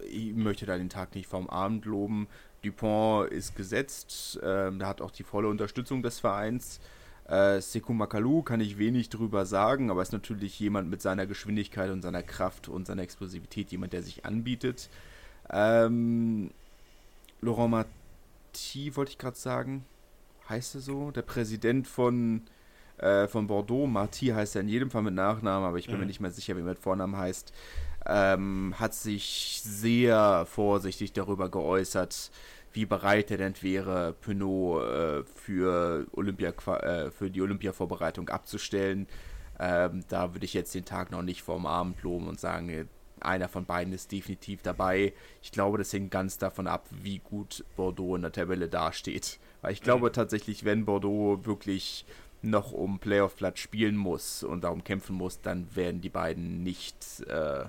ich 0.09 0.35
möchte 0.35 0.67
da 0.67 0.77
den 0.77 0.89
Tag 0.89 1.15
nicht 1.15 1.29
vom 1.29 1.49
Abend 1.49 1.85
loben. 1.85 2.29
Dupont 2.63 3.31
ist 3.31 3.57
gesetzt, 3.57 4.39
ähm, 4.43 4.79
da 4.79 4.87
hat 4.87 5.01
auch 5.01 5.11
die 5.11 5.23
volle 5.23 5.49
Unterstützung 5.49 6.03
des 6.03 6.21
Vereins. 6.21 6.81
Äh, 7.27 7.61
Sekou 7.61 7.93
Makalu 7.93 8.43
kann 8.43 8.61
ich 8.61 8.79
wenig 8.79 9.09
drüber 9.09 9.47
sagen, 9.47 9.91
aber 9.91 10.03
ist 10.03 10.13
natürlich 10.13 10.59
jemand 10.61 10.91
mit 10.91 11.03
seiner 11.03 11.27
Geschwindigkeit 11.27 11.91
und 11.91 12.03
seiner 12.03 12.23
Kraft 12.23 12.69
und 12.69 12.87
seiner 12.87 13.03
Explosivität, 13.03 13.71
jemand, 13.71 13.93
der 13.93 14.03
sich 14.03 14.25
anbietet. 14.25 14.89
Ähm, 15.51 16.51
Laurent 17.41 17.71
Marty 17.71 18.97
wollte 18.97 19.11
ich 19.11 19.19
gerade 19.19 19.37
sagen, 19.37 19.85
heißt 20.49 20.77
er 20.77 20.81
so? 20.81 21.11
Der 21.11 21.23
Präsident 21.23 21.87
von, 21.87 22.43
äh, 22.99 23.27
von 23.27 23.47
Bordeaux, 23.47 23.87
Marty 23.87 24.29
heißt 24.29 24.57
er 24.57 24.63
in 24.63 24.69
jedem 24.69 24.91
Fall 24.91 25.03
mit 25.03 25.15
Nachnamen, 25.15 25.67
aber 25.69 25.79
ich 25.79 25.87
bin 25.87 25.97
mhm. 25.97 26.01
mir 26.03 26.07
nicht 26.07 26.21
mehr 26.21 26.31
sicher, 26.31 26.57
wie 26.57 26.61
er 26.61 26.67
mit 26.67 26.79
Vornamen 26.79 27.17
heißt, 27.17 27.53
ähm, 28.07 28.75
hat 28.79 28.95
sich 28.95 29.61
sehr 29.65 30.47
vorsichtig 30.47 31.13
darüber 31.13 31.49
geäußert, 31.49 32.31
wie 32.73 32.87
bereit 32.87 33.31
er 33.31 33.39
denn 33.39 33.55
wäre, 33.61 34.15
Pinot 34.21 34.83
äh, 34.83 35.25
für, 35.25 36.07
Olympia, 36.13 36.51
äh, 36.51 37.11
für 37.11 37.31
die 37.31 37.41
Olympia-Vorbereitung 37.41 38.29
abzustellen. 38.29 39.07
Ähm, 39.59 40.05
da 40.09 40.35
würde 40.35 40.45
ich 40.45 40.55
jetzt 40.55 40.75
den 40.75 40.85
Tag 40.85 41.13
noch 41.13 41.23
nicht 41.23 41.43
vorm 41.43 41.67
Abend 41.67 42.03
loben 42.03 42.27
und 42.27 42.41
sagen, 42.41 42.89
einer 43.21 43.49
von 43.49 43.65
beiden 43.65 43.93
ist 43.93 44.13
definitiv 44.13 44.63
dabei. 44.63 45.15
Ich 45.43 45.53
glaube, 45.53 45.79
das 45.79 45.93
hängt 45.93 46.11
ganz 46.11 46.39
davon 46.39 46.67
ab, 46.67 46.89
wie 46.91 47.19
gut 47.19 47.65
Bordeaux 47.77 48.17
in 48.17 48.23
der 48.23 48.33
Tabelle 48.33 48.69
dasteht. 48.69 49.39
Weil 49.65 49.73
ich 49.73 49.83
glaube 49.83 50.09
mhm. 50.09 50.13
tatsächlich, 50.13 50.65
wenn 50.65 50.85
Bordeaux 50.85 51.45
wirklich 51.45 52.05
noch 52.43 52.73
um 52.73 52.99
Playoff-Platz 52.99 53.59
spielen 53.59 53.97
muss 53.97 54.43
und 54.43 54.63
darum 54.63 54.85
kämpfen 54.85 55.17
muss, 55.17 55.41
dann 55.41 55.75
werden 55.75 56.03
die 56.03 56.11
beiden 56.11 56.63
nicht, 56.63 57.23
äh, 57.27 57.65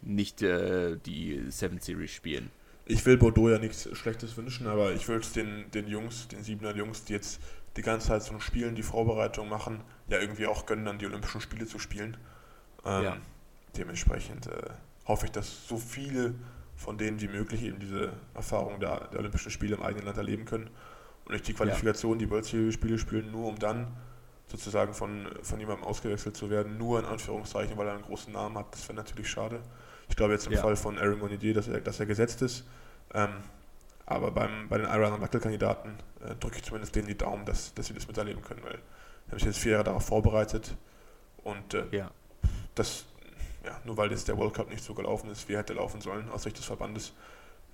nicht 0.00 0.42
äh, 0.42 0.96
die 1.04 1.44
Seven 1.50 1.78
Series 1.78 2.10
spielen 2.10 2.50
ich 2.84 3.04
will 3.06 3.16
Bordeaux 3.16 3.48
ja 3.48 3.58
nichts 3.58 3.88
Schlechtes 3.92 4.36
wünschen, 4.36 4.66
aber 4.66 4.92
ich 4.92 5.06
will 5.08 5.18
es 5.18 5.32
den, 5.32 5.70
den 5.70 5.86
Jungs, 5.86 6.28
den 6.28 6.42
Siebener 6.42 6.74
Jungs, 6.74 7.04
die 7.04 7.12
jetzt 7.12 7.40
die 7.76 7.82
ganze 7.82 8.08
Zeit 8.08 8.22
zum 8.22 8.40
Spielen 8.40 8.74
die 8.74 8.82
Vorbereitung 8.82 9.48
machen, 9.48 9.80
ja 10.08 10.18
irgendwie 10.18 10.46
auch 10.46 10.66
gönnen, 10.66 10.84
dann 10.84 10.98
die 10.98 11.06
Olympischen 11.06 11.40
Spiele 11.40 11.66
zu 11.66 11.78
spielen. 11.78 12.16
Ähm, 12.84 13.04
ja. 13.04 13.16
Dementsprechend 13.76 14.48
äh, 14.48 14.70
hoffe 15.06 15.26
ich, 15.26 15.32
dass 15.32 15.68
so 15.68 15.78
viele 15.78 16.34
von 16.82 16.98
denen 16.98 17.20
wie 17.20 17.28
möglich 17.28 17.62
eben 17.62 17.78
diese 17.78 18.12
Erfahrung 18.34 18.80
der, 18.80 19.08
der 19.08 19.20
Olympischen 19.20 19.50
Spiele 19.50 19.76
im 19.76 19.82
eigenen 19.82 20.06
Land 20.06 20.18
erleben 20.18 20.44
können 20.44 20.68
und 21.24 21.32
nicht 21.32 21.46
die 21.46 21.54
Qualifikation, 21.54 22.18
ja. 22.18 22.26
die 22.26 22.30
World 22.30 22.44
Series 22.44 22.74
Spiele 22.74 22.98
spielen, 22.98 23.30
nur 23.30 23.48
um 23.48 23.58
dann 23.58 23.86
sozusagen 24.48 24.92
von, 24.92 25.28
von 25.42 25.60
jemandem 25.60 25.84
ausgewechselt 25.84 26.36
zu 26.36 26.50
werden, 26.50 26.76
nur 26.76 26.98
in 26.98 27.06
Anführungszeichen, 27.06 27.76
weil 27.76 27.86
er 27.86 27.94
einen 27.94 28.02
großen 28.02 28.32
Namen 28.32 28.58
hat. 28.58 28.66
Das 28.72 28.86
wäre 28.88 28.96
natürlich 28.96 29.30
schade. 29.30 29.60
Ich 30.08 30.16
glaube 30.16 30.32
jetzt 30.32 30.46
im 30.46 30.52
ja. 30.52 30.60
Fall 30.60 30.76
von 30.76 30.98
Aaron 30.98 31.20
Monier, 31.20 31.54
dass 31.54 31.68
er, 31.68 31.80
dass 31.80 32.00
er 32.00 32.06
gesetzt 32.06 32.42
ist. 32.42 32.64
Ähm, 33.14 33.30
aber 34.04 34.30
beim, 34.32 34.68
bei 34.68 34.78
den 34.78 34.86
Iron 34.86 35.20
Wackelkandidaten 35.20 35.92
äh, 36.20 36.34
drücke 36.34 36.56
ich 36.56 36.64
zumindest 36.64 36.94
denen 36.94 37.06
die 37.06 37.16
Daumen, 37.16 37.44
dass, 37.46 37.72
dass 37.74 37.86
sie 37.86 37.94
das 37.94 38.06
miterleben 38.08 38.42
können, 38.42 38.62
weil 38.64 38.74
ich 38.74 39.26
habe 39.26 39.36
mich 39.36 39.44
jetzt 39.44 39.58
vier 39.58 39.72
Jahre 39.72 39.84
darauf 39.84 40.04
vorbereitet 40.04 40.76
und 41.44 41.74
äh, 41.74 41.84
ja. 41.92 42.10
das, 42.74 43.06
ja, 43.64 43.80
nur 43.84 43.96
weil 43.96 44.10
jetzt 44.10 44.28
der 44.28 44.36
World 44.36 44.54
Cup 44.54 44.70
nicht 44.70 44.84
so 44.84 44.94
gelaufen 44.94 45.30
ist, 45.30 45.48
wie 45.48 45.56
hätte 45.56 45.74
laufen 45.74 46.00
sollen 46.00 46.28
aus 46.30 46.42
Sicht 46.42 46.58
des 46.58 46.64
Verbandes, 46.64 47.12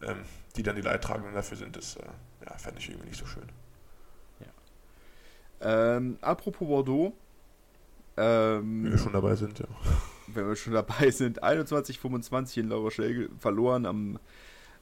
ähm, 0.02 0.18
die 0.56 0.62
dann 0.62 0.76
die 0.76 0.82
Leidtragenden 0.82 1.34
dafür 1.34 1.56
sind, 1.56 1.76
das 1.76 1.96
äh, 1.96 2.02
ja, 2.46 2.56
fände 2.58 2.78
ich 2.80 2.88
irgendwie 2.88 3.08
nicht 3.08 3.18
so 3.18 3.26
schön. 3.26 3.48
Ja. 4.40 5.96
Ähm, 5.96 6.18
apropos 6.20 6.66
Bordeaux. 6.66 7.12
Ähm, 8.16 8.84
Wie 8.84 8.90
wir 8.90 8.98
schon 8.98 9.12
dabei 9.12 9.36
sind, 9.36 9.58
ja 9.58 9.66
wenn 10.34 10.46
wir 10.46 10.56
schon 10.56 10.74
dabei 10.74 11.10
sind, 11.10 11.42
21-25 11.42 12.60
in 12.60 12.68
La 12.68 12.76
Rochelle 12.76 13.28
verloren 13.38 13.86
am 13.86 14.18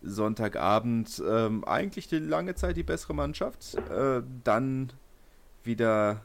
Sonntagabend. 0.03 1.23
Ähm, 1.27 1.65
eigentlich 1.65 2.09
die 2.09 2.19
lange 2.19 2.55
Zeit 2.55 2.77
die 2.77 2.83
bessere 2.83 3.15
Mannschaft. 3.15 3.75
Äh, 3.91 4.23
dann 4.45 4.93
wieder 5.65 6.25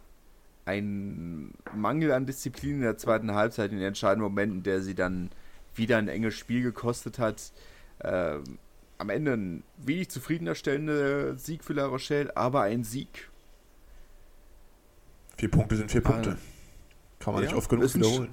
ein 0.65 1.53
Mangel 1.73 2.11
an 2.11 2.25
Disziplin 2.25 2.75
in 2.75 2.81
der 2.81 2.97
zweiten 2.97 3.33
Halbzeit 3.33 3.71
in 3.71 3.77
den 3.77 3.87
entscheidenden 3.87 4.23
Momenten, 4.23 4.63
der 4.63 4.81
sie 4.81 4.95
dann 4.95 5.29
wieder 5.75 5.97
ein 5.97 6.07
enges 6.07 6.35
Spiel 6.35 6.61
gekostet 6.61 7.19
hat. 7.19 7.51
Äh, 7.99 8.39
am 8.97 9.09
Ende 9.09 9.33
ein 9.33 9.63
wenig 9.77 10.09
zufriedenerstellender 10.09 11.35
Sieg 11.35 11.63
für 11.63 11.73
La 11.73 11.85
Rochelle, 11.85 12.35
aber 12.37 12.61
ein 12.61 12.83
Sieg. 12.83 13.29
Vier 15.37 15.49
Punkte 15.49 15.75
sind 15.75 15.91
vier 15.91 16.01
Punkte. 16.01 16.37
Kann 17.19 17.33
man 17.33 17.43
ja, 17.43 17.49
nicht 17.49 17.57
oft 17.57 17.69
genug 17.69 17.93
wiederholen 17.95 18.29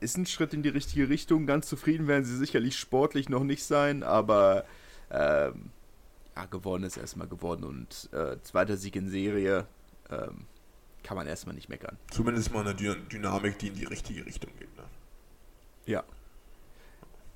ist 0.00 0.16
ein 0.16 0.26
Schritt 0.26 0.54
in 0.54 0.62
die 0.62 0.68
richtige 0.68 1.08
Richtung. 1.08 1.46
Ganz 1.46 1.68
zufrieden 1.68 2.06
werden 2.06 2.24
sie 2.24 2.36
sicherlich 2.36 2.78
sportlich 2.78 3.28
noch 3.28 3.44
nicht 3.44 3.64
sein, 3.64 4.02
aber 4.02 4.64
ähm, 5.10 5.70
ja, 6.36 6.44
gewonnen 6.46 6.84
ist 6.84 6.96
erstmal 6.96 7.28
gewonnen 7.28 7.64
und 7.64 8.10
äh, 8.12 8.36
zweiter 8.42 8.76
Sieg 8.76 8.96
in 8.96 9.08
Serie 9.08 9.66
ähm, 10.10 10.46
kann 11.06 11.16
man 11.16 11.28
erstmal 11.28 11.54
nicht 11.54 11.68
meckern. 11.68 11.96
Zumindest 12.10 12.52
mal 12.52 12.66
eine 12.66 12.74
Dynamik, 12.74 13.60
die 13.60 13.68
in 13.68 13.74
die 13.74 13.84
richtige 13.84 14.26
Richtung 14.26 14.50
geht. 14.58 14.76
Ne? 14.76 14.82
Ja. 15.86 16.02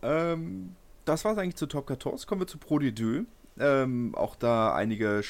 Ähm, 0.03 0.75
das 1.05 1.25
war 1.25 1.33
es 1.33 1.39
eigentlich 1.39 1.55
zu 1.55 1.67
Top 1.67 1.87
14. 1.87 2.27
Kommen 2.27 2.41
wir 2.41 2.49
zu 2.49 2.59
Pro 2.59 2.81
de 2.81 2.91
Deux. 2.91 3.27
Ähm, 3.61 4.15
auch 4.17 4.35
da 4.35 4.75
einige 4.75 5.23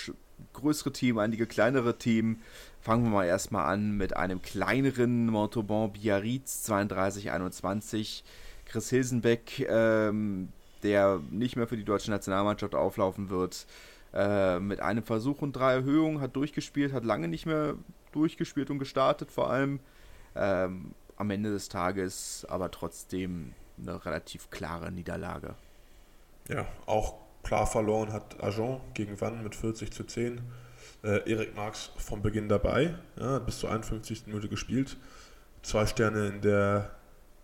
größere 0.54 0.90
Themen, 0.90 1.18
einige 1.18 1.46
kleinere 1.46 1.98
Themen. 1.98 2.40
Fangen 2.80 3.04
wir 3.04 3.10
mal 3.10 3.26
erstmal 3.26 3.70
an 3.70 3.98
mit 3.98 4.16
einem 4.16 4.40
kleineren 4.40 5.26
Montauban 5.26 5.92
Biarritz 5.92 6.62
3221. 6.62 8.24
Chris 8.64 8.88
Hilsenbeck, 8.88 9.68
ähm, 9.68 10.48
der 10.82 11.20
nicht 11.30 11.56
mehr 11.56 11.66
für 11.66 11.76
die 11.76 11.84
deutsche 11.84 12.10
Nationalmannschaft 12.10 12.74
auflaufen 12.74 13.28
wird, 13.28 13.66
äh, 14.14 14.58
mit 14.60 14.80
einem 14.80 15.02
Versuch 15.02 15.42
und 15.42 15.52
drei 15.52 15.74
Erhöhungen 15.74 16.22
hat 16.22 16.36
durchgespielt, 16.36 16.94
hat 16.94 17.04
lange 17.04 17.28
nicht 17.28 17.44
mehr 17.44 17.74
durchgespielt 18.12 18.70
und 18.70 18.78
gestartet, 18.78 19.30
vor 19.30 19.50
allem 19.50 19.80
ähm, 20.34 20.94
am 21.16 21.30
Ende 21.30 21.50
des 21.50 21.68
Tages, 21.68 22.46
aber 22.48 22.70
trotzdem 22.70 23.54
eine 23.78 24.04
relativ 24.04 24.50
klare 24.50 24.90
Niederlage. 24.90 25.54
Ja, 26.48 26.66
auch 26.86 27.14
klar 27.42 27.66
verloren 27.66 28.12
hat 28.12 28.42
Agen 28.42 28.80
gegen 28.94 29.20
Wann 29.20 29.42
mit 29.42 29.54
40 29.54 29.92
zu 29.92 30.04
10 30.04 30.40
äh, 31.02 31.30
Erik 31.30 31.54
Marx 31.56 31.90
von 31.96 32.22
Beginn 32.22 32.48
dabei, 32.48 32.94
ja, 33.18 33.38
bis 33.38 33.58
zur 33.58 33.70
51. 33.70 34.26
Minute 34.26 34.48
gespielt. 34.48 34.96
Zwei 35.62 35.86
Sterne 35.86 36.28
in 36.28 36.40
der, 36.40 36.90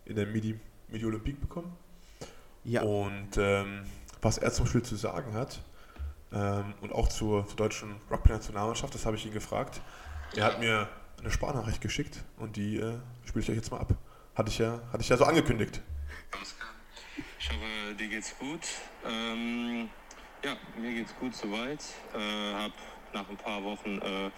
in 0.05 0.17
der 0.17 0.27
Midi, 0.27 0.59
Midi 0.89 1.05
Olympique 1.05 1.41
bekommen. 1.41 1.77
Ja. 2.65 2.83
Und 2.83 3.37
ähm, 3.37 3.85
was 4.21 4.39
er 4.39 4.53
zum 4.53 4.67
Spiel 4.67 4.83
zu 4.83 4.97
sagen 4.97 5.35
hat 5.35 5.63
ähm, 6.33 6.75
und 6.81 6.93
auch 6.93 7.09
zur, 7.09 7.47
zur 7.47 7.57
deutschen 7.57 7.97
Rugby-Nationalmannschaft, 8.11 8.95
das 8.95 9.07
habe 9.07 9.17
ich 9.17 9.27
ihn 9.27 9.33
gefragt. 9.33 9.81
Er 10.35 10.45
hat 10.45 10.61
mir 10.61 10.89
eine 11.19 11.31
Sparnachricht 11.31 11.81
geschickt 11.81 12.23
und 12.39 12.57
die 12.57 12.77
äh, 12.77 12.99
spiele 13.25 13.43
ich 13.43 13.51
euch 13.51 13.57
jetzt 13.57 13.71
mal 13.71 13.81
ab. 13.81 13.95
Hatte 14.35 14.51
ich 14.51 14.59
ja, 14.59 14.81
hatte 14.93 15.03
ich 15.03 15.09
ja 15.09 15.17
so 15.17 15.25
angekündigt. 15.25 15.81
Ich 17.39 17.49
hoffe, 17.49 17.95
dir 17.99 18.09
geht's 18.09 18.37
gut. 18.39 18.61
Ähm, 19.07 19.89
ja, 20.45 20.57
mir 20.79 20.93
geht's 20.93 21.15
gut 21.19 21.35
soweit. 21.35 21.83
Äh, 22.15 22.55
hab 22.55 22.73
nach 23.15 23.29
ein 23.29 23.37
paar 23.37 23.63
Wochen 23.65 23.99
äh, 23.99 24.31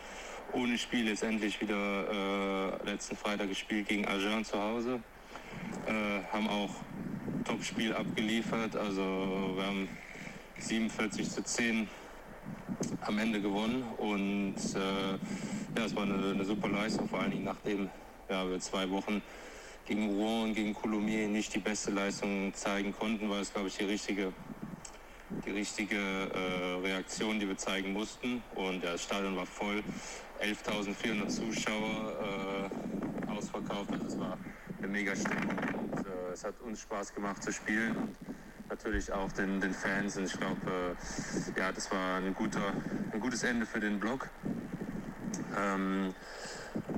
ohne 0.52 0.78
Spiel 0.78 1.08
jetzt 1.08 1.22
endlich 1.22 1.60
wieder 1.60 1.74
äh, 1.74 2.84
letzten 2.84 3.16
Freitag 3.16 3.48
gespielt 3.48 3.88
gegen 3.88 4.06
Agen 4.06 4.44
zu 4.44 4.60
Hause. 4.60 5.00
Äh, 5.86 6.22
haben 6.32 6.48
auch 6.48 6.70
Top-Spiel 7.44 7.94
abgeliefert. 7.94 8.76
Also 8.76 9.02
wir 9.56 9.66
haben 9.66 9.88
47 10.58 11.30
zu 11.30 11.42
10 11.42 11.88
am 13.02 13.18
Ende 13.18 13.40
gewonnen 13.40 13.82
und 13.98 14.56
äh, 14.74 15.78
ja, 15.78 15.84
es 15.84 15.94
war 15.94 16.02
eine, 16.02 16.32
eine, 16.32 16.44
super 16.44 16.68
Leistung, 16.68 17.08
vor 17.08 17.20
allen 17.20 17.30
Dingen 17.30 17.44
nachdem 17.44 17.88
ja, 18.28 18.48
wir 18.48 18.60
zwei 18.60 18.88
Wochen 18.90 19.22
gegen 19.86 20.08
Rouen 20.16 20.48
und 20.48 20.54
gegen 20.54 20.74
Coulommiers 20.74 21.28
nicht 21.28 21.54
die 21.54 21.60
beste 21.60 21.90
Leistung 21.90 22.52
zeigen 22.54 22.92
konnten, 22.92 23.28
war 23.30 23.40
es 23.40 23.52
glaube 23.52 23.68
ich 23.68 23.76
die 23.76 23.84
richtige 23.84 24.32
die 25.44 25.50
richtige 25.50 25.96
äh, 25.96 26.80
Reaktion, 26.82 27.38
die 27.38 27.48
wir 27.48 27.56
zeigen 27.56 27.92
mussten. 27.92 28.42
Und 28.54 28.82
ja, 28.82 28.92
das 28.92 29.02
Stadion 29.04 29.36
war 29.36 29.46
voll, 29.46 29.82
11.400 30.40 31.28
Zuschauer 31.28 32.70
äh, 33.26 33.30
ausverkauft. 33.30 33.92
Also 33.92 34.06
es 34.06 34.18
war 34.18 34.38
eine 34.78 34.88
mega 34.88 35.14
Stimmung. 35.14 35.58
Und, 35.90 36.06
äh, 36.06 36.32
es 36.32 36.44
hat 36.44 36.60
uns 36.60 36.80
Spaß 36.80 37.14
gemacht 37.14 37.42
zu 37.42 37.52
spielen. 37.52 37.96
Und 37.96 38.16
natürlich 38.68 39.12
auch 39.12 39.30
den, 39.32 39.60
den 39.60 39.74
Fans. 39.74 40.16
Und 40.16 40.24
ich 40.24 40.38
glaube, 40.38 40.56
äh, 40.66 41.58
ja, 41.58 41.72
das 41.72 41.90
war 41.90 42.16
ein, 42.16 42.34
guter, 42.34 42.72
ein 43.12 43.20
gutes 43.20 43.42
Ende 43.42 43.66
für 43.66 43.80
den 43.80 43.98
Blog. 43.98 44.28
Ähm, 45.56 46.14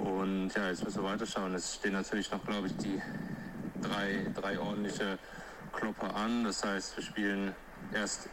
und 0.02 0.50
ja, 0.54 0.68
jetzt 0.68 0.84
müssen 0.84 1.02
wir 1.02 1.10
weiterschauen. 1.10 1.54
Es 1.54 1.76
stehen 1.76 1.92
natürlich 1.92 2.30
noch, 2.30 2.44
glaube 2.44 2.66
ich, 2.66 2.76
die 2.76 3.00
drei, 3.80 4.26
drei 4.34 4.58
ordentliche 4.58 5.18
Klopper 5.72 6.14
an. 6.14 6.44
Das 6.44 6.64
heißt, 6.64 6.96
wir 6.96 7.04
spielen 7.04 7.54
erst 7.92 8.28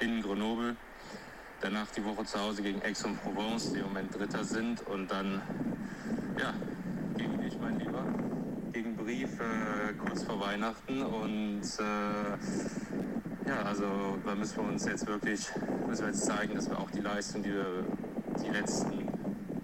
in 0.00 0.22
Grenoble, 0.22 0.76
danach 1.60 1.90
die 1.90 2.04
Woche 2.04 2.24
zu 2.24 2.40
Hause 2.40 2.62
gegen 2.62 2.82
Aix-en-Provence, 2.82 3.72
die 3.72 3.78
im 3.78 3.86
Moment 3.86 4.14
Dritter 4.14 4.44
sind 4.44 4.86
und 4.86 5.10
dann, 5.10 5.40
ja, 6.38 6.52
gegen 7.16 7.40
dich, 7.40 7.58
mein 7.60 7.78
Lieber, 7.78 8.04
gegen 8.72 8.96
Brief 8.96 9.38
äh, 9.40 9.92
kurz 9.94 10.24
vor 10.24 10.40
Weihnachten 10.52 11.02
und 11.02 11.62
äh, 11.78 13.48
ja, 13.48 13.62
also 13.64 13.84
da 14.24 14.34
müssen 14.34 14.56
wir 14.56 14.68
uns 14.70 14.84
jetzt 14.84 15.06
wirklich, 15.06 15.48
müssen 15.86 16.02
wir 16.02 16.08
jetzt 16.08 16.26
zeigen, 16.26 16.54
dass 16.54 16.68
wir 16.68 16.78
auch 16.78 16.90
die 16.90 17.00
Leistung, 17.00 17.42
die 17.42 17.54
wir 17.54 17.86
die 18.42 18.50
letzten 18.50 19.08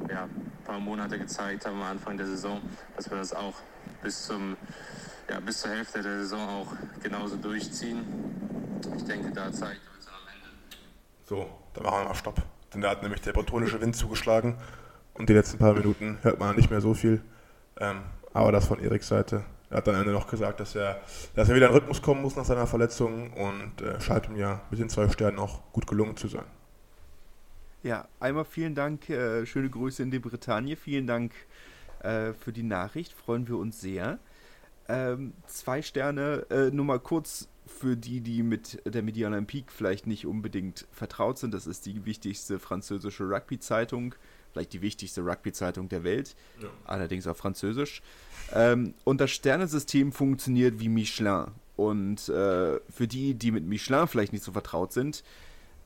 ja, 0.09 0.27
paar 0.64 0.81
Monate 0.81 1.18
gezeigt 1.18 1.66
haben 1.66 1.77
am 1.77 1.83
Anfang 1.83 2.16
der 2.16 2.27
Saison, 2.27 2.62
dass 2.96 3.11
wir 3.11 3.18
das 3.18 3.35
auch 3.35 3.55
bis 4.03 4.27
zum 4.27 4.57
ja, 5.29 5.40
bis 5.40 5.61
zur 5.61 5.72
Hälfte 5.72 6.01
der 6.01 6.20
Saison 6.20 6.48
auch 6.48 6.72
genauso 7.03 7.37
durchziehen. 7.37 8.03
Ich 8.96 9.05
denke, 9.05 9.31
da 9.31 9.53
zeigt 9.53 9.83
uns 9.94 10.09
am 10.09 10.14
Ende. 10.35 10.48
So, 11.27 11.51
da 11.74 11.83
machen 11.83 11.98
wir 12.01 12.05
mal 12.09 12.14
Stopp. 12.14 12.40
Denn 12.72 12.81
da 12.81 12.90
hat 12.90 13.03
nämlich 13.03 13.20
der 13.20 13.35
bretonische 13.35 13.79
Wind 13.83 13.94
zugeschlagen 13.94 14.57
und 15.12 15.29
die 15.29 15.35
letzten 15.35 15.59
paar 15.59 15.74
Minuten 15.74 16.16
hört 16.22 16.40
man 16.40 16.57
nicht 16.57 16.70
mehr 16.70 16.81
so 16.81 16.94
viel. 16.94 17.20
Ähm, 17.79 18.05
aber 18.33 18.53
das 18.53 18.66
von 18.66 18.81
Eriks 18.83 19.09
Seite. 19.09 19.44
Er 19.71 19.79
hat 19.79 19.87
dann 19.87 19.97
Ende 19.97 20.13
noch 20.13 20.27
gesagt, 20.27 20.61
dass 20.61 20.75
er, 20.75 21.01
dass 21.35 21.49
er 21.49 21.55
wieder 21.55 21.69
in 21.69 21.75
Rhythmus 21.75 22.01
kommen 22.01 22.23
muss 22.23 22.37
nach 22.37 22.45
seiner 22.45 22.67
Verletzung 22.67 23.33
und 23.35 23.83
äh, 23.83 24.01
scheint 24.01 24.29
ihm 24.29 24.37
ja 24.37 24.63
mit 24.71 24.81
den 24.81 24.89
zwei 24.89 25.09
Sternen 25.09 25.39
auch 25.39 25.61
gut 25.73 25.87
gelungen 25.87 26.17
zu 26.17 26.29
sein. 26.29 26.47
Ja, 27.83 28.09
einmal 28.19 28.45
vielen 28.45 28.75
Dank, 28.75 29.09
äh, 29.11 29.47
schöne 29.47 29.71
Grüße 29.71 30.03
in 30.03 30.11
die 30.11 30.19
Bretagne, 30.19 30.75
vielen 30.77 31.07
Dank 31.07 31.33
äh, 32.01 32.33
für 32.33 32.53
die 32.53 32.63
Nachricht, 32.63 33.13
freuen 33.13 33.47
wir 33.47 33.57
uns 33.57 33.81
sehr. 33.81 34.19
Ähm, 34.89 35.35
zwei 35.47 35.83
Sterne, 35.83 36.47
äh, 36.51 36.71
nur 36.71 36.87
mal 36.87 36.99
kurz 36.99 37.49
für 37.67 37.97
die, 37.97 38.21
die 38.23 38.43
mit 38.43 38.81
der 38.87 39.03
Midi 39.03 39.25
Olympique 39.25 39.71
vielleicht 39.71 40.07
nicht 40.07 40.27
unbedingt 40.27 40.87
vertraut 40.91 41.39
sind. 41.39 41.53
Das 41.53 41.67
ist 41.67 41.85
die 41.85 42.07
wichtigste 42.07 42.59
französische 42.59 43.25
Rugby-Zeitung, 43.25 44.15
vielleicht 44.53 44.73
die 44.73 44.83
wichtigste 44.83 45.23
Rugby-Zeitung 45.23 45.89
der 45.89 46.05
Welt, 46.05 46.35
ja. 46.61 46.69
allerdings 46.85 47.27
auf 47.27 47.37
Französisch. 47.37 48.03
Ähm, 48.53 48.95
und 49.05 49.21
das 49.21 49.31
Sternesystem 49.31 50.13
funktioniert 50.13 50.81
wie 50.81 50.89
Michelin. 50.89 51.47
Und 51.77 52.29
äh, 52.29 52.81
für 52.91 53.07
die, 53.07 53.35
die 53.35 53.51
mit 53.51 53.65
Michelin 53.65 54.09
vielleicht 54.09 54.33
nicht 54.33 54.45
so 54.45 54.53
vertraut 54.53 54.93
sind, 54.93 55.23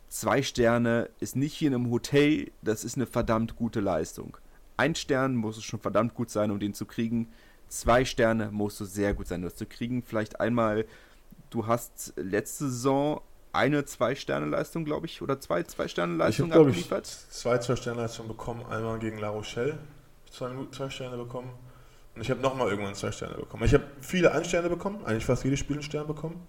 zwei 0.09 0.43
Sterne 0.43 1.11
ist 1.21 1.37
nicht 1.37 1.55
hier 1.55 1.69
in 1.69 1.75
einem 1.75 1.91
Hotel, 1.91 2.51
das 2.63 2.85
ist 2.85 2.97
eine 2.97 3.07
verdammt 3.07 3.57
gute 3.57 3.81
Leistung. 3.81 4.37
Ein 4.77 4.95
Stern 4.95 5.37
muss 5.37 5.59
es 5.59 5.65
schon 5.65 5.81
verdammt 5.81 6.15
gut 6.15 6.31
sein, 6.31 6.51
um 6.51 6.59
den 6.59 6.75
zu 6.75 6.87
kriegen 6.87 7.29
zwei 7.73 8.05
Sterne 8.05 8.51
musst 8.53 8.79
du 8.81 8.85
sehr 8.85 9.15
gut 9.15 9.27
sein, 9.27 9.43
das 9.43 9.57
zu 9.57 9.67
kriegen. 9.67 10.03
Vielleicht 10.03 10.41
einmal, 10.41 10.85
du 11.51 11.67
hast 11.67 12.13
letzte 12.17 12.71
Saison 12.71 13.23
eine 13.53 13.85
Zwei-Sterne-Leistung, 13.85 14.85
glaube 14.85 15.07
ich, 15.07 15.23
oder 15.23 15.41
zwei 15.41 15.63
Zwei-Sterne-Leistungen 15.63 16.53
abgeliefert. 16.53 17.07
Ich 17.07 17.31
zwei 17.31 17.59
Zwei-Sterne-Leistungen 17.59 18.29
bekommen, 18.29 18.65
einmal 18.71 18.99
gegen 18.99 19.19
La 19.19 19.29
Rochelle, 19.29 19.79
zwei, 20.31 20.51
zwei 20.71 20.91
Sterne 20.91 21.17
bekommen. 21.17 21.51
Und 22.15 22.21
ich 22.23 22.31
habe 22.31 22.41
nochmal 22.41 22.69
irgendwann 22.69 22.95
zwei 22.95 23.13
Sterne 23.13 23.35
bekommen. 23.35 23.65
Ich 23.65 23.75
habe 23.75 23.85
viele 24.01 24.33
Ein-Sterne 24.33 24.69
bekommen, 24.69 25.05
eigentlich 25.05 25.25
fast 25.25 25.45
jedes 25.45 25.59
Spiel 25.59 25.77
einen 25.77 25.83
Stern 25.83 26.07
bekommen. 26.07 26.47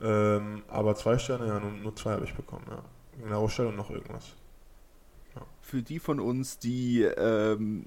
Ähm, 0.00 0.62
aber 0.68 0.94
zwei 0.96 1.18
Sterne, 1.18 1.46
ja, 1.46 1.60
nur, 1.60 1.70
nur 1.70 1.94
zwei 1.94 2.12
habe 2.12 2.24
ich 2.24 2.34
bekommen, 2.34 2.64
ja. 2.68 2.82
Gegen 3.16 3.30
La 3.30 3.36
Rochelle 3.36 3.68
und 3.68 3.76
noch 3.76 3.90
irgendwas. 3.90 4.34
Ja. 5.34 5.42
Für 5.60 5.82
die 5.82 5.98
von 5.98 6.18
uns, 6.20 6.58
die 6.58 7.02
ähm, 7.02 7.86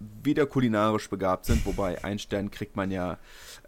weder 0.00 0.46
kulinarisch 0.46 1.08
begabt 1.10 1.46
sind, 1.46 1.64
wobei 1.66 2.02
ein 2.04 2.18
Stern 2.18 2.50
kriegt 2.50 2.74
man 2.76 2.90
ja 2.90 3.18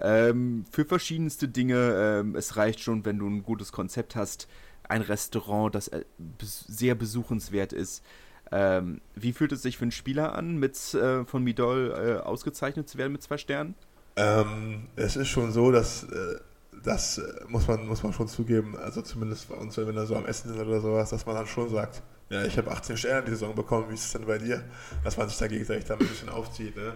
ähm, 0.00 0.64
für 0.70 0.84
verschiedenste 0.84 1.48
Dinge. 1.48 2.20
Ähm, 2.20 2.34
es 2.34 2.56
reicht 2.56 2.80
schon, 2.80 3.04
wenn 3.04 3.18
du 3.18 3.28
ein 3.28 3.42
gutes 3.42 3.72
Konzept 3.72 4.16
hast, 4.16 4.48
ein 4.88 5.02
Restaurant, 5.02 5.74
das 5.74 5.88
äh, 5.88 6.04
sehr 6.40 6.94
besuchenswert 6.94 7.72
ist. 7.72 8.02
Ähm, 8.50 9.00
wie 9.14 9.32
fühlt 9.32 9.52
es 9.52 9.62
sich 9.62 9.78
für 9.78 9.82
einen 9.82 9.92
Spieler 9.92 10.34
an, 10.34 10.56
mit 10.56 10.94
äh, 10.94 11.24
von 11.24 11.42
Midol 11.42 11.94
äh, 11.96 12.22
ausgezeichnet 12.22 12.88
zu 12.88 12.98
werden 12.98 13.12
mit 13.12 13.22
zwei 13.22 13.38
Sternen? 13.38 13.74
Ähm, 14.16 14.88
es 14.96 15.16
ist 15.16 15.28
schon 15.28 15.52
so, 15.52 15.70
dass 15.70 16.04
äh, 16.04 16.36
das 16.82 17.18
äh, 17.18 17.22
muss 17.48 17.66
man, 17.66 17.86
muss 17.86 18.02
man 18.02 18.12
schon 18.12 18.28
zugeben, 18.28 18.76
also 18.76 19.00
zumindest 19.02 19.48
bei 19.48 19.54
uns, 19.54 19.76
wenn 19.76 19.86
wir 19.86 19.94
da 19.94 20.06
so 20.06 20.16
am 20.16 20.26
Essen 20.26 20.52
sind 20.52 20.60
oder 20.60 20.80
sowas, 20.80 21.10
dass 21.10 21.24
man 21.24 21.34
dann 21.34 21.46
schon 21.46 21.70
sagt, 21.70 22.02
ja, 22.32 22.44
ich 22.44 22.56
habe 22.56 22.70
18 22.70 22.96
Sterne 22.96 23.24
die 23.26 23.32
Saison 23.32 23.54
bekommen, 23.54 23.90
wie 23.90 23.94
ist 23.94 24.06
es 24.06 24.12
denn 24.12 24.24
bei 24.24 24.38
dir? 24.38 24.64
Dass 25.04 25.18
man 25.18 25.28
sich 25.28 25.36
da 25.36 25.46
gegenseitig 25.46 25.90
ein 25.90 25.98
bisschen 25.98 26.30
aufzieht. 26.30 26.74
Ne? 26.74 26.94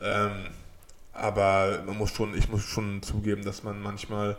Ähm, 0.00 0.46
aber 1.12 1.82
man 1.84 1.98
muss 1.98 2.12
schon, 2.12 2.36
ich 2.36 2.48
muss 2.48 2.62
schon 2.62 3.02
zugeben, 3.02 3.44
dass 3.44 3.64
man 3.64 3.82
manchmal, 3.82 4.36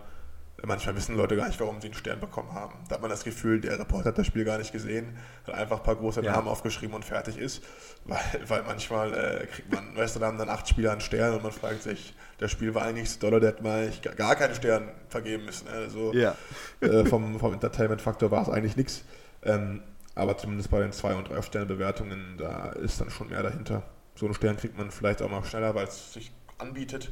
manchmal 0.64 0.96
wissen 0.96 1.18
Leute 1.18 1.36
gar 1.36 1.48
nicht, 1.48 1.60
warum 1.60 1.82
sie 1.82 1.88
einen 1.88 1.96
Stern 1.96 2.22
bekommen 2.22 2.54
haben. 2.54 2.76
Da 2.88 2.96
hat 2.96 3.02
man 3.02 3.10
das 3.10 3.26
Gefühl, 3.26 3.60
der 3.60 3.78
Reporter 3.78 4.10
hat 4.10 4.18
das 4.18 4.28
Spiel 4.28 4.46
gar 4.46 4.58
nicht 4.58 4.72
gesehen, 4.72 5.18
hat 5.46 5.56
einfach 5.56 5.80
ein 5.80 5.84
paar 5.84 5.98
große 5.98 6.24
ja. 6.24 6.32
Namen 6.32 6.48
aufgeschrieben 6.48 6.96
und 6.96 7.04
fertig 7.04 7.38
ist. 7.38 7.62
Weil, 8.06 8.20
weil 8.48 8.64
manchmal 8.64 9.14
äh, 9.14 9.48
kriegt 9.48 9.70
man, 9.74 9.98
weißt 9.98 10.16
du, 10.16 10.20
da 10.22 10.28
haben 10.28 10.38
dann 10.38 10.50
acht 10.50 10.70
Spieler 10.70 10.94
einen 10.94 11.02
Stern 11.02 11.34
und 11.34 11.44
man 11.44 11.52
fragt 11.52 11.84
sich, 11.84 12.16
das 12.38 12.52
Spiel 12.52 12.74
war 12.74 12.84
eigentlich 12.84 13.10
so 13.10 13.20
doller, 13.20 13.42
der 13.42 13.50
hat 13.50 13.62
mal 13.62 13.92
gar 14.16 14.38
keinen 14.38 14.56
Stern 14.56 14.92
vergeben 15.10 15.44
müssen. 15.44 15.68
Also 15.68 16.14
ja. 16.14 16.38
äh, 16.80 17.04
vom, 17.04 17.38
vom 17.38 17.52
Entertainment-Faktor 17.52 18.32
war 18.32 18.44
es 18.44 18.50
eigentlich 18.50 18.78
nichts. 18.78 19.04
Ähm, 19.44 19.82
aber 20.18 20.38
zumindest 20.38 20.72
bei 20.72 20.80
den 20.80 20.92
2- 20.92 21.16
und 21.16 21.30
3-Sterne-Bewertungen, 21.30 22.38
da 22.38 22.70
ist 22.70 23.00
dann 23.00 23.10
schon 23.10 23.30
mehr 23.30 23.44
dahinter. 23.44 23.84
So 24.16 24.26
einen 24.26 24.34
Stern 24.34 24.58
kriegt 24.58 24.78
man 24.78 24.90
vielleicht 24.90 25.22
auch 25.22 25.30
mal 25.30 25.44
schneller, 25.44 25.76
weil 25.76 25.88
es 25.88 26.14
sich 26.14 26.32
anbietet. 26.58 27.12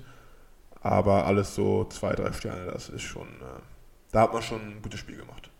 Aber 0.81 1.25
alles 1.25 1.53
so 1.53 1.85
2, 1.85 2.15
3 2.15 2.33
Sterne, 2.33 2.71
das 2.71 2.89
ist 2.89 3.03
schon, 3.03 3.27
äh, 3.27 3.61
da 4.11 4.21
hat 4.21 4.33
man 4.33 4.41
schon 4.41 4.61
ein 4.61 4.81
gutes 4.81 4.99
Spiel 4.99 5.17
gemacht. 5.17 5.51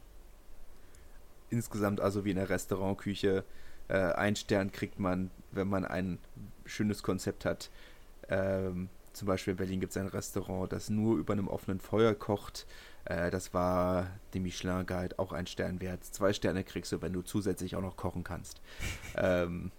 Insgesamt 1.50 2.02
also 2.02 2.26
wie 2.26 2.32
in 2.32 2.38
der 2.38 2.50
Restaurantküche. 2.50 3.44
Äh, 3.88 3.96
ein 3.96 4.36
Stern 4.36 4.72
kriegt 4.72 5.00
man, 5.00 5.30
wenn 5.52 5.68
man 5.68 5.86
ein 5.86 6.18
schönes 6.66 7.04
Konzept 7.04 7.46
hat. 7.46 7.70
Ähm, 8.28 8.90
zum 9.14 9.28
Beispiel 9.28 9.52
in 9.52 9.58
Berlin 9.58 9.80
gibt 9.80 9.92
es 9.92 9.98
ein 9.98 10.08
Restaurant, 10.08 10.74
das 10.74 10.90
nur 10.90 11.18
über 11.18 11.34
einem 11.34 11.48
offenen 11.48 11.80
Feuer 11.80 12.16
kocht. 12.16 12.66
Äh, 13.06 13.32
das 13.32 13.54
war 13.54 14.08
dem 14.34 14.44
Michelin 14.44 14.86
Guide 14.86 15.18
auch 15.20 15.32
ein 15.32 15.48
Stern 15.48 15.80
wert. 15.80 16.04
Zwei 16.04 16.34
Sterne 16.34 16.64
kriegst 16.64 16.92
du, 16.92 17.02
wenn 17.02 17.14
du 17.14 17.22
zusätzlich 17.22 17.76
auch 17.76 17.82
noch 17.82 17.96
kochen 17.96 18.24
kannst. 18.24 18.62
ähm, 19.16 19.72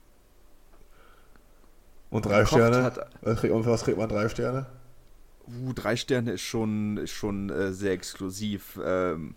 und 2.10 2.24
drei 2.24 2.46
Sterne? 2.46 2.84
Hat, 2.84 2.98
und 3.22 3.66
was 3.66 3.84
kriegt 3.84 3.98
man 3.98 4.08
drei 4.08 4.28
Sterne? 4.28 4.66
Uh, 5.48 5.72
drei 5.72 5.96
Sterne 5.96 6.32
ist 6.32 6.42
schon, 6.42 6.96
ist 6.96 7.10
schon 7.10 7.50
äh, 7.50 7.72
sehr 7.72 7.92
exklusiv. 7.92 8.78
Ähm, 8.84 9.36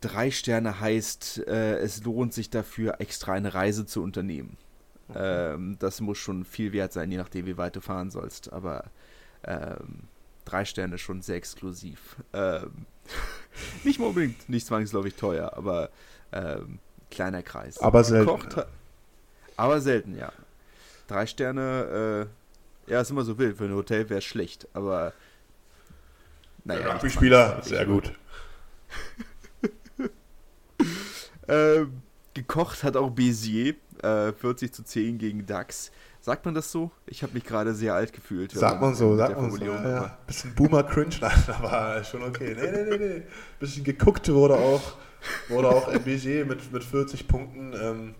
drei 0.00 0.30
Sterne 0.30 0.80
heißt, 0.80 1.46
äh, 1.46 1.78
es 1.78 2.04
lohnt 2.04 2.34
sich 2.34 2.50
dafür, 2.50 3.00
extra 3.00 3.32
eine 3.32 3.54
Reise 3.54 3.86
zu 3.86 4.02
unternehmen. 4.02 4.56
Okay. 5.08 5.54
Ähm, 5.54 5.76
das 5.78 6.00
muss 6.00 6.18
schon 6.18 6.44
viel 6.44 6.72
wert 6.72 6.92
sein, 6.92 7.10
je 7.10 7.16
nachdem, 7.16 7.46
wie 7.46 7.56
weit 7.56 7.76
du 7.76 7.80
fahren 7.80 8.10
sollst. 8.10 8.52
Aber 8.52 8.84
ähm, 9.44 10.08
drei 10.46 10.64
Sterne 10.64 10.96
schon 10.96 11.20
sehr 11.20 11.36
exklusiv. 11.36 12.16
Ähm, 12.32 12.86
nicht 13.84 14.00
unbedingt, 14.00 14.48
nicht 14.48 14.66
zwangsläufig 14.66 15.14
teuer, 15.16 15.52
aber 15.54 15.90
ähm, 16.32 16.78
kleiner 17.10 17.42
Kreis. 17.42 17.78
Aber 17.80 18.02
selten. 18.02 18.26
Kocht, 18.26 18.66
aber 19.56 19.80
selten, 19.80 20.16
ja. 20.16 20.32
Drei 21.08 21.26
Sterne, 21.26 22.28
äh, 22.86 22.90
ja, 22.92 23.00
ist 23.00 23.10
immer 23.10 23.24
so 23.24 23.38
wild. 23.38 23.58
Für 23.58 23.64
ein 23.64 23.74
Hotel 23.74 24.08
wäre 24.08 24.18
es 24.18 24.24
schlecht, 24.24 24.66
aber. 24.72 25.12
Naja, 26.64 26.92
Rugby-Spieler, 26.92 27.62
sehr 27.62 27.86
gut. 27.86 28.12
ähm, 31.48 32.02
gekocht 32.34 32.82
hat 32.82 32.96
auch 32.96 33.10
Bézier, 33.10 33.76
äh, 34.02 34.32
40 34.32 34.72
zu 34.72 34.82
10 34.82 35.18
gegen 35.18 35.46
DAX. 35.46 35.92
Sagt 36.26 36.44
man 36.44 36.56
das 36.56 36.72
so? 36.72 36.90
Ich 37.06 37.22
habe 37.22 37.34
mich 37.34 37.44
gerade 37.44 37.72
sehr 37.72 37.94
alt 37.94 38.12
gefühlt. 38.12 38.50
Sagt 38.50 38.80
man 38.80 38.96
so, 38.96 39.16
sagt 39.16 39.40
man 39.40 39.48
so. 39.48 39.64
Ja. 39.64 40.18
Bisschen 40.26 40.52
Boomer-Cringe, 40.56 41.14
aber 41.46 42.02
schon 42.02 42.24
okay. 42.24 42.56
Nee, 42.60 42.72
nee, 42.72 42.82
nee, 42.82 42.98
nee. 42.98 43.22
Bisschen 43.60 43.84
geguckt 43.84 44.28
wurde 44.28 44.56
auch, 44.56 44.96
wurde 45.48 45.68
auch 45.68 45.86
MBG 45.86 46.42
mit, 46.44 46.72
mit 46.72 46.82
40 46.82 47.28
Punkten. 47.28 47.72
Ähm, 47.80 48.14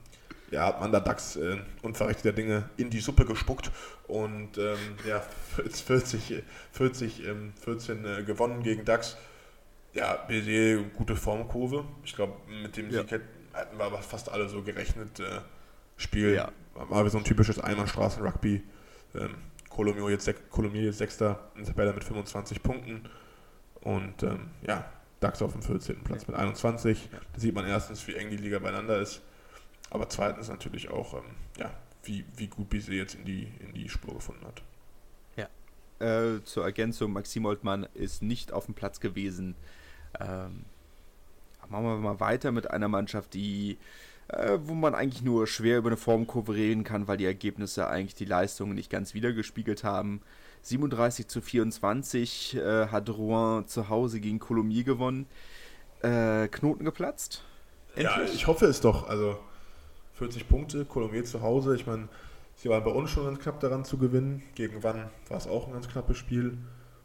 ja, 0.52 0.66
hat 0.66 0.80
man 0.80 0.92
da 0.92 1.00
DAX 1.00 1.34
äh, 1.34 1.56
unverrichteter 1.82 2.30
Dinge 2.30 2.70
in 2.76 2.90
die 2.90 3.00
Suppe 3.00 3.24
gespuckt 3.24 3.72
und 4.06 4.56
ähm, 4.56 4.78
ja, 5.04 5.20
40, 5.74 6.44
40 6.70 7.26
ähm, 7.26 7.54
14 7.60 8.04
äh, 8.04 8.22
gewonnen 8.22 8.62
gegen 8.62 8.84
DAX. 8.84 9.16
Ja, 9.94 10.14
BD, 10.28 10.80
gute 10.96 11.16
Formkurve. 11.16 11.84
Ich 12.04 12.14
glaube, 12.14 12.34
mit 12.62 12.76
dem 12.76 12.88
Ja. 12.88 13.00
Sieg 13.00 13.10
hätten 13.10 13.28
hätten 13.52 13.78
wir 13.78 13.84
aber 13.86 13.98
fast 13.98 14.30
alle 14.30 14.48
so 14.48 14.62
gerechnet. 14.62 15.18
Äh, 15.18 15.40
Spiel 15.96 16.34
Ja. 16.34 16.52
War 16.88 17.04
wie 17.04 17.10
so 17.10 17.18
ein 17.18 17.24
typisches 17.24 17.58
Einbahnstraßen-Rugby. 17.58 18.62
Ähm, 19.14 19.34
Colomiers 19.68 20.26
jetzt, 20.26 20.50
Colomiers 20.50 20.84
jetzt 20.84 20.98
Sechster 20.98 21.50
in 21.54 21.64
der 21.64 21.72
Tabelle 21.72 21.92
mit 21.92 22.04
25 22.04 22.62
Punkten. 22.62 23.08
Und 23.80 24.22
ähm, 24.22 24.50
ja, 24.66 24.84
DAX 25.20 25.42
auf 25.42 25.52
dem 25.52 25.62
14. 25.62 26.02
Platz 26.02 26.26
mit 26.26 26.36
21. 26.36 27.08
Da 27.32 27.40
sieht 27.40 27.54
man 27.54 27.66
erstens, 27.66 28.06
wie 28.06 28.14
eng 28.14 28.30
die 28.30 28.36
Liga 28.36 28.58
beieinander 28.58 28.98
ist. 29.00 29.22
Aber 29.90 30.08
zweitens 30.08 30.48
natürlich 30.48 30.90
auch, 30.90 31.14
ähm, 31.14 31.36
ja, 31.58 31.70
wie, 32.04 32.24
wie 32.36 32.48
gut 32.48 32.68
Bizet 32.70 32.94
jetzt 32.94 33.14
in 33.14 33.24
die, 33.24 33.48
in 33.60 33.72
die 33.74 33.88
Spur 33.88 34.14
gefunden 34.14 34.44
hat. 34.46 34.62
Äh, 35.98 36.42
zur 36.44 36.64
Ergänzung, 36.64 37.12
Maxim 37.12 37.46
Oltmann 37.46 37.86
ist 37.94 38.22
nicht 38.22 38.52
auf 38.52 38.66
dem 38.66 38.74
Platz 38.74 39.00
gewesen. 39.00 39.54
Ähm, 40.20 40.66
machen 41.68 41.84
wir 41.84 41.96
mal 41.96 42.20
weiter 42.20 42.52
mit 42.52 42.70
einer 42.70 42.88
Mannschaft, 42.88 43.32
die, 43.32 43.78
äh, 44.28 44.58
wo 44.64 44.74
man 44.74 44.94
eigentlich 44.94 45.22
nur 45.22 45.46
schwer 45.46 45.78
über 45.78 45.88
eine 45.88 45.96
Formkurve 45.96 46.54
reden 46.54 46.84
kann, 46.84 47.06
weil 47.08 47.16
die 47.16 47.24
Ergebnisse 47.26 47.86
eigentlich 47.88 48.14
die 48.14 48.24
Leistungen 48.24 48.74
nicht 48.74 48.90
ganz 48.90 49.14
wiedergespiegelt 49.14 49.84
haben. 49.84 50.20
37 50.62 51.28
zu 51.28 51.40
24 51.40 52.56
äh, 52.56 52.86
hat 52.88 53.08
Rouen 53.10 53.66
zu 53.68 53.88
Hause 53.88 54.20
gegen 54.20 54.38
Colomiers 54.38 54.84
gewonnen. 54.84 55.26
Äh, 56.02 56.48
Knoten 56.48 56.84
geplatzt. 56.84 57.44
Ja, 57.96 58.14
Endlich? 58.16 58.34
ich 58.34 58.46
hoffe 58.46 58.66
es 58.66 58.80
doch. 58.80 59.08
Also 59.08 59.38
40 60.14 60.48
Punkte, 60.48 60.84
Colomiers 60.84 61.30
zu 61.30 61.40
Hause. 61.42 61.76
Ich 61.76 61.86
meine, 61.86 62.08
sie 62.56 62.68
waren 62.68 62.82
bei 62.84 62.90
uns 62.90 63.10
schon 63.10 63.24
ganz 63.26 63.38
knapp 63.38 63.60
daran 63.60 63.84
zu 63.84 63.96
gewinnen. 63.96 64.42
Gegen 64.54 64.82
wann 64.82 65.08
war 65.28 65.36
es 65.38 65.46
auch 65.46 65.66
ein 65.68 65.72
ganz 65.72 65.88
knappes 65.88 66.18
Spiel. 66.18 66.58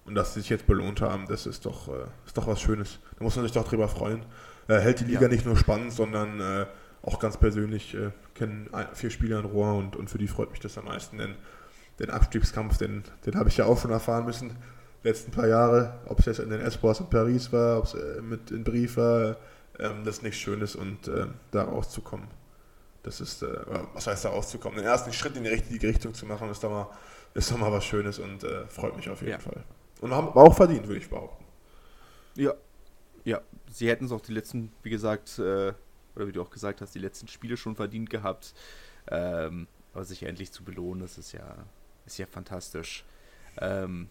Und 0.05 0.15
dass 0.15 0.33
sie 0.33 0.41
sich 0.41 0.49
jetzt 0.49 0.65
belohnt 0.65 0.99
haben, 1.01 1.27
das 1.27 1.45
ist 1.45 1.65
doch, 1.67 1.87
äh, 1.87 2.05
ist 2.25 2.35
doch 2.35 2.47
was 2.47 2.59
Schönes. 2.59 2.99
Da 3.17 3.23
muss 3.23 3.35
man 3.35 3.45
sich 3.45 3.51
doch 3.53 3.67
drüber 3.67 3.87
freuen. 3.87 4.25
Äh, 4.67 4.79
hält 4.79 4.99
die 5.01 5.05
Liga 5.05 5.21
Ja. 5.21 5.27
nicht 5.27 5.45
nur 5.45 5.55
spannend, 5.55 5.93
sondern 5.93 6.39
äh, 6.39 6.65
auch 7.03 7.19
ganz 7.19 7.37
persönlich 7.37 7.95
äh, 7.95 8.11
kennen 8.35 8.69
vier 8.93 9.09
Spieler 9.09 9.39
in 9.39 9.45
Rouen 9.45 9.77
und, 9.77 9.95
und 9.95 10.09
für 10.09 10.17
die 10.17 10.27
freut 10.27 10.51
mich 10.51 10.59
das 10.59 10.77
am 10.77 10.85
meisten. 10.85 11.17
Denn 11.17 11.35
den 11.99 12.09
Abstiegskampf, 12.09 12.77
den, 12.77 13.03
den 13.25 13.35
habe 13.35 13.49
ich 13.49 13.57
ja 13.57 13.65
auch 13.65 13.79
schon 13.79 13.91
erfahren 13.91 14.25
müssen, 14.25 14.55
letzten 15.03 15.31
paar 15.31 15.47
Jahre. 15.47 15.99
Ob 16.05 16.19
es 16.19 16.25
jetzt 16.25 16.39
in 16.39 16.49
den 16.49 16.61
Espoirs 16.61 16.99
in 16.99 17.09
Paris 17.09 17.51
war, 17.51 17.79
ob 17.79 17.85
es 17.85 17.93
äh, 17.95 18.21
mit 18.21 18.51
in 18.51 18.63
Brief 18.63 18.97
war, 18.97 19.37
ähm, 19.79 20.03
das 20.03 20.17
ist 20.17 20.23
nichts 20.23 20.39
Schönes 20.39 20.75
und 20.75 21.07
äh, 21.07 21.27
da 21.51 21.63
rauszukommen. 21.63 22.27
Das 23.03 23.19
ist, 23.19 23.41
äh, 23.41 23.47
was 23.93 24.05
heißt 24.05 24.25
da 24.25 24.29
rauszukommen? 24.29 24.77
Den 24.77 24.85
ersten 24.85 25.11
Schritt 25.11 25.35
in 25.35 25.43
die 25.43 25.49
richtige 25.49 25.87
Richtung 25.87 26.13
zu 26.13 26.25
machen, 26.25 26.49
ist 26.49 26.63
doch 26.63 26.69
mal, 26.69 26.89
ist 27.33 27.51
doch 27.51 27.57
mal 27.57 27.71
was 27.71 27.83
Schönes 27.85 28.19
und 28.19 28.43
äh, 28.43 28.67
freut 28.67 28.95
mich 28.95 29.09
auf 29.09 29.21
jeden 29.21 29.31
Ja. 29.33 29.39
Fall. 29.39 29.63
Und 30.01 30.11
haben 30.13 30.27
auch 30.29 30.55
verdient, 30.55 30.87
würde 30.87 30.99
ich 30.99 31.09
behaupten. 31.09 31.45
Ja. 32.35 32.53
Ja, 33.23 33.41
sie 33.69 33.87
hätten 33.87 34.05
es 34.05 34.11
auch 34.11 34.21
die 34.21 34.33
letzten, 34.33 34.71
wie 34.81 34.89
gesagt, 34.89 35.37
äh, 35.37 35.73
oder 36.21 36.27
wie 36.29 36.33
du 36.33 36.41
auch 36.41 36.51
gesagt 36.51 36.81
hast, 36.81 36.93
die 36.93 36.99
letzten 36.99 37.27
Spiele 37.27 37.57
schon 37.57 37.75
verdient 37.75 38.09
gehabt. 38.09 38.53
Ähm, 39.09 39.67
aber 39.93 40.05
sich 40.05 40.23
endlich 40.23 40.51
zu 40.51 40.63
belohnen, 40.63 41.01
das 41.01 41.17
ist 41.17 41.31
ja, 41.33 41.65
ist 42.05 42.17
ja 42.17 42.25
fantastisch. 42.25 43.03
Ähm, 43.57 44.09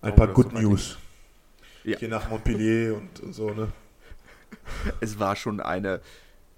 Ein 0.00 0.14
paar 0.14 0.28
Good 0.28 0.52
News. 0.54 0.98
Ja. 1.84 1.98
Hier 1.98 2.08
nach 2.08 2.28
Montpellier 2.28 2.96
und, 2.96 3.20
und 3.20 3.32
so, 3.32 3.50
ne? 3.50 3.72
es 5.00 5.18
war 5.18 5.36
schon 5.36 5.60
eine 5.60 6.00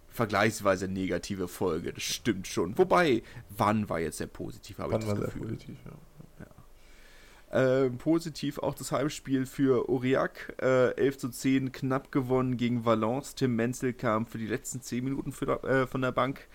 vergleichsweise 0.09 0.89
negative 0.89 1.49
Folge, 1.49 1.93
das 1.93 2.03
stimmt 2.03 2.47
schon. 2.47 2.77
Wobei, 2.79 3.23
wann 3.51 3.89
war 3.89 4.01
jetzt 4.01 4.19
sehr 4.19 4.27
positiv, 4.27 4.79
habe 4.79 4.89
ich 4.89 4.93
Wann 4.95 5.01
das 5.01 5.11
war 5.11 5.17
sehr 5.17 5.27
Gefühl. 5.27 5.43
positiv, 5.43 5.79
ja. 5.85 5.93
Ähm, 7.55 7.99
positiv 7.99 8.59
auch 8.59 8.75
das 8.75 8.93
Heimspiel 8.93 9.45
für 9.45 9.89
Aurillac. 9.89 10.55
Äh, 10.61 10.93
11 10.97 11.19
zu 11.19 11.29
10 11.29 11.71
knapp 11.73 12.11
gewonnen 12.11 12.57
gegen 12.57 12.85
Valence. 12.87 13.35
Tim 13.35 13.55
Menzel 13.57 13.93
kam 13.93 14.27
für 14.27 14.39
die 14.39 14.47
letzten 14.47 14.81
10 14.81 15.05
Minuten 15.05 15.33
für, 15.33 15.63
äh, 15.65 15.87
von 15.87 16.01
der 16.01 16.13
Bank. 16.13 16.47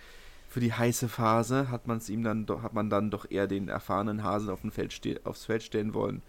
Für 0.48 0.60
die 0.60 0.72
heiße 0.72 1.08
Phase 1.08 1.70
hat, 1.70 1.86
man's 1.86 2.08
ihm 2.08 2.24
dann 2.24 2.46
doch, 2.46 2.62
hat 2.62 2.72
man 2.74 2.90
dann 2.90 3.10
doch 3.10 3.30
eher 3.30 3.46
den 3.46 3.68
erfahrenen 3.68 4.24
Hasen 4.24 4.50
auf 4.50 4.62
dem 4.62 4.72
Feld 4.72 4.92
ste 4.92 5.20
aufs 5.24 5.44
Feld 5.44 5.62
stellen 5.62 5.94
wollen. 5.94 6.22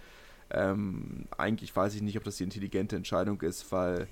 Ähm, 0.52 1.26
eigentlich 1.38 1.76
weiß 1.76 1.96
ich 1.96 2.02
nicht, 2.02 2.18
ob 2.18 2.24
das 2.24 2.38
die 2.38 2.44
intelligente 2.44 2.96
Entscheidung 2.96 3.40
ist, 3.42 3.72
weil 3.72 4.08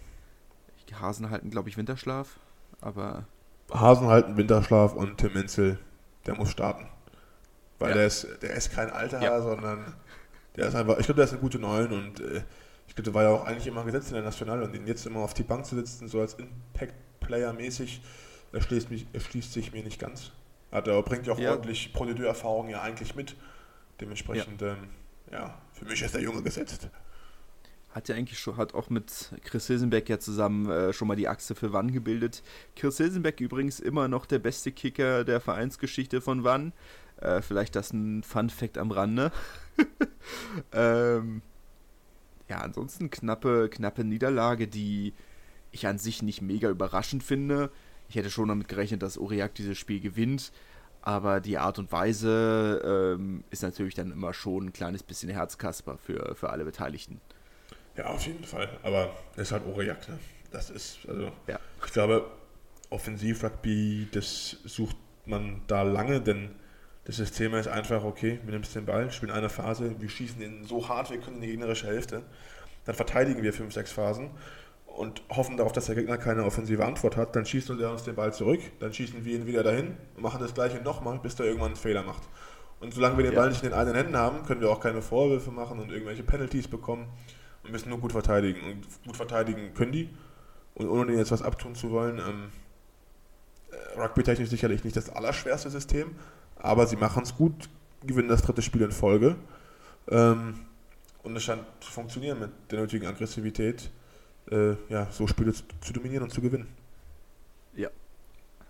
die 0.90 0.96
Hasen 0.96 1.30
halten, 1.30 1.50
glaube 1.50 1.70
ich, 1.70 1.78
Winterschlaf. 1.78 2.40
Aber 2.80 3.26
Hasen 3.72 4.08
halten 4.08 4.38
Winterschlaf 4.38 4.94
und 4.96 5.18
Tim 5.18 5.34
Menzel, 5.34 5.78
der 6.26 6.36
muss 6.36 6.50
starten. 6.52 6.88
Weil 7.80 7.90
Ja. 7.90 7.96
der, 7.98 8.08
ist, 8.08 8.28
der 8.42 8.56
ist 8.56 8.72
kein 8.72 8.90
alter 8.90 9.22
Ja. 9.22 9.42
Sondern 9.42 9.94
der 10.58 10.68
ist 10.68 10.76
einfach, 10.76 10.98
ich 10.98 11.06
glaube, 11.06 11.18
der 11.18 11.26
ist 11.26 11.32
eine 11.32 11.42
gute 11.42 11.60
Neun 11.60 11.92
und 11.92 12.20
äh, 12.20 12.42
ich 12.88 12.96
glaube, 12.96 13.04
der 13.04 13.14
war 13.14 13.24
ja 13.24 13.30
auch 13.30 13.46
eigentlich 13.46 13.68
immer 13.68 13.84
gesetzt 13.84 14.10
in 14.10 14.16
der 14.16 14.24
National 14.24 14.64
und 14.64 14.74
den 14.74 14.88
jetzt 14.88 15.06
immer 15.06 15.20
auf 15.20 15.34
die 15.34 15.44
Bank 15.44 15.66
zu 15.66 15.76
sitzen, 15.76 16.08
so 16.08 16.20
als 16.22 16.36
Impact-Player 16.36 17.54
mäßig, 17.54 18.02
erschließt, 18.54 18.90
mich, 18.90 19.06
erschließt 19.14 19.54
sich 19.54 19.74
mir 19.74 19.84
nicht 19.84 20.00
ganz. 20.00 20.32
Hat 20.72 20.88
er 20.88 21.02
bringt 21.04 21.28
ja 21.28 21.34
auch 21.34 21.40
Ja. 21.40 21.52
ordentlich 21.52 21.94
Prozedur-Erfahrung 21.94 22.70
ja 22.70 22.82
eigentlich 22.82 23.16
mit. 23.16 23.36
Dementsprechend, 24.02 24.62
ja. 24.62 24.74
Ähm, 24.74 24.90
ja, 25.32 25.58
für 25.74 25.86
mich 25.86 26.02
ist 26.02 26.14
der 26.14 26.22
Junge 26.22 26.42
gesetzt. 26.42 26.90
Hat 27.92 28.10
ja 28.10 28.16
eigentlich 28.16 28.40
schon, 28.40 28.58
hat 28.58 28.74
auch 28.74 28.90
mit 28.90 29.32
Chris 29.44 29.68
Hilsenbeck 29.68 30.08
ja 30.08 30.20
zusammen 30.20 30.70
äh, 30.70 30.94
schon 30.94 31.08
mal 31.08 31.16
die 31.16 31.28
Achse 31.28 31.56
für 31.56 31.74
Wann 31.74 31.92
gebildet. 31.92 32.44
Chris 32.76 32.98
Hilsenbeck 32.98 33.42
übrigens 33.42 33.80
immer 33.80 34.08
noch 34.08 34.26
der 34.26 34.40
beste 34.40 34.72
Kicker 34.72 35.24
der 35.24 35.40
Vereinsgeschichte 35.42 36.22
von 36.22 36.44
Wann. 36.44 36.74
Äh, 37.20 37.42
vielleicht 37.42 37.76
das 37.76 37.92
ein 37.94 38.24
Fun 38.24 38.50
Fact 38.50 38.78
am 38.78 38.92
Rande. 38.92 39.32
ähm, 40.74 41.42
ja, 42.50 42.58
ansonsten 42.60 43.10
knappe, 43.10 43.70
knappe 43.70 44.04
Niederlage, 44.04 44.68
die 44.68 45.14
ich 45.72 45.86
an 45.88 45.98
sich 45.98 46.22
nicht 46.22 46.42
mega 46.42 46.70
überraschend 46.70 47.24
finde. 47.24 47.72
Ich 48.10 48.16
hätte 48.16 48.30
schon 48.30 48.48
damit 48.48 48.68
gerechnet, 48.68 49.02
dass 49.04 49.18
Aurillac 49.18 49.54
dieses 49.56 49.78
Spiel 49.78 50.00
gewinnt. 50.00 50.52
Aber 51.02 51.40
die 51.40 51.58
Art 51.58 51.80
und 51.80 51.92
Weise 51.92 53.16
ähm, 53.18 53.44
ist 53.50 53.64
natürlich 53.64 53.94
dann 53.96 54.12
immer 54.12 54.34
schon 54.34 54.68
ein 54.68 54.74
kleines 54.74 55.04
bisschen 55.04 55.30
Herzkasper 55.30 55.98
für, 55.98 56.36
für 56.36 56.50
alle 56.50 56.66
Beteiligten. 56.66 57.22
Ja, 57.96 58.08
auf 58.08 58.26
jeden 58.26 58.44
Fall. 58.44 58.70
Aber 58.84 59.16
das 59.36 59.48
ist 59.48 59.52
halt 59.54 59.66
Aurillac, 59.66 60.08
ne? 60.10 60.20
Das 60.52 60.70
ist, 60.70 61.00
also, 61.08 61.32
Ja. 61.48 61.60
ich 61.86 61.92
glaube, 61.94 62.30
Offensiv-Rugby, 62.90 64.08
das 64.12 64.58
sucht 64.66 64.96
man 65.26 65.62
da 65.68 65.82
lange, 65.84 66.22
denn 66.22 66.52
das 67.08 67.16
System 67.16 67.54
ist 67.54 67.70
einfach, 67.70 68.04
okay, 68.04 68.38
wir 68.44 68.52
nehmen 68.52 68.66
den 68.76 68.86
Ball, 68.86 69.10
spielen 69.12 69.32
eine 69.32 69.48
Phase, 69.48 69.96
wir 69.98 70.10
schießen 70.10 70.42
ihn 70.42 70.66
so 70.66 70.90
hart 70.90 71.10
wir 71.10 71.20
können 71.20 71.38
in 71.38 71.42
die 71.42 71.48
gegnerische 71.48 71.88
Hälfte, 71.88 72.22
dann 72.84 72.96
verteidigen 72.96 73.42
wir 73.44 73.54
fünf, 73.54 73.74
sechs 73.74 73.94
Phasen 73.94 74.32
und 74.86 75.22
hoffen 75.30 75.56
darauf, 75.56 75.72
dass 75.72 75.86
der 75.86 75.96
Gegner 75.96 76.18
keine 76.18 76.44
offensive 76.44 76.84
Antwort 76.84 77.16
hat, 77.16 77.34
dann 77.38 77.46
schießt 77.46 77.70
er 77.70 77.92
uns 77.92 78.04
den 78.04 78.16
Ball 78.16 78.34
zurück, 78.34 78.60
dann 78.82 78.92
schießen 78.92 79.24
wir 79.24 79.36
ihn 79.38 79.48
wieder 79.48 79.64
dahin 79.64 79.96
und 80.18 80.22
machen 80.22 80.42
das 80.42 80.54
gleiche 80.54 80.82
nochmal, 80.82 81.18
bis 81.20 81.36
der 81.36 81.46
irgendwann 81.46 81.68
einen 81.68 81.78
Fehler 81.78 82.04
macht. 82.04 82.24
Und 82.82 82.94
solange 82.94 83.16
wir 83.16 83.24
den 83.24 83.34
Ja. 83.34 83.40
Ball 83.40 83.50
nicht 83.50 83.64
in 83.64 83.70
den 83.70 83.80
eigenen 83.80 83.96
Händen 83.96 84.18
haben, 84.18 84.44
können 84.46 84.60
wir 84.60 84.70
auch 84.70 84.82
keine 84.82 85.02
Vorwürfe 85.02 85.50
machen 85.50 85.80
und 85.80 85.90
irgendwelche 85.90 86.24
Penalties 86.24 86.68
bekommen 86.68 87.08
und 87.64 87.72
müssen 87.72 87.88
nur 87.88 88.00
gut 88.00 88.12
verteidigen. 88.12 88.60
Und 88.70 88.86
gut 89.06 89.16
verteidigen 89.16 89.74
können 89.74 89.94
die. 89.94 90.10
Und 90.76 90.90
ohne 90.90 91.06
denen 91.06 91.20
jetzt 91.20 91.32
was 91.32 91.42
abtun 91.42 91.74
zu 91.74 91.90
wollen, 91.90 92.20
ähm, 92.20 92.52
äh, 93.72 94.00
Rugby-technisch 94.00 94.50
sicherlich 94.50 94.84
nicht 94.84 94.98
das 94.98 95.10
allerschwerste 95.10 95.70
System, 95.70 96.18
aber 96.60 96.88
sie 96.88 96.96
machen 96.96 97.24
es 97.24 97.36
gut, 97.36 97.70
gewinnen 98.06 98.30
das 98.30 98.42
dritte 98.42 98.62
Spiel 98.62 98.82
in 98.82 98.92
Folge. 98.92 99.36
Ähm, 100.10 100.60
und 101.24 101.36
es 101.36 101.44
scheint 101.44 101.64
zu 101.80 101.92
funktionieren 101.92 102.40
mit 102.40 102.52
der 102.72 102.80
nötigen 102.80 103.08
Aggressivität, 103.08 103.90
äh, 104.52 104.76
ja, 104.90 105.08
so 105.12 105.28
Spiele 105.28 105.54
zu, 105.54 105.64
zu 105.82 105.94
dominieren 105.94 106.24
und 106.24 106.32
zu 106.32 106.42
gewinnen. 106.42 106.68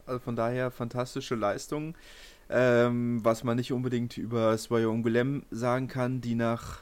Also 0.08 0.20
von 0.20 0.36
daher 0.36 0.72
fantastische 0.72 1.36
Leistung. 1.36 1.96
Ähm, 2.50 3.20
was 3.24 3.44
man 3.44 3.58
nicht 3.58 3.74
unbedingt 3.74 4.18
über 4.18 4.58
Soyon 4.58 5.04
Golem 5.04 5.44
sagen 5.52 5.90
kann, 5.90 6.22
die 6.22 6.34
nach 6.34 6.80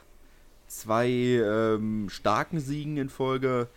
zwei 0.68 1.08
ähm, 1.08 2.08
starken 2.08 2.60
Siegen 2.60 2.96
in 2.96 3.08
Folge 3.08 3.68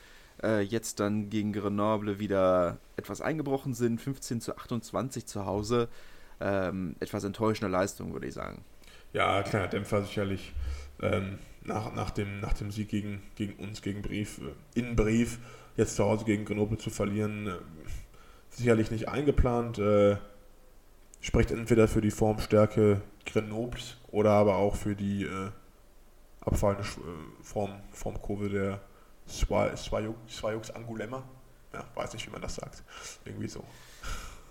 äh, 0.44 0.62
jetzt 0.62 1.00
dann 1.00 1.32
gegen 1.32 1.52
Grenoble 1.52 2.20
wieder 2.20 2.78
etwas 2.96 3.22
eingebrochen 3.22 3.74
sind. 3.74 4.00
15 4.00 4.40
zu 4.40 4.56
28 4.56 5.26
zu 5.26 5.48
Hause. 5.48 5.88
Ähm, 6.42 6.96
etwas 7.00 7.24
enttäuschende 7.24 7.72
Leistung, 7.72 8.14
würde 8.14 8.28
ich 8.28 8.34
sagen. 8.34 8.64
Ja, 9.14 9.42
kleiner 9.44 9.68
Dämpfer 9.68 10.04
sicherlich. 10.04 10.54
Ähm, 11.02 11.40
nach, 11.64 11.94
nach, 11.94 12.12
dem, 12.12 12.40
nach 12.40 12.54
dem 12.54 12.72
Sieg 12.72 12.90
gegen, 12.90 13.22
gegen 13.36 13.54
uns, 13.64 13.82
gegen 13.82 14.02
Brief, 14.02 14.40
äh, 14.40 14.80
in 14.80 14.96
Brief, 14.96 15.40
jetzt 15.78 15.96
zu 15.96 16.04
Hause 16.04 16.26
gegen 16.26 16.46
Grenoble 16.46 16.78
zu 16.78 16.90
verlieren, 16.90 17.48
äh, 17.48 17.54
sicherlich 18.50 18.92
nicht 18.92 19.08
eingeplant. 19.08 19.80
Äh, 19.80 20.18
spricht 21.22 21.52
entweder 21.52 21.88
für 21.88 22.02
die 22.02 22.12
Formstärke 22.12 23.02
Grenobles 23.26 23.98
oder 24.12 24.32
aber 24.32 24.56
auch 24.56 24.76
für 24.76 24.96
die 24.96 25.24
äh, 25.24 25.50
abfallende 26.42 26.84
äh, 26.84 27.44
Form, 27.44 27.74
Formkurve 27.92 28.50
der 28.50 28.82
Swayux 29.28 30.72
Angulema. 30.72 31.24
Ja, 31.74 31.86
weiß 31.96 32.14
nicht, 32.14 32.26
wie 32.26 32.32
man 32.32 32.42
das 32.42 32.56
sagt. 32.56 32.84
Irgendwie 33.26 33.48
so. 33.48 33.64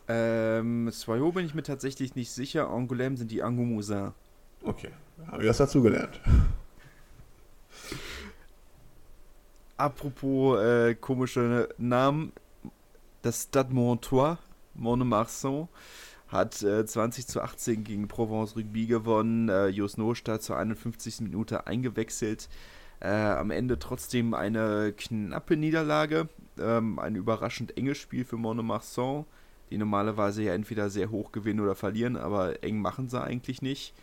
Ähm, 0.09 0.91
Soyo 0.91 1.33
bin 1.33 1.45
ich 1.45 1.55
mir 1.55 1.63
tatsächlich 1.63 2.15
nicht 2.15 2.31
sicher. 2.31 2.69
Angoulême 2.71 3.17
sind 3.17 3.31
die 3.31 3.43
Angoumousins. 3.43 4.13
Okay, 4.63 4.91
haben 5.27 5.41
wir 5.41 5.49
das 5.49 5.59
dazugelernt. 5.59 6.21
apropos 9.79 10.61
äh, 10.61 10.95
komische 10.95 11.69
Namen, 11.79 12.33
das 13.23 13.45
Stade 13.45 13.73
Montois, 13.73 14.37
Montmarsan, 14.75 15.69
hat 16.29 16.63
äh, 16.63 16.85
20 16.85 17.27
zu 17.27 17.41
18 17.41 17.85
gegen 17.85 18.07
Provence 18.07 18.55
Rugby 18.55 18.87
gewonnen. 18.87 19.49
Äh, 19.49 19.69
Jos 19.69 19.97
Nostadt 19.97 20.43
zur 20.43 20.59
51. 20.59 21.21
Minute 21.23 21.67
eingewechselt. 21.67 22.51
Äh, 23.01 23.09
am 23.09 23.51
Ende 23.51 23.79
trotzdem 23.79 24.35
eine 24.35 24.93
knappe 24.93 25.57
Niederlage. 25.57 26.29
Ähm, 26.61 26.99
ein 26.99 27.15
überraschend 27.15 27.79
enges 27.79 27.99
Spiel 27.99 28.25
für 28.25 28.37
Montmarsan, 28.37 29.25
die 29.71 29.79
normalerweise 29.79 30.43
ja 30.43 30.55
entweder 30.55 30.91
sehr 30.91 31.11
hoch 31.11 31.33
gewinnen 31.33 31.61
oder 31.61 31.75
verlieren, 31.75 32.17
aber 32.17 32.63
eng 32.63 32.81
machen 32.81 33.09
sie 33.09 33.21
eigentlich 33.21 33.63
nicht. 33.63 33.95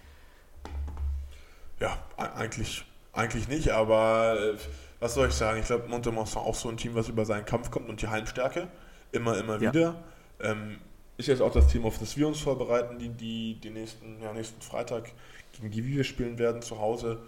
Ja, 1.80 1.98
eigentlich, 2.18 2.86
eigentlich 3.14 3.48
nicht, 3.48 3.70
aber 3.72 4.38
äh, 4.40 4.58
was 5.00 5.14
soll 5.14 5.28
ich 5.28 5.34
sagen? 5.34 5.60
Ich 5.60 5.68
glaube, 5.68 5.88
Montmarsan 5.88 6.44
auch 6.44 6.56
so 6.56 6.70
ein 6.70 6.78
Team, 6.78 6.96
was 6.96 7.10
über 7.10 7.26
seinen 7.26 7.46
Kampf 7.46 7.70
kommt 7.72 7.90
und 7.90 8.02
die 8.02 8.08
Heimstärke. 8.08 8.68
Immer, 9.12 9.38
immer 9.38 9.62
ja. 9.62 9.74
wieder. 9.74 10.04
Ähm, 10.40 10.78
ist 11.18 11.28
jetzt 11.28 11.42
auch 11.42 11.52
das 11.52 11.68
Team, 11.68 11.86
auf 11.86 11.98
das 11.98 12.18
wir 12.18 12.28
uns 12.28 12.40
vorbereiten, 12.40 13.00
die, 13.00 13.10
die, 13.10 13.60
die 13.62 13.70
nächsten, 13.70 14.22
ja, 14.22 14.34
nächsten 14.34 14.62
Freitag 14.62 15.12
gegen 15.54 15.72
die 15.72 15.86
wir 15.86 16.04
spielen 16.04 16.38
werden 16.38 16.62
zu 16.62 16.80
Hause. 16.80 17.20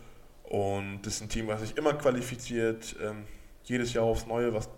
Und 0.44 1.02
das 1.04 1.16
ist 1.16 1.22
ein 1.22 1.30
Team, 1.30 1.48
was 1.48 1.62
sich 1.62 1.78
immer 1.78 1.94
qualifiziert, 1.94 2.96
ähm, 3.02 3.24
jedes 3.64 3.94
Jahr 3.94 4.06
aufs 4.06 4.28
Neue, 4.28 4.54
was 4.54 4.70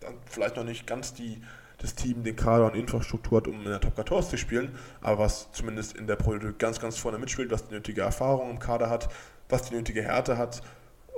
dann 0.00 0.14
vielleicht 0.26 0.56
noch 0.56 0.64
nicht 0.64 0.86
ganz 0.86 1.14
die, 1.14 1.42
das 1.80 1.94
Team, 1.94 2.22
den 2.22 2.36
Kader 2.36 2.66
und 2.66 2.76
Infrastruktur 2.76 3.38
hat, 3.38 3.48
um 3.48 3.56
in 3.56 3.64
der 3.64 3.80
Top 3.80 3.94
14 3.96 4.22
zu 4.22 4.36
spielen, 4.36 4.74
aber 5.00 5.24
was 5.24 5.50
zumindest 5.52 5.96
in 5.96 6.06
der 6.06 6.16
Politik 6.16 6.58
ganz, 6.58 6.78
ganz 6.78 6.98
vorne 6.98 7.18
mitspielt, 7.18 7.50
was 7.50 7.66
die 7.68 7.74
nötige 7.74 8.02
Erfahrung 8.02 8.50
im 8.50 8.58
Kader 8.58 8.90
hat, 8.90 9.08
was 9.48 9.62
die 9.62 9.74
nötige 9.74 10.02
Härte 10.02 10.36
hat 10.36 10.62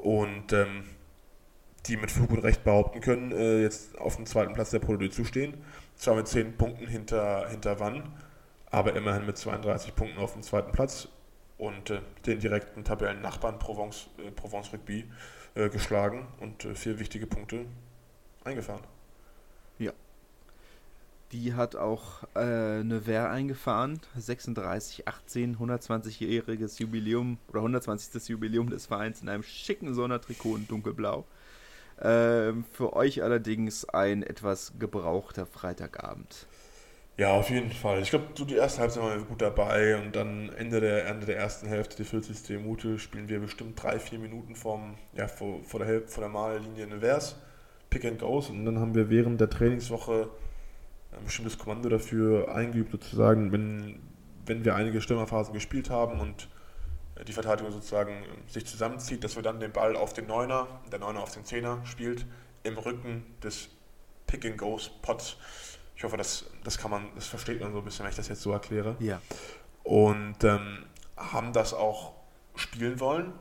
und 0.02 0.52
ähm, 0.52 0.84
die 1.86 1.96
mit 1.96 2.10
Flug 2.10 2.30
und 2.30 2.38
Recht 2.40 2.62
behaupten 2.62 3.00
können, 3.00 3.32
äh, 3.32 3.62
jetzt 3.62 3.98
auf 3.98 4.16
dem 4.16 4.26
zweiten 4.26 4.52
Platz 4.52 4.70
der 4.70 4.78
Politik 4.78 5.12
zu 5.12 5.24
stehen. 5.24 5.54
Zwar 5.96 6.14
mit 6.14 6.28
10 6.28 6.56
Punkten 6.56 6.86
hinter, 6.86 7.48
hinter 7.48 7.80
Wann, 7.80 8.12
aber 8.70 8.94
immerhin 8.94 9.26
mit 9.26 9.36
32 9.36 9.94
Punkten 9.96 10.18
auf 10.18 10.32
dem 10.32 10.42
zweiten 10.42 10.70
Platz 10.70 11.08
und 11.58 11.90
äh, 11.90 12.00
den 12.24 12.38
direkten 12.38 12.84
Tabellennachbarn 12.84 13.58
Provence, 13.58 14.08
äh, 14.18 14.30
Provence 14.30 14.72
Rugby 14.72 15.10
äh, 15.54 15.68
geschlagen 15.68 16.26
und 16.40 16.64
äh, 16.64 16.74
vier 16.74 16.98
wichtige 17.00 17.26
Punkte 17.26 17.66
eingefahren. 18.44 18.82
Die 21.32 21.54
hat 21.54 21.76
auch 21.76 22.24
äh, 22.36 22.84
Nevers 22.84 23.30
eingefahren, 23.30 24.00
36, 24.18 25.08
18, 25.08 25.56
120-jähriges 25.56 26.78
Jubiläum 26.78 27.38
oder 27.48 27.60
120. 27.60 28.28
Jubiläum 28.28 28.68
des 28.68 28.84
Vereins 28.86 29.22
in 29.22 29.30
einem 29.30 29.42
schicken 29.42 29.94
Sondertrikot 29.94 30.56
in 30.56 30.68
dunkelblau. 30.68 31.24
Ähm, 32.02 32.64
für 32.70 32.94
euch 32.94 33.22
allerdings 33.22 33.88
ein 33.88 34.22
etwas 34.22 34.74
gebrauchter 34.78 35.46
Freitagabend. 35.46 36.46
Ja, 37.16 37.32
auf 37.32 37.48
jeden 37.48 37.70
Fall. 37.70 38.02
Ich 38.02 38.10
glaube, 38.10 38.26
so 38.34 38.44
die 38.44 38.56
erste 38.56 38.80
Halbzeit 38.80 39.02
waren 39.02 39.20
wir 39.20 39.26
gut 39.26 39.40
dabei 39.40 40.02
und 40.02 40.16
dann 40.16 40.50
Ende 40.50 40.80
der, 40.80 41.06
Ende 41.06 41.26
der 41.26 41.36
ersten 41.36 41.66
Hälfte, 41.66 41.96
die 41.96 42.04
40. 42.04 42.58
Minute, 42.58 42.98
spielen 42.98 43.28
wir 43.28 43.40
bestimmt 43.40 43.82
drei, 43.82 43.98
vier 43.98 44.18
Minuten 44.18 44.54
vom, 44.54 44.96
ja, 45.14 45.28
vor, 45.28 45.62
vor, 45.62 45.80
der, 45.80 46.02
vor 46.08 46.22
der 46.22 46.30
Mahllinie 46.30 46.86
Nevers, 46.86 47.36
Pick 47.88 48.04
and 48.04 48.18
Goes 48.18 48.50
und 48.50 48.64
dann 48.64 48.80
haben 48.80 48.94
wir 48.94 49.08
während 49.08 49.40
der 49.40 49.50
Trainingswoche 49.50 50.28
ein 51.12 51.24
bestimmtes 51.24 51.58
Kommando 51.58 51.88
dafür 51.88 52.54
eingeübt, 52.54 52.92
sozusagen, 52.92 53.52
wenn, 53.52 54.00
wenn 54.46 54.64
wir 54.64 54.74
einige 54.74 55.00
Stürmerphasen 55.00 55.54
gespielt 55.54 55.90
haben 55.90 56.20
und 56.20 56.48
die 57.26 57.32
Verteidigung 57.32 57.72
sozusagen 57.72 58.24
sich 58.48 58.66
zusammenzieht, 58.66 59.22
dass 59.22 59.36
wir 59.36 59.42
dann 59.42 59.60
den 59.60 59.72
Ball 59.72 59.96
auf 59.96 60.12
den 60.12 60.26
Neuner, 60.26 60.66
der 60.90 60.98
Neuner 60.98 61.20
auf 61.20 61.32
den 61.32 61.44
Zehner 61.44 61.84
spielt, 61.84 62.26
im 62.62 62.78
Rücken 62.78 63.24
des 63.42 63.68
Pick 64.26 64.44
and 64.44 64.58
Goes 64.58 64.90
Pots. 65.02 65.36
Ich 65.96 66.04
hoffe, 66.04 66.16
das, 66.16 66.46
das 66.64 66.78
kann 66.78 66.90
man, 66.90 67.08
das 67.14 67.26
versteht 67.26 67.60
man 67.60 67.72
so 67.72 67.78
ein 67.78 67.84
bisschen, 67.84 68.04
wenn 68.04 68.10
ich 68.10 68.16
das 68.16 68.28
jetzt 68.28 68.42
so 68.42 68.50
erkläre. 68.50 68.96
Ja. 68.98 69.20
Und 69.84 70.42
ähm, 70.42 70.84
haben 71.16 71.52
das 71.52 71.74
auch 71.74 72.14
spielen 72.56 72.98
wollen. 72.98 73.32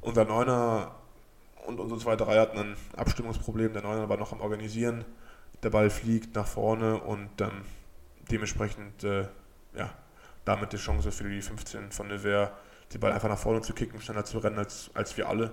Unser 0.00 0.24
Neuner 0.24 0.94
und 1.66 1.80
unsere 1.80 2.00
zweite 2.00 2.26
Reihe 2.26 2.40
hatten 2.40 2.58
ein 2.58 2.76
Abstimmungsproblem. 2.96 3.72
Der 3.72 3.82
Neuner 3.82 4.08
war 4.08 4.16
noch 4.16 4.32
am 4.32 4.40
Organisieren. 4.40 5.04
Der 5.62 5.70
Ball 5.70 5.90
fliegt 5.90 6.34
nach 6.34 6.46
vorne 6.46 6.98
und 6.98 7.40
ähm, 7.40 7.62
dementsprechend 8.30 9.04
äh, 9.04 9.28
ja, 9.74 9.90
damit 10.44 10.72
die 10.72 10.76
Chance 10.76 11.10
für 11.10 11.28
die 11.28 11.42
15 11.42 11.90
von 11.90 12.08
Nevers, 12.08 12.50
den 12.92 13.00
Ball 13.00 13.12
einfach 13.12 13.28
nach 13.28 13.38
vorne 13.38 13.60
zu 13.60 13.72
kicken, 13.74 14.00
schneller 14.00 14.24
zu 14.24 14.38
rennen 14.38 14.58
als, 14.58 14.90
als 14.94 15.16
wir 15.16 15.28
alle 15.28 15.52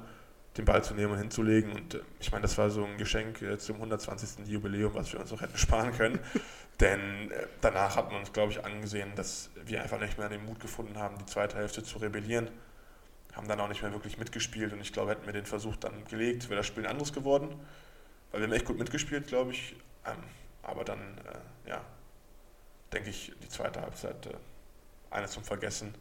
den 0.57 0.65
Ball 0.65 0.83
zu 0.83 0.93
nehmen 0.93 1.13
und 1.13 1.19
hinzulegen. 1.19 1.71
Und 1.73 1.95
äh, 1.95 2.01
ich 2.19 2.31
meine, 2.31 2.43
das 2.43 2.57
war 2.57 2.69
so 2.69 2.85
ein 2.85 2.97
Geschenk 2.97 3.41
äh, 3.41 3.57
zum 3.57 3.75
120. 3.75 4.47
Jubiläum, 4.47 4.93
was 4.93 5.11
wir 5.11 5.19
uns 5.19 5.31
auch 5.33 5.41
hätten 5.41 5.57
sparen 5.57 5.91
können. 5.91 6.19
Denn 6.79 7.31
äh, 7.31 7.47
danach 7.61 7.95
hat 7.95 8.09
man 8.09 8.19
uns, 8.19 8.31
glaube 8.31 8.51
ich, 8.51 8.63
angesehen, 8.63 9.11
dass 9.15 9.49
wir 9.65 9.81
einfach 9.81 9.99
nicht 9.99 10.17
mehr 10.17 10.29
den 10.29 10.45
Mut 10.45 10.59
gefunden 10.59 10.97
haben, 10.97 11.17
die 11.17 11.25
zweite 11.25 11.57
Hälfte 11.57 11.83
zu 11.83 11.97
rebellieren. 11.99 12.49
Haben 13.33 13.47
dann 13.47 13.59
auch 13.59 13.67
nicht 13.67 13.81
mehr 13.81 13.91
wirklich 13.91 14.17
mitgespielt 14.17 14.71
und 14.71 14.79
ich 14.79 14.93
glaube, 14.93 15.11
hätten 15.11 15.25
wir 15.25 15.33
den 15.33 15.45
Versuch 15.45 15.75
dann 15.75 16.05
gelegt, 16.05 16.49
wäre 16.49 16.57
das 16.57 16.67
Spiel 16.67 16.85
ein 16.85 16.91
anderes 16.91 17.11
geworden. 17.11 17.49
Weil 18.31 18.41
wir 18.41 18.47
haben 18.47 18.53
echt 18.53 18.65
gut 18.65 18.77
mitgespielt, 18.77 19.27
glaube 19.27 19.51
ich. 19.51 19.75
Ähm, 20.05 20.23
aber 20.63 20.83
dann, 20.83 21.17
äh, 21.19 21.69
ja, 21.69 21.85
denke 22.91 23.09
ich, 23.09 23.33
die 23.41 23.49
zweite 23.49 23.81
Halbzeit 23.81 24.25
äh, 24.25 24.35
eine 25.09 25.27
zum 25.27 25.43
Vergessen. 25.43 25.93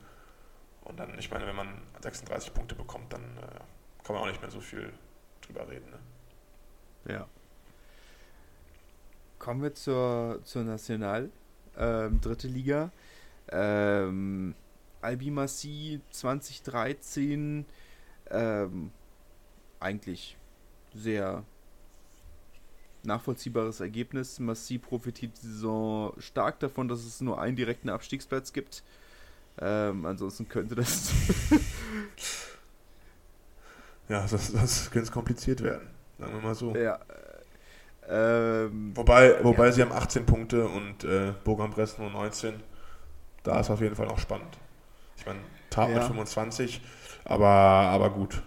Und 0.82 0.98
dann, 0.98 1.18
ich 1.18 1.30
meine, 1.30 1.46
wenn 1.46 1.56
man 1.56 1.80
36 2.02 2.52
Punkte 2.52 2.74
bekommt, 2.74 3.12
dann 3.12 3.22
äh, 3.22 4.04
kann 4.04 4.14
man 4.14 4.22
auch 4.22 4.26
nicht 4.26 4.40
mehr 4.40 4.50
so 4.50 4.60
viel 4.60 4.92
drüber 5.40 5.68
reden. 5.68 5.90
Ne? 5.90 7.14
Ja. 7.14 7.28
Kommen 9.38 9.62
wir 9.62 9.74
zur, 9.74 10.40
zur 10.44 10.64
National, 10.64 11.30
ähm, 11.76 12.20
dritte 12.20 12.48
Liga. 12.48 12.90
Ähm, 13.48 14.54
Albi 15.02 15.30
Massi 15.30 16.00
2013, 16.10 17.66
ähm, 18.30 18.90
eigentlich 19.80 20.38
sehr 20.94 21.44
nachvollziehbares 23.06 23.80
Ergebnis. 23.80 24.38
Massi 24.38 24.78
profitiert 24.78 25.32
die 25.42 25.46
Saison 25.46 26.12
stark 26.18 26.60
davon, 26.60 26.88
dass 26.88 27.04
es 27.04 27.20
nur 27.20 27.40
einen 27.40 27.56
direkten 27.56 27.88
Abstiegsplatz 27.88 28.52
gibt. 28.52 28.82
Ähm, 29.60 30.04
ansonsten 30.04 30.48
könnte 30.48 30.74
das 30.74 31.12
ja, 34.08 34.26
das, 34.26 34.52
das 34.52 34.90
könnte 34.90 35.12
kompliziert 35.12 35.62
werden, 35.62 35.88
sagen 36.18 36.34
wir 36.34 36.40
mal 36.40 36.54
so. 36.54 36.74
Ja. 36.74 36.98
Ähm, 38.08 38.92
wobei 38.94 39.42
wobei 39.44 39.66
ja. 39.66 39.72
sie 39.72 39.82
haben 39.82 39.92
18 39.92 40.26
Punkte 40.26 40.66
und 40.66 41.04
äh, 41.04 41.32
Bourg-en-Bresse 41.44 42.02
nur 42.02 42.10
19. 42.10 42.62
Da 43.44 43.60
ist 43.60 43.70
auf 43.70 43.80
jeden 43.80 43.94
Fall 43.94 44.06
noch 44.06 44.18
spannend. 44.18 44.58
Ich 45.16 45.24
meine, 45.24 45.38
Tat 45.70 45.88
ja. 45.88 45.96
mit 45.96 46.04
25, 46.04 46.82
aber, 47.24 47.48
aber 47.48 48.10
gut. 48.10 48.42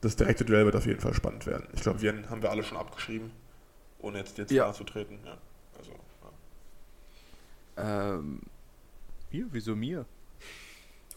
Das 0.00 0.16
direkte 0.16 0.44
Duell 0.44 0.64
wird 0.64 0.76
auf 0.76 0.86
jeden 0.86 1.00
Fall 1.00 1.14
spannend 1.14 1.46
werden. 1.46 1.66
Ich 1.74 1.82
glaube, 1.82 2.00
wir 2.00 2.30
haben 2.30 2.42
wir 2.42 2.50
alle 2.50 2.62
schon 2.62 2.78
abgeschrieben, 2.78 3.30
ohne 3.98 4.18
jetzt 4.18 4.38
jetzt 4.38 4.50
ja. 4.50 4.72
zu 4.72 4.84
treten. 4.84 5.18
Ja. 5.24 5.36
Also, 5.78 5.92
ja. 7.76 8.14
Ähm, 8.14 8.40
mir? 9.30 9.46
Wieso 9.50 9.76
mir? 9.76 10.06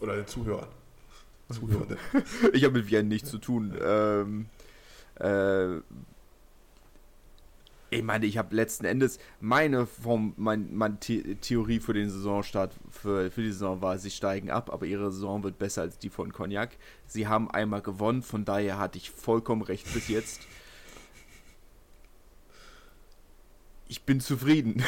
Oder 0.00 0.16
den 0.16 0.26
Zuhörern. 0.26 0.68
Zuhörenden. 1.50 1.98
ich 2.52 2.64
habe 2.64 2.78
mit 2.78 2.90
Viren 2.90 3.08
nichts 3.08 3.30
zu 3.30 3.38
tun. 3.38 3.76
Ähm, 3.82 4.46
äh, 5.16 5.80
ich 7.94 8.02
meine, 8.02 8.26
ich 8.26 8.38
habe 8.38 8.54
letzten 8.54 8.84
Endes 8.84 9.18
meine 9.40 9.86
Form, 9.86 10.34
mein, 10.36 10.74
meine 10.74 10.98
The 11.02 11.36
Theorie 11.36 11.80
für 11.80 11.92
den 11.92 12.10
Saisonstart 12.10 12.74
für, 12.90 13.30
für 13.30 13.42
die 13.42 13.52
Saison 13.52 13.80
war, 13.82 13.98
sie 13.98 14.10
steigen 14.10 14.50
ab, 14.50 14.70
aber 14.72 14.86
ihre 14.86 15.10
Saison 15.10 15.42
wird 15.42 15.58
besser 15.58 15.82
als 15.82 15.98
die 15.98 16.10
von 16.10 16.32
Cognac. 16.32 16.76
Sie 17.06 17.28
haben 17.28 17.50
einmal 17.50 17.82
gewonnen, 17.82 18.22
von 18.22 18.44
daher 18.44 18.78
hatte 18.78 18.98
ich 18.98 19.10
vollkommen 19.10 19.62
recht 19.62 19.92
bis 19.92 20.08
jetzt. 20.08 20.40
Ich 23.86 24.02
bin 24.02 24.20
zufrieden. 24.20 24.82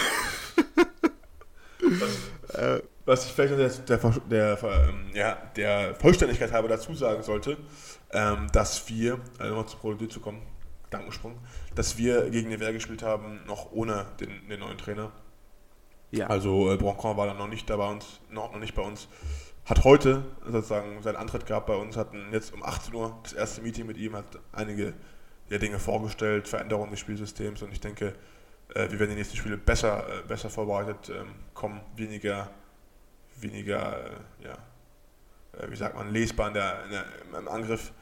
äh, 2.54 2.80
was 3.04 3.26
ich 3.26 3.32
vielleicht 3.32 3.88
der, 3.88 3.98
der, 3.98 4.20
der, 4.28 4.88
ähm, 4.88 5.10
ja, 5.14 5.34
der 5.54 5.94
Vollständigkeit 5.94 6.50
halber 6.50 6.68
dazu 6.68 6.94
sagen 6.94 7.22
sollte, 7.22 7.56
ähm, 8.10 8.48
dass 8.52 8.88
wir, 8.88 9.20
also 9.38 9.54
nochmal 9.54 9.68
zur 9.68 9.78
Produktion 9.78 10.10
zu 10.10 10.20
kommen, 10.20 10.42
Dankensprung, 10.90 11.38
dass 11.74 11.98
wir 11.98 12.30
gegen 12.30 12.50
den 12.50 12.60
Wehr 12.60 12.72
gespielt 12.72 13.02
haben, 13.02 13.40
noch 13.46 13.72
ohne 13.72 14.06
den, 14.20 14.48
den 14.48 14.60
neuen 14.60 14.78
Trainer. 14.78 15.12
Ja. 16.10 16.28
Also 16.28 16.72
äh, 16.72 16.76
Broncon 16.76 17.16
war 17.16 17.26
dann 17.26 17.38
noch 17.38 17.48
nicht 17.48 17.68
da 17.68 17.76
bei 17.76 17.90
uns, 17.90 18.20
noch, 18.30 18.52
noch 18.52 18.60
nicht 18.60 18.74
bei 18.74 18.82
uns. 18.82 19.08
Hat 19.64 19.84
heute 19.84 20.24
sozusagen 20.44 21.02
seinen 21.02 21.16
Antritt 21.16 21.46
gehabt 21.46 21.66
bei 21.66 21.74
uns, 21.74 21.96
hatten 21.96 22.32
jetzt 22.32 22.54
um 22.54 22.62
18 22.62 22.94
Uhr 22.94 23.18
das 23.24 23.32
erste 23.32 23.62
Meeting 23.62 23.86
mit 23.86 23.96
ihm, 23.96 24.14
hat 24.14 24.38
einige 24.52 24.94
ja, 25.48 25.58
Dinge 25.58 25.78
vorgestellt, 25.78 26.46
Veränderungen 26.46 26.90
des 26.92 27.00
Spielsystems 27.00 27.62
und 27.62 27.72
ich 27.72 27.80
denke, 27.80 28.14
äh, 28.74 28.90
wir 28.90 29.00
werden 29.00 29.10
die 29.10 29.16
nächsten 29.16 29.36
Spiele 29.36 29.56
besser, 29.56 30.06
äh, 30.08 30.22
besser 30.26 30.50
vorbereitet 30.50 31.10
ähm, 31.10 31.34
kommen, 31.52 31.80
weniger 31.96 32.50
weniger, 33.40 34.04
äh, 34.04 34.44
ja, 34.44 34.58
äh, 35.58 35.70
wie 35.70 35.76
sagt 35.76 35.96
man, 35.96 36.12
lesbar 36.12 36.48
in 36.48 36.54
der, 36.54 36.84
in 36.84 36.90
der, 36.90 37.04
im 37.38 37.48
Angriff. 37.48 37.92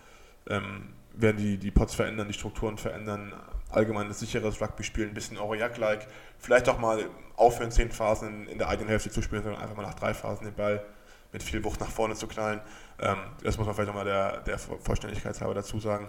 Ähm, 0.49 0.95
werden 1.17 1.37
die, 1.37 1.59
die 1.59 1.71
Pots 1.71 1.95
verändern, 1.95 2.29
die 2.29 2.35
Strukturen 2.35 2.79
verändern, 2.79 3.33
allgemeines 3.71 4.21
sicheres 4.21 4.61
Rugby 4.61 4.85
spielen, 4.85 5.09
ein 5.09 5.15
bisschen 5.15 5.39
Aurillac-like, 5.39 6.07
vielleicht 6.39 6.69
auch 6.69 6.79
mal 6.79 7.09
aufhören, 7.37 7.71
zehn 7.71 7.91
Phasen 7.91 8.47
in, 8.47 8.59
der 8.59 8.69
eigenen 8.69 8.89
Hälfte 8.89 9.11
zu 9.11 9.23
spielen, 9.23 9.43
sondern 9.43 9.61
einfach 9.61 9.77
mal 9.77 9.83
nach 9.83 9.95
drei 9.95 10.15
Phasen 10.15 10.45
den 10.45 10.55
Ball 10.55 10.85
mit 11.33 11.43
viel 11.43 11.63
Wucht 11.65 11.81
nach 11.81 11.91
vorne 11.91 12.15
zu 12.15 12.27
knallen. 12.27 12.61
Ähm, 13.01 13.17
das 13.43 13.59
muss 13.59 13.67
man 13.67 13.75
vielleicht 13.75 13.89
nochmal 13.89 14.05
der, 14.05 14.41
der 14.43 14.59
Vollständigkeitshalber 14.59 15.55
dazu 15.55 15.81
sagen. 15.81 16.09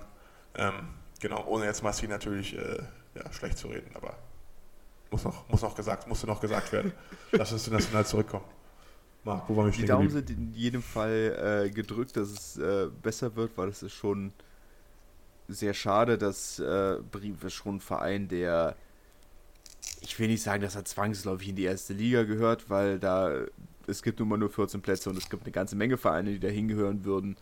Ähm, 0.56 0.74
genau, 1.20 1.46
ohne 1.48 1.66
jetzt 1.66 1.82
Massi 1.82 2.08
natürlich 2.08 2.56
äh, 2.56 2.78
ja, 3.16 3.32
schlecht 3.34 3.58
zu 3.58 3.68
reden, 3.68 3.90
aber 3.96 4.16
muss 5.10 5.24
noch, 5.24 5.48
muss 5.50 5.62
noch 5.62 5.76
gesagt, 5.76 6.08
musste 6.08 6.28
noch 6.28 6.40
gesagt 6.40 6.72
werden. 6.72 6.94
Lass 7.32 7.52
uns 7.52 7.66
international 7.66 8.06
zurückkommen. 8.06 8.46
Marc, 9.24 9.50
wo 9.50 9.58
war 9.58 9.66
mich 9.66 9.78
Die 9.78 9.86
Daumen 9.86 10.10
sind 10.10 10.30
in 10.30 10.54
jedem 10.54 10.84
Fall 10.84 11.66
äh, 11.66 11.70
gedrückt, 11.72 12.16
dass 12.16 12.30
es 12.30 12.58
äh, 12.58 12.88
besser 13.02 13.36
wird, 13.36 13.58
weil 13.58 13.70
es 13.70 13.82
ist 13.82 13.94
schon 13.94 14.32
sehr 15.48 15.74
schade, 15.74 16.18
dass 16.18 16.60
äh, 16.60 16.98
Brief 17.12 17.50
schon 17.50 17.78
ein 17.78 17.82
Verein, 17.82 18.28
der 18.28 18.76
ich 20.02 20.20
will 20.20 20.28
nicht 20.28 20.44
sagen, 20.44 20.62
dass 20.62 20.76
er 20.76 20.86
zwangsläufig 20.86 21.50
in 21.50 21.56
die 21.56 21.64
erste 21.64 21.94
Liga 21.94 22.24
gehört, 22.24 22.70
weil 22.70 23.00
da 23.00 23.46
es 23.88 24.02
gibt 24.02 24.20
nun 24.20 24.30
mal 24.30 24.38
nur 24.38 24.50
14 24.50 24.82
Plätze 24.82 25.10
und 25.10 25.18
es 25.18 25.30
gibt 25.30 25.44
eine 25.44 25.52
ganze 25.52 25.76
Menge 25.76 25.98
Vereine, 25.98 26.32
die 26.32 26.40
da 26.40 26.48
hingehören 26.48 27.06
würden, 27.06 27.38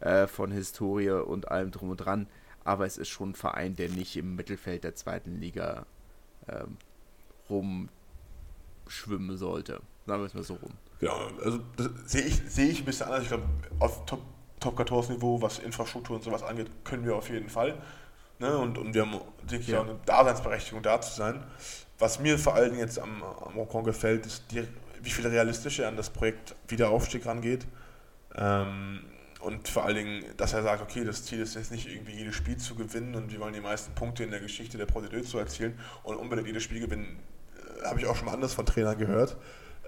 äh, 0.00 0.26
von 0.26 0.50
Historie 0.50 1.10
und 1.10 1.50
allem 1.50 1.70
drum 1.70 1.90
und 1.90 1.98
dran. 1.98 2.26
Aber 2.64 2.84
es 2.86 2.98
ist 2.98 3.08
schon 3.08 3.30
ein 3.30 3.34
Verein, 3.34 3.76
der 3.76 3.88
nicht 3.88 4.16
im 4.16 4.34
Mittelfeld 4.34 4.84
der 4.84 4.94
zweiten 4.94 5.40
Liga 5.40 5.86
ähm, 6.48 6.76
rumschwimmen 7.48 9.36
sollte. 9.36 9.80
Sagen 10.06 10.22
wir 10.22 10.26
es 10.26 10.34
mal 10.34 10.42
so 10.42 10.54
rum. 10.54 10.72
Genau, 10.98 11.28
also 11.42 11.60
sehe 12.06 12.22
ich, 12.22 12.40
seh 12.48 12.68
ich 12.68 12.80
ein 12.80 12.84
bisschen 12.84 13.06
anders. 13.06 13.22
Ich 13.22 13.28
glaube, 13.28 13.44
auf 13.78 14.04
Top, 14.06 14.22
Top 14.60 14.76
14 14.76 15.14
Niveau, 15.14 15.40
was 15.40 15.58
Infrastruktur 15.58 16.16
und 16.16 16.22
sowas 16.22 16.42
angeht, 16.42 16.70
können 16.84 17.04
wir 17.04 17.16
auf 17.16 17.28
jeden 17.28 17.48
Fall. 17.48 17.74
Ne? 18.38 18.56
Und, 18.56 18.78
und 18.78 18.94
wir 18.94 19.02
haben, 19.02 19.20
denke 19.42 19.64
ich, 19.64 19.68
ja. 19.68 19.80
auch 19.80 19.84
eine 19.84 19.98
Daseinsberechtigung 20.06 20.82
da 20.82 21.00
zu 21.00 21.14
sein. 21.14 21.42
Was 21.98 22.18
mir 22.20 22.38
vor 22.38 22.54
allen 22.54 22.70
Dingen 22.70 22.80
jetzt 22.80 22.98
am, 22.98 23.22
am 23.22 23.58
Ocon 23.58 23.84
gefällt, 23.84 24.26
ist, 24.26 24.44
die, 24.50 24.66
wie 25.02 25.10
viel 25.10 25.26
realistisch 25.26 25.78
er 25.78 25.88
an 25.88 25.96
das 25.96 26.10
Projekt 26.10 26.54
Wiederaufstieg 26.68 27.24
rangeht. 27.26 27.66
Ähm, 28.34 29.00
und 29.40 29.68
vor 29.68 29.84
allen 29.84 29.96
Dingen, 29.96 30.24
dass 30.36 30.52
er 30.54 30.62
sagt, 30.62 30.82
okay, 30.82 31.04
das 31.04 31.24
Ziel 31.24 31.40
ist 31.40 31.54
jetzt 31.54 31.70
nicht 31.70 31.88
irgendwie 31.88 32.12
jedes 32.12 32.34
Spiel 32.34 32.56
zu 32.56 32.74
gewinnen 32.74 33.14
und 33.14 33.30
wir 33.30 33.38
wollen 33.40 33.54
die 33.54 33.60
meisten 33.60 33.94
Punkte 33.94 34.24
in 34.24 34.30
der 34.30 34.40
Geschichte 34.40 34.76
der 34.76 34.86
Prozedur 34.86 35.22
zu 35.22 35.38
erzielen 35.38 35.78
und 36.02 36.16
unbedingt 36.16 36.48
jedes 36.48 36.62
Spiel 36.62 36.80
gewinnen, 36.80 37.18
äh, 37.82 37.86
habe 37.86 38.00
ich 38.00 38.06
auch 38.06 38.16
schon 38.16 38.26
mal 38.26 38.32
anders 38.32 38.54
von 38.54 38.66
Trainern 38.66 38.98
gehört 38.98 39.36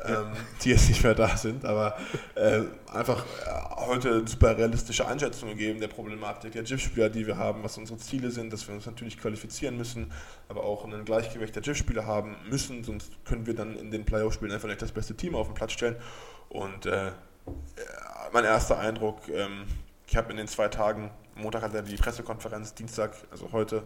ähm, 0.05 0.33
die 0.63 0.71
jetzt 0.71 0.89
nicht 0.89 1.03
mehr 1.03 1.15
da 1.15 1.37
sind, 1.37 1.65
aber 1.65 1.97
äh, 2.35 2.63
einfach 2.93 3.25
äh, 3.89 3.91
heute 3.91 4.27
super 4.27 4.57
realistische 4.57 5.07
Einschätzungen 5.07 5.57
geben 5.57 5.81
der 5.81 5.89
Problematik 5.89 6.53
der 6.53 6.63
GIF-Spieler, 6.63 7.11
die 7.11 7.27
wir 7.27 7.37
haben, 7.37 7.63
was 7.63 7.79
unsere 7.79 7.99
Ziele 7.99 8.31
sind, 8.31 8.53
dass 8.53 8.67
wir 8.69 8.75
uns 8.75 8.87
natürlich 8.87 9.19
qualifizieren 9.19 9.77
müssen, 9.77 10.13
aber 10.49 10.65
auch 10.65 10.85
ein 10.85 11.05
Gleichgewicht 11.05 11.55
der 11.55 11.63
GIF-Spieler 11.63 12.07
haben 12.07 12.37
müssen, 12.49 12.85
sonst 12.85 13.13
können 13.25 13.47
wir 13.47 13.55
dann 13.55 13.77
in 13.77 13.91
den 13.91 14.05
Playoff-Spielen 14.05 14.53
einfach 14.53 14.69
nicht 14.69 14.83
das 14.83 14.93
beste 14.93 15.15
Team 15.15 15.35
auf 15.35 15.49
den 15.49 15.55
Platz 15.55 15.73
stellen. 15.73 15.97
Und 16.49 16.87
äh, 16.87 17.13
mein 18.33 18.45
erster 18.45 18.79
Eindruck, 18.79 19.29
ähm, 19.29 19.65
ich 20.07 20.17
habe 20.17 20.31
in 20.31 20.37
den 20.37 20.49
zwei 20.49 20.69
Tagen, 20.69 21.11
Montag 21.35 21.63
hat 21.63 21.75
er 21.75 21.83
die 21.83 21.97
Pressekonferenz, 21.97 22.75
Dienstag, 22.75 23.15
also 23.31 23.53
heute, 23.53 23.85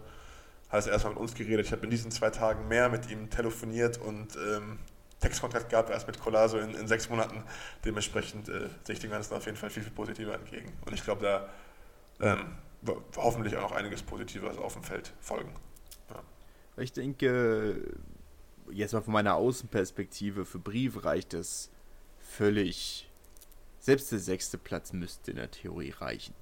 hat 0.69 0.87
er 0.87 0.93
erstmal 0.93 1.15
mit 1.15 1.23
uns 1.23 1.35
geredet. 1.35 1.67
Ich 1.67 1.73
habe 1.73 1.85
in 1.85 1.91
diesen 1.91 2.11
zwei 2.11 2.31
Tagen 2.31 2.67
mehr 2.69 2.89
mit 2.89 3.11
ihm 3.11 3.29
telefoniert 3.29 3.99
und 3.99 4.37
ähm, 4.37 4.79
Textkontakt 5.23 5.71
gab, 5.71 5.89
erst 5.89 6.07
mit 6.07 6.21
Colaso 6.21 6.59
in, 6.59 6.75
in 6.75 6.87
sechs 6.87 7.09
Monaten. 7.09 7.43
Dementsprechend 7.85 8.49
äh, 8.49 8.69
sehe 8.85 8.95
ich 8.95 9.01
dem 9.01 9.11
Ganzen 9.11 9.35
auf 9.35 9.47
jeden 9.47 9.57
Fall 9.57 9.71
viel, 9.71 9.83
viel 9.83 9.93
positiver 9.93 10.35
entgegen. 10.35 10.73
Und 10.85 10.93
ich 10.93 11.03
glaube, 11.03 11.23
da 11.23 11.49
ähm, 12.21 12.57
hoffentlich 13.17 13.57
auch 13.57 13.63
noch 13.63 13.73
einiges 13.73 14.03
Positives 14.03 14.59
auf 14.59 14.75
dem 14.75 14.83
Feld 14.83 15.13
folgen. 15.21 15.55
Ja. 16.11 16.23
Ich 16.83 16.93
denke, 16.93 17.95
jetzt 18.71 18.93
mal 18.93 19.03
von 19.03 19.13
meiner 19.13 19.37
Außenperspektive, 19.37 20.45
für 20.45 20.59
Brief 20.59 21.05
reicht 21.05 21.35
es 21.35 21.71
völlig. 22.19 23.09
Selbst 23.79 24.13
der 24.13 24.19
sechste 24.19 24.59
Platz 24.59 24.93
müsste 24.93 25.31
in 25.31 25.37
der 25.39 25.51
Theorie 25.51 25.91
reichen. 25.91 26.35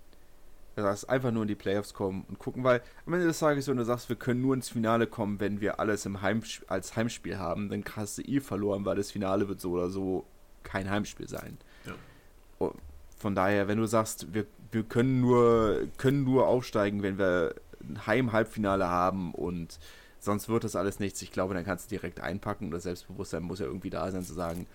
Das 0.83 0.91
heißt, 0.91 1.11
einfach 1.11 1.31
nur 1.31 1.43
in 1.43 1.49
die 1.49 1.55
Playoffs 1.55 1.95
kommen 1.95 2.25
und 2.29 2.39
gucken, 2.39 2.65
weil 2.65 2.83
am 3.07 3.15
Ende 3.15 3.27
des 3.27 3.39
Tages, 3.39 3.69
wenn 3.69 3.77
du 3.77 3.85
sagst, 3.85 4.09
wir 4.09 4.17
können 4.17 4.41
nur 4.41 4.55
ins 4.55 4.69
Finale 4.69 5.07
kommen, 5.07 5.41
wenn 5.41 5.61
wir 5.61 5.81
alles 5.81 6.07
im 6.07 6.23
Heimsp 6.23 6.63
als 6.69 6.97
Heimspiel 6.97 7.39
haben, 7.39 7.69
dann 7.69 7.85
hast 7.97 8.19
du 8.19 8.23
eh 8.23 8.41
verloren, 8.41 8.85
weil 8.85 8.97
das 8.97 9.11
Finale 9.11 9.49
wird 9.49 9.61
so 9.61 9.73
oder 9.73 9.91
so 9.91 10.25
kein 10.63 10.91
Heimspiel 10.91 11.29
sein. 11.29 11.59
Ja. 11.87 12.71
Von 13.19 13.35
daher, 13.35 13.69
wenn 13.69 13.79
du 13.79 13.87
sagst, 13.87 14.33
wir, 14.33 14.47
wir 14.73 14.83
können, 14.83 15.21
nur, 15.21 15.87
können 15.99 16.25
nur 16.25 16.47
aufsteigen, 16.47 17.03
wenn 17.03 17.19
wir 17.19 17.55
ein 17.83 18.07
Heim-Halbfinale 18.07 18.89
haben 18.89 19.35
und 19.35 19.79
sonst 20.19 20.49
wird 20.49 20.65
das 20.65 20.77
alles 20.77 21.01
nichts, 21.01 21.21
ich 21.23 21.33
glaube, 21.33 21.55
dann 21.55 21.65
kannst 21.65 21.91
du 21.91 21.97
direkt 21.97 22.21
einpacken 22.21 22.67
und 22.67 22.71
das 22.73 22.85
Selbstbewusstsein 22.85 23.43
muss 23.43 23.59
ja 23.59 23.67
irgendwie 23.67 23.91
da 23.91 24.11
sein, 24.11 24.23
zu 24.23 24.35
sagen, 24.35 24.67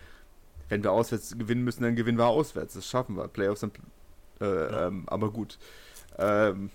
wenn 0.70 0.84
wir 0.84 0.92
auswärts 0.92 1.38
gewinnen 1.38 1.64
müssen, 1.64 1.84
dann 1.84 1.96
gewinnen 1.96 2.18
wir 2.18 2.28
auswärts. 2.28 2.74
Das 2.74 2.88
schaffen 2.88 3.16
wir. 3.16 3.28
Playoffs 3.28 3.62
sind. 3.62 3.78
Äh, 4.42 4.46
ja. 4.46 4.88
ähm, 4.88 5.04
aber 5.08 5.32
gut. 5.32 5.58
Ähm, 6.18 6.70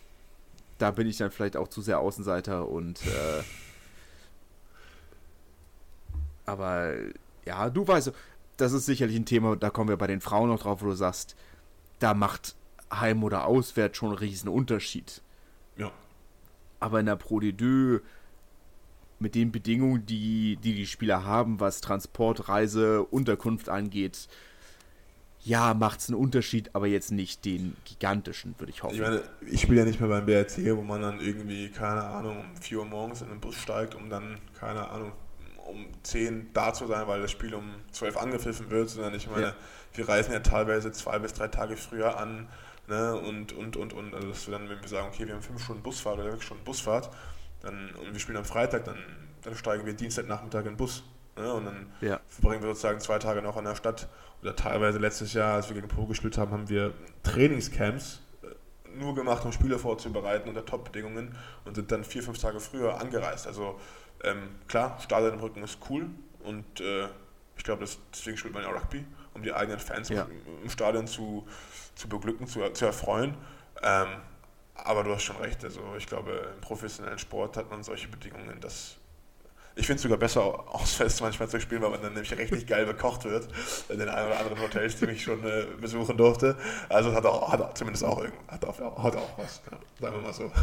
da 0.79 0.91
bin 0.91 1.07
ich 1.07 1.19
dann 1.19 1.31
vielleicht 1.31 1.57
auch 1.57 1.69
zu 1.69 1.83
sehr 1.83 1.99
Außenseiter 1.99 2.69
und 2.69 3.01
äh, 3.07 3.43
aber 6.47 6.95
ja, 7.45 7.71
du 7.71 7.87
weißt, 7.87 8.13
das 8.57 8.73
ist 8.73 8.87
sicherlich 8.87 9.17
ein 9.17 9.25
Thema, 9.25 9.57
da 9.57 9.71
kommen 9.71 9.89
wir 9.89 9.97
bei 9.97 10.07
den 10.07 10.21
Frauen 10.21 10.49
noch 10.49 10.61
drauf, 10.61 10.83
wo 10.83 10.87
du 10.87 10.95
sagst, 10.95 11.37
da 11.99 12.15
macht 12.15 12.57
Heim 12.93 13.23
oder 13.23 13.47
Auswärts 13.47 13.97
schon 13.97 14.11
einen 14.11 14.19
riesen 14.19 14.49
Unterschied. 14.49 15.23
Ja. 15.77 15.93
Aber 16.81 17.01
in 17.01 17.07
der 17.07 17.17
Pro 17.17 17.39
D2 17.39 18.01
mit 19.21 19.35
den 19.35 19.53
Bedingungen, 19.53 20.07
die, 20.07 20.57
die 20.57 20.75
die 20.75 20.87
Spieler 20.87 21.25
haben, 21.25 21.61
was 21.61 21.81
Transport, 21.81 22.49
Reise, 22.49 23.05
Unterkunft 23.05 23.69
angeht, 23.69 24.29
ja, 25.43 25.73
macht 25.75 26.01
es 26.01 26.09
einen 26.09 26.19
Unterschied, 26.19 26.71
aber 26.75 26.87
jetzt 26.87 27.13
nicht 27.13 27.45
den 27.45 27.77
gigantischen, 27.85 28.55
würde 28.59 28.73
ich 28.73 28.83
hoffen. 28.83 28.95
Ich 28.95 29.01
meine, 29.01 29.23
ich 29.47 29.63
spiele 29.63 29.81
ja 29.81 29.85
nicht 29.87 30.01
mehr 30.01 30.09
beim 30.09 30.27
BRC, 30.27 30.77
wo 30.77 30.83
man 30.83 31.01
dann 31.01 31.21
irgendwie, 31.21 31.71
keine 31.71 32.03
Ahnung, 32.03 32.41
um 32.41 32.57
4 32.61 32.79
Uhr 32.79 32.85
morgens 32.85 33.23
in 33.23 33.29
den 33.29 33.41
Bus 33.41 33.57
steigt, 33.57 33.95
um 33.95 34.11
dann, 34.11 34.39
keine 34.59 34.89
Ahnung, 34.91 35.13
um 35.67 35.87
10 36.03 36.53
da 36.53 36.75
zu 36.75 36.87
sein, 36.87 37.07
weil 37.07 37.23
das 37.23 37.31
Spiel 37.31 37.55
um 37.55 37.71
12 37.93 38.17
angepfiffen 38.19 38.71
wird, 38.71 38.91
sondern 38.91 39.15
ich 39.15 39.31
meine, 39.31 39.47
ja. 39.47 39.55
wir 39.95 40.09
reisen 40.09 40.33
ja 40.33 40.41
teilweise 40.41 40.93
zwei 40.93 41.19
bis 41.19 41.33
drei 41.33 41.49
Tage 41.49 41.77
früher 41.77 42.19
an, 42.19 42.49
ne, 42.87 43.17
und, 43.17 43.53
und, 43.53 43.77
und, 43.77 43.95
und, 43.95 44.15
also 44.15 44.29
dass 44.29 44.47
wir 44.47 44.59
dann, 44.59 44.69
wenn 44.69 44.81
wir 44.81 44.89
sagen, 44.89 45.09
okay, 45.09 45.27
wir 45.27 45.35
haben 45.35 45.43
5 45.43 45.63
Stunden 45.63 45.83
Busfahrt 45.83 46.19
oder 46.19 46.33
6 46.33 46.45
Stunden 46.45 46.65
Busfahrt, 46.65 47.11
dann, 47.63 47.95
und 47.95 48.13
wir 48.13 48.21
spielen 48.21 48.39
am 48.39 48.45
Freitag, 48.45 48.85
dann, 48.85 48.99
dann 49.43 49.55
steigen 49.55 49.87
wir 49.87 49.95
Dienstagnachmittag 49.95 50.61
in 50.61 50.73
den 50.73 50.77
Bus, 50.77 51.03
ne, 51.41 51.53
und 51.53 51.65
dann 51.65 51.87
ja. 52.01 52.21
verbringen 52.29 52.63
wir 52.63 52.69
sozusagen 52.69 53.01
zwei 53.01 53.19
Tage 53.19 53.43
noch 53.43 53.57
in 53.57 53.65
der 53.65 53.75
Stadt 53.75 54.09
oder 54.43 54.57
teilweise 54.57 54.99
letztes 54.99 55.33
Jahr, 55.33 55.55
als 55.55 55.69
wir 55.69 55.75
gegen 55.75 55.89
Pro 55.89 56.07
gespielt 56.07 56.39
haben, 56.39 56.53
haben 56.53 56.69
wir 56.69 56.95
Trainingscamps 57.23 58.21
äh, 58.43 58.99
nur 58.99 59.15
gemacht, 59.15 59.45
um 59.45 59.53
Spiele 59.53 59.79
vorzubereiten 59.79 60.49
unter 60.49 60.65
Top-Bedingungen 60.65 61.37
und 61.65 61.75
sind 61.75 61.91
dann 61.93 62.05
vier, 62.05 62.23
fünf 62.23 62.39
Tage 62.39 62.61
früher 62.61 63.01
angereist. 63.01 63.47
Also 63.47 63.79
ähm, 64.23 64.49
klar, 64.69 64.99
Stadion 65.01 65.35
im 65.35 65.41
Rücken 65.41 65.63
ist 65.63 65.79
cool 65.89 66.07
und 66.45 66.81
äh, 66.81 67.09
ich 67.57 67.65
glaube, 67.65 67.85
deswegen 68.13 68.39
spielt 68.39 68.55
man 68.55 68.63
ja 68.63 68.71
Rugby, 68.71 69.05
um 69.35 69.43
die 69.43 69.53
eigenen 69.53 69.79
Fans 69.79 70.09
ja. 70.09 70.23
im, 70.23 70.63
im, 70.63 70.71
Stadion 70.71 71.07
zu, 71.07 71.47
zu 71.95 72.09
beglücken, 72.09 72.47
zu, 72.47 72.67
zu 72.71 72.87
erfreuen. 72.87 73.35
Ähm, 73.83 74.09
aber 74.75 75.05
du 75.05 75.15
hast 75.15 75.25
schon 75.25 75.37
recht, 75.37 75.63
also 75.63 75.81
ich 75.99 76.07
glaube, 76.07 76.53
im 76.55 76.61
professionellen 76.63 77.19
Sport 77.19 77.59
hat 77.59 77.71
man 77.71 77.83
solche 77.83 78.09
Bedingungen, 78.09 78.61
dass 78.61 78.97
ich 79.81 79.87
finde 79.87 79.97
es 79.97 80.03
sogar 80.03 80.19
besser, 80.19 80.43
auswärts 80.43 81.21
manchmal 81.23 81.49
zu 81.49 81.61
spielen, 81.61 81.83
weil 81.83 81.91
man 81.91 82.03
dann 82.03 82.13
nämlich 82.13 82.37
richtig 82.37 82.67
geil 82.67 82.87
bekocht 82.87 83.25
wird 83.25 83.49
in 83.89 83.99
den 83.99 84.09
ein 84.09 84.27
oder 84.27 84.39
anderen 84.39 84.61
Hotels, 84.61 84.97
die 84.97 85.07
ich 85.07 85.23
schon 85.23 85.43
äh, 85.45 85.65
besuchen 85.81 86.17
durfte. 86.17 86.57
Also 86.89 87.13
hat 87.15 87.25
auch, 87.25 87.51
hat 87.51 87.77
zumindest 87.77 88.05
auch, 88.05 88.23
hat 88.49 88.65
auch, 88.65 89.03
hat 89.03 89.17
auch 89.17 89.39
was, 89.39 89.63
sagen 90.01 90.17
wir 90.17 90.23
mal 90.23 90.33
so. 90.33 90.53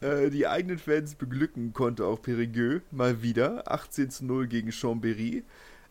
Äh, 0.00 0.28
die 0.28 0.46
eigenen 0.46 0.78
Fans 0.78 1.14
beglücken 1.14 1.72
konnte 1.72 2.04
auch 2.04 2.20
Périgueux 2.20 2.82
mal 2.90 3.22
wieder. 3.22 3.70
18 3.72 4.10
zu 4.10 4.26
0 4.26 4.48
gegen 4.48 4.68
Chambéry. 4.68 5.44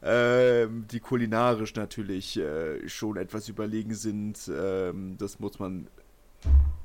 Ähm, 0.03 0.85
die 0.91 0.99
kulinarisch 0.99 1.73
natürlich 1.73 2.37
äh, 2.37 2.87
schon 2.87 3.17
etwas 3.17 3.49
überlegen 3.49 3.95
sind. 3.95 4.51
Ähm, 4.55 5.17
das 5.17 5.39
muss 5.39 5.57
man 5.57 5.87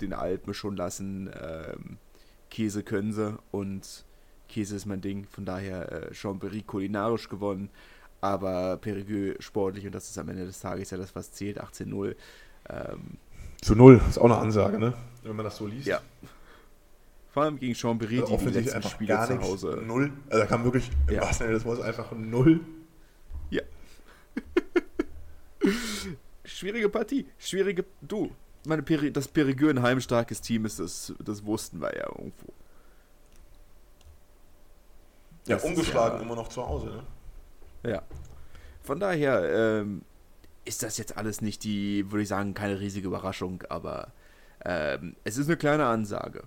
den 0.00 0.14
Alpen 0.14 0.54
schon 0.54 0.76
lassen. 0.76 1.28
Ähm, 1.38 1.98
Käse 2.50 2.82
können 2.82 3.12
sie 3.12 3.38
und 3.50 4.04
Käse 4.48 4.76
ist 4.76 4.86
mein 4.86 5.00
Ding. 5.00 5.26
Von 5.26 5.44
daher 5.44 6.10
äh, 6.10 6.12
Chambéry 6.12 6.64
kulinarisch 6.64 7.28
gewonnen, 7.28 7.70
aber 8.20 8.78
Périgueux 8.78 9.40
sportlich 9.40 9.86
und 9.86 9.94
das 9.94 10.08
ist 10.08 10.18
am 10.18 10.28
Ende 10.28 10.46
des 10.46 10.60
Tages 10.60 10.90
ja 10.90 10.98
das, 10.98 11.14
was 11.14 11.32
zählt. 11.32 11.62
18-0. 11.62 12.16
Ähm, 12.70 13.18
Zu 13.60 13.74
0 13.74 14.00
ist 14.08 14.18
auch 14.18 14.24
eine 14.24 14.36
Ansage, 14.38 14.78
ne? 14.78 14.94
Wenn 15.22 15.36
man 15.36 15.44
das 15.44 15.56
so 15.56 15.66
liest. 15.66 15.86
Ja. 15.86 16.00
Vor 17.30 17.42
allem 17.44 17.58
gegen 17.58 17.74
Chambéry, 17.74 18.20
also 18.20 18.36
die, 18.36 18.46
die 18.46 18.50
letzten 18.58 18.82
Spiele 18.82 19.14
gar 19.14 19.26
zu 19.26 19.40
Hause. 19.40 19.82
Null. 19.86 20.12
Also 20.28 20.40
da 20.40 20.46
kam 20.46 20.64
wirklich 20.64 20.90
im 21.06 21.14
ja. 21.14 21.20
wahrsten 21.22 21.46
Sinne 21.46 21.58
des 21.58 21.64
Wortes 21.64 21.84
einfach 21.84 22.10
null. 22.12 22.60
Ja. 23.50 23.62
schwierige 26.44 26.88
Partie. 26.88 27.26
Schwierige. 27.38 27.84
Du, 28.00 28.30
meine 28.66 28.82
Peri 28.82 29.12
das 29.12 29.28
Perigeux 29.28 29.70
ein 29.70 29.82
heimstarkes 29.82 30.40
Team 30.40 30.64
ist, 30.64 30.78
das, 30.78 31.12
das 31.18 31.44
wussten 31.44 31.80
wir 31.80 31.94
ja 31.94 32.06
irgendwo. 32.06 32.52
Ja, 35.46 35.56
das 35.56 35.64
ungeschlagen 35.64 36.18
ja, 36.18 36.24
immer 36.24 36.36
noch 36.36 36.48
zu 36.48 36.66
Hause, 36.66 36.86
ne? 36.86 37.02
Ja. 37.90 38.02
Von 38.82 39.00
daher 39.00 39.80
ähm, 39.80 40.02
ist 40.64 40.82
das 40.82 40.98
jetzt 40.98 41.16
alles 41.16 41.40
nicht 41.40 41.64
die, 41.64 42.10
würde 42.10 42.22
ich 42.22 42.28
sagen, 42.28 42.54
keine 42.54 42.80
riesige 42.80 43.06
Überraschung, 43.06 43.62
aber 43.68 44.12
ähm, 44.64 45.16
es 45.24 45.38
ist 45.38 45.46
eine 45.46 45.56
kleine 45.56 45.86
Ansage. 45.86 46.44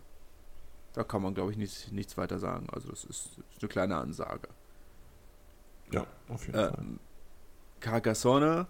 Da 0.94 1.04
kann 1.04 1.22
man, 1.22 1.34
glaube 1.34 1.52
ich, 1.52 1.58
nicht, 1.58 1.92
nichts 1.92 2.18
weiter 2.18 2.38
sagen. 2.38 2.68
Also, 2.72 2.90
das 2.90 3.06
ist, 3.06 3.38
ist 3.38 3.62
eine 3.62 3.70
kleine 3.70 3.96
Ansage. 3.96 4.50
Ja, 5.92 6.06
auf 6.28 6.46
jeden 6.46 6.60
ähm, 6.60 6.70
Fall. 6.70 6.84
Carcassonne 7.80 8.68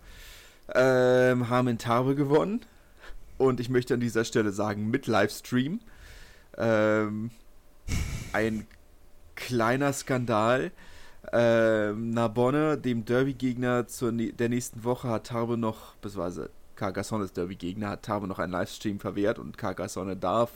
ähm, 0.73 1.49
haben 1.49 1.67
in 1.67 1.77
Tare 1.77 2.15
gewonnen. 2.15 2.61
Und 3.41 3.59
ich 3.59 3.69
möchte 3.69 3.95
an 3.95 3.99
dieser 3.99 4.23
Stelle 4.23 4.51
sagen, 4.51 4.91
mit 4.91 5.07
Livestream. 5.07 5.79
Ähm, 6.57 7.31
ein 8.33 8.67
kleiner 9.35 9.93
Skandal. 9.93 10.71
Ähm, 11.33 12.11
Narbonne, 12.11 12.77
dem 12.77 13.03
Derby-Gegner 13.03 13.83
der 13.83 14.49
nächsten 14.49 14.83
Woche, 14.83 15.09
hat 15.09 15.27
Tarbe 15.27 15.57
noch, 15.57 15.95
beziehungsweise 15.95 16.51
Carcassonne 16.75 17.25
ist 17.25 17.35
Derby-Gegner, 17.35 17.89
hat 17.89 18.03
Tarbe 18.03 18.27
noch 18.27 18.37
einen 18.37 18.51
Livestream 18.51 18.99
verwehrt 18.99 19.39
und 19.39 19.57
Carcassonne 19.57 20.15
darf. 20.15 20.51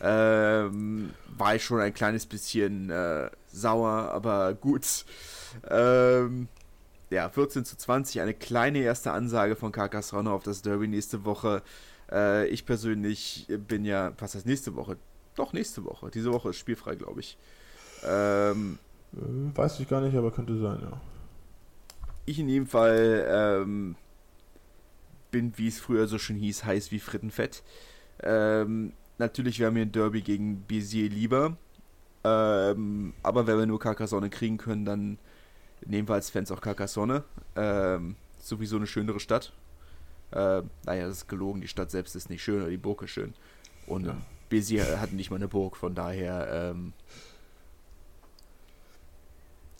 Ähm, 0.00 1.10
war 1.36 1.54
ich 1.54 1.64
schon 1.64 1.80
ein 1.80 1.94
kleines 1.94 2.26
bisschen 2.26 2.90
äh, 2.90 3.30
sauer, 3.52 4.10
aber 4.12 4.54
gut. 4.54 5.04
Ähm, 5.70 6.48
ja, 7.10 7.28
14 7.28 7.64
zu 7.64 7.76
20, 7.76 8.20
eine 8.20 8.34
kleine 8.34 8.80
erste 8.80 9.12
Ansage 9.12 9.54
von 9.54 9.70
Carcassonne 9.70 10.30
auf 10.30 10.42
das 10.42 10.62
Derby 10.62 10.88
nächste 10.88 11.24
Woche. 11.24 11.62
Äh, 12.10 12.48
ich 12.48 12.66
persönlich 12.66 13.46
bin 13.68 13.84
ja, 13.84 14.12
was 14.18 14.34
heißt 14.34 14.46
nächste 14.46 14.74
Woche? 14.74 14.96
Doch, 15.34 15.52
nächste 15.52 15.84
Woche. 15.84 16.10
Diese 16.10 16.32
Woche 16.32 16.50
ist 16.50 16.56
spielfrei, 16.56 16.94
glaube 16.94 17.20
ich. 17.20 17.36
Ähm, 18.04 18.78
äh, 19.14 19.56
weiß 19.56 19.80
ich 19.80 19.88
gar 19.88 20.00
nicht, 20.00 20.16
aber 20.16 20.30
könnte 20.30 20.58
sein, 20.58 20.78
ja. 20.82 21.00
Ich 22.24 22.38
in 22.38 22.48
jedem 22.48 22.66
Fall 22.66 23.26
ähm, 23.28 23.96
bin, 25.30 25.52
wie 25.56 25.68
es 25.68 25.78
früher 25.78 26.08
so 26.08 26.18
schön 26.18 26.36
hieß, 26.36 26.64
heiß 26.64 26.90
wie 26.90 26.98
Frittenfett. 26.98 27.62
Ähm, 28.22 28.92
natürlich 29.18 29.60
wäre 29.60 29.70
mir 29.70 29.82
ein 29.82 29.92
Derby 29.92 30.22
gegen 30.22 30.64
Bézier 30.68 31.08
lieber. 31.08 31.56
Ähm, 32.24 33.12
aber 33.22 33.46
wenn 33.46 33.58
wir 33.58 33.66
nur 33.66 33.78
Carcassonne 33.78 34.30
kriegen 34.30 34.56
können, 34.56 34.84
dann 34.84 35.18
nehmen 35.84 36.08
wir 36.08 36.14
als 36.14 36.30
Fans 36.30 36.50
auch 36.50 36.60
Carcassonne. 36.60 37.22
Ähm, 37.54 38.16
sowieso 38.38 38.76
eine 38.76 38.86
schönere 38.86 39.20
Stadt. 39.20 39.52
Äh, 40.32 40.62
naja, 40.84 41.06
das 41.06 41.18
ist 41.18 41.28
gelogen, 41.28 41.60
die 41.60 41.68
Stadt 41.68 41.90
selbst 41.90 42.16
ist 42.16 42.30
nicht 42.30 42.42
schön, 42.42 42.60
aber 42.60 42.70
die 42.70 42.76
Burg 42.76 43.02
ist 43.02 43.10
schön. 43.10 43.34
Und 43.86 44.06
ja. 44.06 44.16
Bézier 44.50 45.00
hat 45.00 45.12
nicht 45.12 45.30
mal 45.30 45.36
eine 45.36 45.48
Burg, 45.48 45.76
von 45.76 45.94
daher. 45.94 46.48
Ähm, 46.50 46.92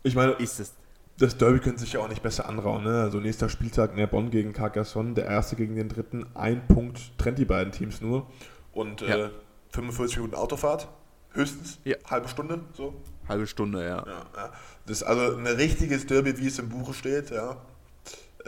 ich 0.03 0.15
meine, 0.15 0.33
ist 0.33 0.61
es. 0.61 0.75
Das 1.19 1.39
Derby 1.39 1.61
könnte 1.61 1.81
sich 1.81 1.95
ja 1.95 2.01
auch 2.01 2.09
nicht 2.09 2.23
besser 2.23 2.47
anrauen. 2.47 2.85
Ne? 2.85 3.01
Also 3.01 3.21
nächster 3.21 3.49
Spieltag 3.49 3.97
Bonn 4.11 4.31
gegen 4.31 4.53
Carcassonne, 4.53 5.15
der 5.15 5.25
erste 5.25 5.57
gegen 5.57 5.75
den 5.75 5.89
dritten. 5.89 6.27
Ein 6.35 6.67
Punkt 6.69 7.17
trennt 7.17 7.39
die 7.39 7.47
beiden 7.47 7.73
Teams 7.73 8.03
nur. 8.03 8.27
Und 8.73 9.01
ja. 9.01 9.27
äh, 9.27 9.31
45 9.71 10.19
Minuten 10.19 10.35
Autofahrt, 10.35 10.89
höchstens. 11.31 11.79
Ja. 11.85 11.97
Halbe 12.05 12.29
Stunde, 12.29 12.61
so. 12.75 12.95
Halbe 13.29 13.47
Stunde, 13.47 13.83
ja. 13.83 14.05
ja, 14.07 14.27
ja. 14.37 14.53
Das 14.85 14.99
ist 14.99 15.03
also 15.05 15.37
ein 15.37 15.47
richtiges 15.47 16.07
Derby, 16.07 16.37
wie 16.39 16.47
es 16.47 16.59
im 16.59 16.69
Buche 16.69 16.93
steht, 16.93 17.31
ja. 17.31 17.57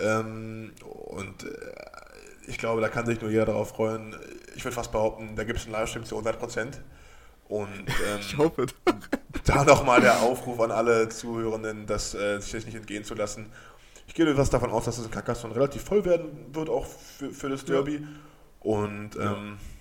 Ähm, 0.01 0.73
und 0.83 1.45
äh, 1.45 1.49
ich 2.47 2.59
glaube, 2.59 2.81
da 2.81 2.89
kann 2.89 3.07
sich 3.07 3.21
nur 3.21 3.31
jeder 3.31 3.47
darauf 3.47 3.71
freuen. 3.71 4.17
Ich 4.57 4.65
würde 4.65 4.75
fast 4.75 4.93
behaupten, 4.93 5.37
da 5.37 5.45
gibt 5.45 5.59
es 5.59 5.65
einen 5.65 5.73
Livestream 5.73 6.05
zu 6.05 6.15
100 6.15 6.39
Prozent. 6.39 6.81
Und 7.49 7.69
ähm, 7.89 8.21
ich 8.21 8.37
hoffe 8.37 8.67
doch. 8.67 8.95
da 9.45 9.65
nochmal 9.65 10.01
der 10.01 10.21
Aufruf 10.21 10.61
an 10.61 10.71
alle 10.71 11.09
Zuhörenden, 11.09 11.87
das 11.87 12.15
äh, 12.15 12.41
sich 12.41 12.53
das 12.53 12.65
nicht 12.67 12.75
entgehen 12.75 13.05
zu 13.05 13.15
lassen. 13.15 13.47
Ich 14.07 14.15
gehe 14.15 14.29
etwas 14.29 14.51
davon 14.51 14.71
aus, 14.71 14.87
dass 14.87 14.97
das 14.97 15.11
Carcassonne 15.11 15.55
relativ 15.55 15.83
voll 15.83 16.05
werden 16.05 16.55
wird, 16.55 16.71
auch 16.71 16.87
für, 16.87 17.31
für 17.31 17.49
das 17.49 17.65
Derby. 17.65 17.97
Ja. 17.97 18.09
Und 18.61 19.17
ähm, 19.17 19.21
ja. 19.21 19.37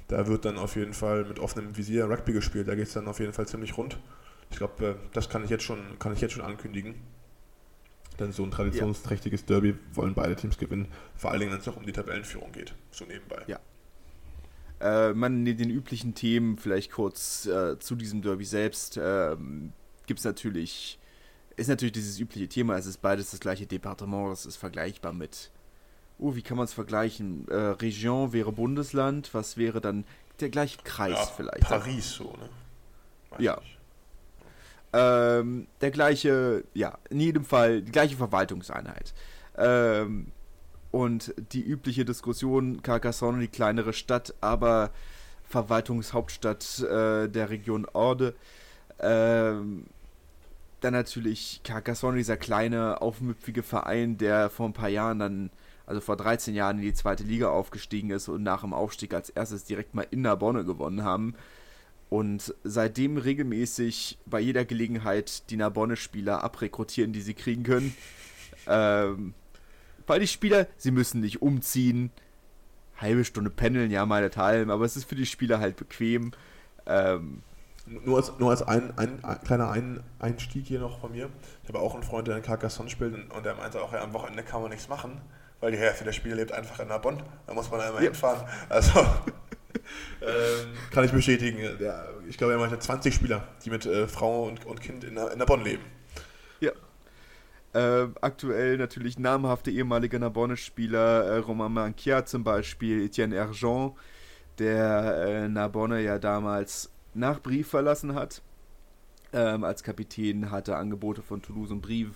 da 0.09 0.27
wird 0.27 0.45
dann 0.45 0.57
auf 0.57 0.75
jeden 0.75 0.93
Fall 0.93 1.23
mit 1.23 1.39
offenem 1.39 1.75
Visier 1.77 2.09
Rugby 2.09 2.33
gespielt. 2.33 2.67
Da 2.67 2.75
geht 2.75 2.87
es 2.87 2.93
dann 2.93 3.07
auf 3.07 3.19
jeden 3.19 3.33
Fall 3.33 3.47
ziemlich 3.47 3.77
rund. 3.77 3.97
Ich 4.51 4.57
glaube, 4.57 4.85
äh, 4.85 4.95
das 5.13 5.29
kann 5.29 5.43
ich 5.43 5.49
jetzt 5.49 5.63
schon, 5.63 5.79
kann 5.99 6.13
ich 6.13 6.21
jetzt 6.21 6.33
schon 6.33 6.43
ankündigen. 6.43 6.95
Denn 8.19 8.31
so 8.31 8.43
ein 8.43 8.51
traditionsträchtiges 8.51 9.41
ja. 9.41 9.47
Derby 9.47 9.75
wollen 9.93 10.13
beide 10.13 10.35
Teams 10.35 10.57
gewinnen. 10.57 10.87
Vor 11.15 11.31
allen 11.31 11.39
Dingen, 11.39 11.51
wenn 11.51 11.59
es 11.59 11.65
noch 11.65 11.77
um 11.77 11.85
die 11.85 11.91
Tabellenführung 11.91 12.51
geht. 12.51 12.73
So 12.91 13.05
nebenbei. 13.05 13.43
Ja. 13.47 13.59
Äh, 14.79 15.13
man 15.13 15.45
den 15.45 15.69
üblichen 15.69 16.13
Themen 16.13 16.57
vielleicht 16.57 16.91
kurz 16.91 17.45
äh, 17.47 17.79
zu 17.79 17.95
diesem 17.95 18.21
Derby 18.21 18.45
selbst 18.45 18.99
ähm, 19.01 19.73
gibt 20.05 20.19
es 20.19 20.25
natürlich, 20.25 20.99
ist 21.55 21.67
natürlich 21.67 21.93
dieses 21.93 22.19
übliche 22.19 22.47
Thema, 22.47 22.77
es 22.77 22.85
ist 22.85 23.01
beides 23.01 23.31
das 23.31 23.39
gleiche 23.39 23.65
Departement, 23.65 24.33
es 24.33 24.45
ist 24.45 24.57
vergleichbar 24.57 25.13
mit, 25.13 25.51
oh, 26.19 26.35
wie 26.35 26.43
kann 26.43 26.57
man 26.57 26.65
es 26.65 26.73
vergleichen? 26.73 27.47
Äh, 27.49 27.55
Region 27.55 28.33
wäre 28.33 28.51
Bundesland, 28.51 29.33
was 29.33 29.57
wäre 29.57 29.81
dann 29.81 30.05
der 30.39 30.49
gleiche 30.49 30.77
Kreis 30.83 31.17
ja, 31.17 31.25
vielleicht? 31.25 31.67
Paris 31.67 32.11
so, 32.11 32.33
ne? 32.33 32.49
Weiß 33.31 33.41
ja. 33.41 33.59
Nicht. 33.59 33.76
Ähm, 34.93 35.67
der 35.81 35.91
gleiche, 35.91 36.63
ja, 36.73 36.97
in 37.09 37.19
jedem 37.19 37.45
Fall 37.45 37.81
die 37.81 37.91
gleiche 37.91 38.15
Verwaltungseinheit. 38.15 39.13
Ähm, 39.57 40.31
und 40.91 41.33
die 41.51 41.61
übliche 41.61 42.05
Diskussion, 42.05 42.81
Carcassonne, 42.81 43.39
die 43.39 43.47
kleinere 43.47 43.93
Stadt, 43.93 44.33
aber 44.41 44.91
Verwaltungshauptstadt 45.49 46.79
äh, 46.79 47.27
der 47.27 47.49
Region 47.49 47.85
Orde. 47.93 48.35
Ähm, 48.99 49.85
dann 50.81 50.93
natürlich 50.93 51.61
Carcassonne, 51.63 52.17
dieser 52.17 52.37
kleine, 52.37 53.01
aufmüpfige 53.01 53.63
Verein, 53.63 54.17
der 54.17 54.49
vor 54.49 54.67
ein 54.67 54.73
paar 54.73 54.89
Jahren 54.89 55.19
dann, 55.19 55.49
also 55.85 56.01
vor 56.01 56.17
13 56.17 56.53
Jahren 56.53 56.77
in 56.77 56.83
die 56.83 56.93
zweite 56.93 57.23
Liga 57.23 57.49
aufgestiegen 57.49 58.11
ist 58.11 58.27
und 58.27 58.43
nach 58.43 58.61
dem 58.61 58.73
Aufstieg 58.73 59.13
als 59.13 59.29
erstes 59.29 59.65
direkt 59.65 59.95
mal 59.95 60.07
in 60.11 60.21
Narbonne 60.21 60.65
gewonnen 60.65 61.03
haben. 61.03 61.35
Und 62.09 62.55
seitdem 62.63 63.17
regelmäßig 63.17 64.17
bei 64.25 64.39
jeder 64.39 64.63
Gelegenheit 64.63 65.49
die 65.49 65.57
Narbonne-Spieler 65.57 66.43
abrekrutieren, 66.43 67.11
die 67.13 67.21
sie 67.21 67.33
kriegen 67.33 67.63
können. 67.63 67.95
Ähm, 68.69 69.33
weil 70.07 70.19
die 70.19 70.27
Spieler, 70.27 70.67
sie 70.75 70.91
müssen 70.91 71.21
nicht 71.21 71.41
umziehen. 71.41 72.11
Halbe 72.97 73.23
Stunde 73.23 73.49
pendeln, 73.49 73.91
ja, 73.91 74.05
meinethalben, 74.05 74.71
aber 74.71 74.83
es 74.83 74.97
ist 74.97 75.07
für 75.07 75.15
die 75.15 75.25
Spieler 75.25 75.59
halt 75.59 75.77
bequem. 75.77 76.31
Ähm, 76.85 77.43
nur 77.85 78.17
als, 78.17 78.33
nur 78.39 78.49
als 78.49 78.63
ein, 78.63 78.97
ein, 78.97 79.23
ein 79.23 79.41
kleiner 79.43 79.69
ein, 79.69 80.03
Einstieg 80.19 80.65
hier 80.65 80.79
noch 80.79 80.99
von 80.99 81.11
mir. 81.11 81.29
Ich 81.63 81.69
habe 81.69 81.79
auch 81.79 81.93
einen 81.93 82.03
Freund, 82.03 82.27
der 82.27 82.37
in 82.37 82.43
Carcassonne 82.43 82.89
spielt 82.89 83.31
und 83.31 83.45
der 83.45 83.55
meinte 83.55 83.81
auch, 83.81 83.93
ja, 83.93 84.01
am 84.01 84.13
Wochenende 84.13 84.43
kann 84.43 84.61
man 84.61 84.71
nichts 84.71 84.89
machen, 84.89 85.21
weil 85.59 85.71
die 85.71 85.77
Hälfte 85.77 86.03
der 86.03 86.11
Spieler 86.11 86.35
lebt 86.35 86.51
einfach 86.51 86.79
in 86.79 86.87
Narbonne. 86.87 87.23
Da 87.45 87.53
muss 87.53 87.71
man 87.71 87.79
einmal 87.79 88.03
ja. 88.03 88.09
hinfahren. 88.09 88.47
Also 88.69 89.05
ähm, 90.21 90.67
kann 90.91 91.05
ich 91.05 91.11
bestätigen. 91.11 91.59
Ja, 91.79 92.05
ich 92.27 92.37
glaube, 92.37 92.53
er 92.53 92.59
meinte 92.59 92.79
20 92.79 93.13
Spieler, 93.13 93.47
die 93.63 93.69
mit 93.69 93.85
äh, 93.85 94.07
Frau 94.07 94.43
und, 94.43 94.65
und 94.65 94.81
Kind 94.81 95.03
in, 95.03 95.17
in 95.17 95.37
Narbonne 95.37 95.63
leben. 95.63 95.83
Ja, 96.59 96.71
äh, 97.73 98.07
aktuell 98.21 98.77
natürlich 98.77 99.19
namhafte 99.19 99.69
ehemalige 99.69 100.19
Narbonne-Spieler, 100.19 101.25
äh, 101.25 101.37
Romain 101.37 101.73
Manquia 101.73 102.25
zum 102.25 102.43
Beispiel, 102.43 103.03
Etienne 103.05 103.35
Ergent, 103.35 103.93
der 104.57 105.17
äh, 105.27 105.49
Narbonne 105.49 106.01
ja 106.01 106.17
damals 106.17 106.91
nach 107.13 107.41
Brief 107.41 107.67
verlassen 107.67 108.15
hat. 108.15 108.41
Ähm, 109.33 109.63
als 109.63 109.83
Kapitän 109.83 110.49
hatte 110.49 110.77
Angebote 110.77 111.21
von 111.21 111.41
Toulouse 111.41 111.71
und 111.71 111.81
Brive 111.81 112.13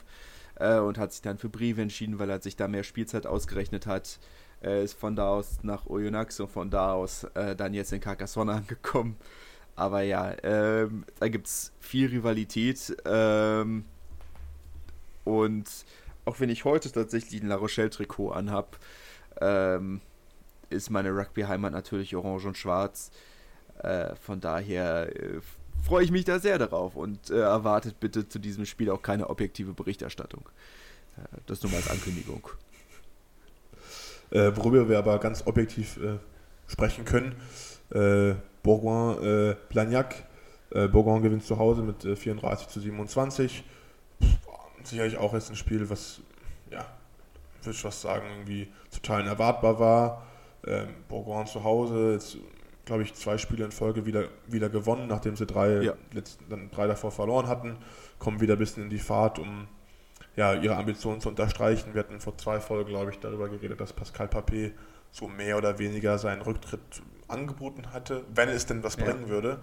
äh, 0.55 0.77
und 0.79 0.97
hat 0.97 1.11
sich 1.11 1.21
dann 1.21 1.37
für 1.37 1.49
Brive 1.49 1.81
entschieden, 1.81 2.17
weil 2.19 2.29
er 2.29 2.41
sich 2.41 2.55
da 2.55 2.67
mehr 2.67 2.83
Spielzeit 2.83 3.27
ausgerechnet 3.27 3.85
hat. 3.85 4.19
Er 4.61 4.81
ist 4.81 4.93
von 4.93 5.15
da 5.15 5.29
aus 5.29 5.59
nach 5.63 5.87
Oyonnax 5.87 6.39
und 6.39 6.51
von 6.51 6.69
da 6.69 6.93
aus 6.93 7.23
äh, 7.33 7.55
dann 7.55 7.73
jetzt 7.73 7.91
in 7.91 7.99
Carcassonne 7.99 8.53
angekommen. 8.53 9.17
Aber 9.75 10.01
ja, 10.01 10.35
ähm, 10.43 11.05
da 11.19 11.27
gibt 11.27 11.47
es 11.47 11.71
viel 11.79 12.09
Rivalität. 12.09 12.95
Ähm, 13.05 13.85
und 15.23 15.67
auch 16.25 16.39
wenn 16.39 16.49
ich 16.49 16.65
heute 16.65 16.91
tatsächlich 16.91 17.41
ein 17.41 17.47
La 17.47 17.55
Rochelle-Trikot 17.55 18.31
anhab, 18.31 18.77
ähm, 19.39 20.01
ist 20.69 20.89
meine 20.89 21.09
Rugby-Heimat 21.09 21.73
natürlich 21.73 22.15
orange 22.15 22.45
und 22.45 22.57
schwarz. 22.57 23.11
Äh, 23.79 24.15
von 24.15 24.39
daher 24.39 25.15
äh, 25.15 25.41
freue 25.83 26.03
ich 26.03 26.11
mich 26.11 26.25
da 26.25 26.39
sehr 26.39 26.59
darauf 26.59 26.95
und 26.95 27.29
äh, 27.31 27.39
erwartet 27.39 27.99
bitte 27.99 28.27
zu 28.27 28.37
diesem 28.37 28.65
Spiel 28.65 28.91
auch 28.91 29.01
keine 29.01 29.29
objektive 29.29 29.73
Berichterstattung. 29.73 30.47
Äh, 31.17 31.37
das 31.47 31.63
nur 31.63 31.71
mal 31.71 31.77
als 31.77 31.89
Ankündigung. 31.89 32.47
Äh, 34.31 34.51
worüber 34.55 34.89
wir 34.89 34.97
aber 34.97 35.19
ganz 35.19 35.45
objektiv 35.45 35.97
äh, 35.97 36.17
sprechen 36.67 37.05
können. 37.05 37.35
Bourgoin, 38.63 39.57
Blagnac. 39.67 40.23
Bourgoin 40.69 41.21
gewinnt 41.21 41.43
zu 41.43 41.59
Hause 41.59 41.81
mit 41.81 42.17
34 42.17 42.69
zu 42.69 42.79
27 42.79 43.65
sicherlich 44.87 45.17
auch 45.17 45.33
jetzt 45.33 45.49
ein 45.49 45.55
Spiel, 45.55 45.89
was 45.89 46.21
ja, 46.69 46.85
würde 47.61 47.75
ich 47.75 47.83
was 47.83 48.01
sagen, 48.01 48.25
irgendwie 48.29 48.67
total 48.91 49.25
erwartbar 49.27 49.79
war. 49.79 50.27
Ähm, 50.65 50.89
Bourgoin 51.07 51.47
zu 51.47 51.63
Hause, 51.63 52.13
jetzt 52.13 52.37
glaube 52.85 53.03
ich 53.03 53.13
zwei 53.13 53.37
Spiele 53.37 53.65
in 53.65 53.71
Folge 53.71 54.05
wieder, 54.05 54.25
wieder 54.47 54.69
gewonnen, 54.69 55.07
nachdem 55.07 55.35
sie 55.35 55.45
drei, 55.45 55.81
ja. 55.81 55.93
letzten, 56.13 56.49
dann 56.49 56.69
drei 56.71 56.87
davor 56.87 57.11
verloren 57.11 57.47
hatten, 57.47 57.77
kommen 58.19 58.41
wieder 58.41 58.53
ein 58.53 58.59
bisschen 58.59 58.83
in 58.83 58.89
die 58.89 58.99
Fahrt, 58.99 59.39
um 59.39 59.67
ja, 60.35 60.53
ihre 60.53 60.75
Ambitionen 60.75 61.21
zu 61.21 61.29
unterstreichen. 61.29 61.93
Wir 61.93 61.99
hatten 61.99 62.19
vor 62.19 62.37
zwei 62.37 62.59
Folgen, 62.59 62.89
glaube 62.89 63.11
ich, 63.11 63.19
darüber 63.19 63.49
geredet, 63.49 63.79
dass 63.79 63.93
Pascal 63.93 64.27
Papé 64.27 64.71
so 65.11 65.27
mehr 65.27 65.57
oder 65.57 65.77
weniger 65.77 66.17
seinen 66.17 66.41
Rücktritt 66.41 67.01
angeboten 67.27 67.91
hatte, 67.91 68.23
wenn 68.33 68.49
es 68.49 68.65
denn 68.65 68.83
was 68.83 68.95
ja. 68.95 69.05
bringen 69.05 69.27
würde. 69.29 69.59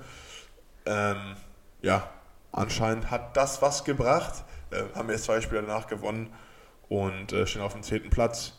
Ähm, 0.86 1.36
ja, 1.82 2.10
anscheinend 2.52 3.10
hat 3.10 3.36
das 3.36 3.62
was 3.62 3.84
gebracht. 3.84 4.44
Äh, 4.70 4.84
haben 4.94 5.08
jetzt 5.10 5.24
zwei 5.24 5.40
Spiele 5.40 5.62
danach 5.62 5.86
gewonnen 5.86 6.32
und 6.88 7.32
äh, 7.32 7.46
stehen 7.46 7.62
auf 7.62 7.72
dem 7.72 7.82
zehnten 7.82 8.10
Platz. 8.10 8.54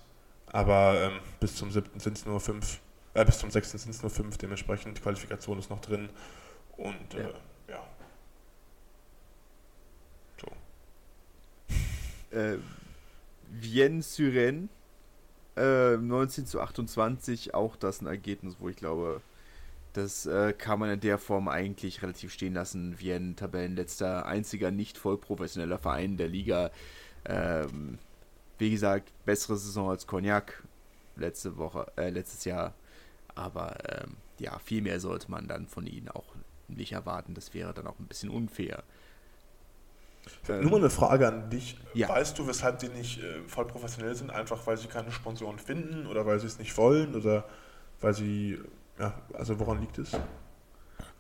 Aber 0.52 1.00
ähm, 1.00 1.20
bis 1.40 1.56
zum 1.56 1.72
siebten 1.72 2.00
sind 2.00 2.18
es 2.18 2.26
nur 2.26 2.40
fünf, 2.40 2.80
äh, 3.14 3.24
bis 3.24 3.38
zum 3.38 3.52
sechsten 3.52 3.78
sind 3.78 3.92
es 3.92 4.02
nur 4.02 4.10
fünf, 4.10 4.38
dementsprechend 4.38 4.98
die 4.98 5.02
Qualifikation 5.02 5.60
ist 5.60 5.70
noch 5.70 5.82
drin. 5.82 6.10
Und 6.78 7.14
äh, 7.14 7.24
ja. 7.24 7.30
ja. 7.68 7.84
So. 10.42 10.48
Äh, 12.32 12.58
Vienne 13.52 14.02
Syren 14.04 14.70
19 15.58 16.46
zu 16.46 16.62
28, 16.62 17.54
auch 17.54 17.76
das 17.76 18.02
ein 18.02 18.08
Ergebnis, 18.08 18.56
wo 18.60 18.70
ich 18.70 18.78
glaube, 18.78 19.22
das 19.94 20.26
äh, 20.26 20.54
kann 20.54 20.80
man 20.80 20.90
in 20.90 21.00
der 21.00 21.18
Form 21.18 21.48
eigentlich 21.48 22.02
relativ 22.02 22.32
stehen 22.32 22.54
lassen. 22.54 22.96
ein 23.02 23.36
Tabellenletzter, 23.36 24.26
einziger 24.26 24.72
nicht 24.72 24.98
voll 24.98 25.18
professioneller 25.18 25.80
Verein 25.80 26.18
der 26.18 26.28
Liga. 26.28 26.72
Ähm, 27.26 27.98
wie 28.58 28.70
gesagt, 28.72 29.12
bessere 29.26 29.58
Saison 29.58 29.90
als 29.90 30.06
Cognac 30.08 30.64
letzte 31.16 31.58
Woche, 31.58 31.92
äh, 31.98 32.10
letztes 32.10 32.46
Jahr. 32.46 32.74
Aber 33.36 33.76
ähm, 33.90 34.18
ja, 34.40 34.60
viel 34.60 34.82
mehr 34.82 35.00
sollte 35.00 35.30
man 35.32 35.48
dann 35.48 35.68
von 35.68 35.88
ihnen 35.88 36.10
auch 36.10 36.36
nicht 36.68 36.92
erwarten. 36.92 37.34
Das 37.34 37.54
wäre 37.54 37.74
dann 37.74 37.88
auch 37.88 38.00
ein 38.00 38.08
bisschen 38.08 38.30
unfair. 38.30 38.84
Ähm, 40.48 40.62
Nur 40.62 40.72
mal 40.72 40.78
eine 40.78 40.90
Frage 40.90 41.28
an 41.28 41.50
dich. 41.50 41.80
Ja. 41.94 42.10
Weißt 42.10 42.38
du, 42.38 42.48
weshalb 42.48 42.80
die 42.80 42.90
nicht 42.90 43.22
äh, 43.22 43.42
voll 43.48 43.66
professionell 43.66 44.16
sind? 44.16 44.32
Einfach 44.32 44.66
weil 44.68 44.78
sie 44.78 44.88
keine 44.88 45.12
Sponsoren 45.12 45.60
finden 45.60 46.08
oder 46.08 46.26
weil 46.26 46.40
sie 46.40 46.48
es 46.48 46.60
nicht 46.60 46.78
wollen 46.78 47.16
oder 47.16 47.46
weil 48.02 48.14
sie 48.14 48.60
ja, 49.00 49.14
also 49.34 49.58
woran 49.60 49.80
liegt 49.80 49.98
es? 49.98 50.12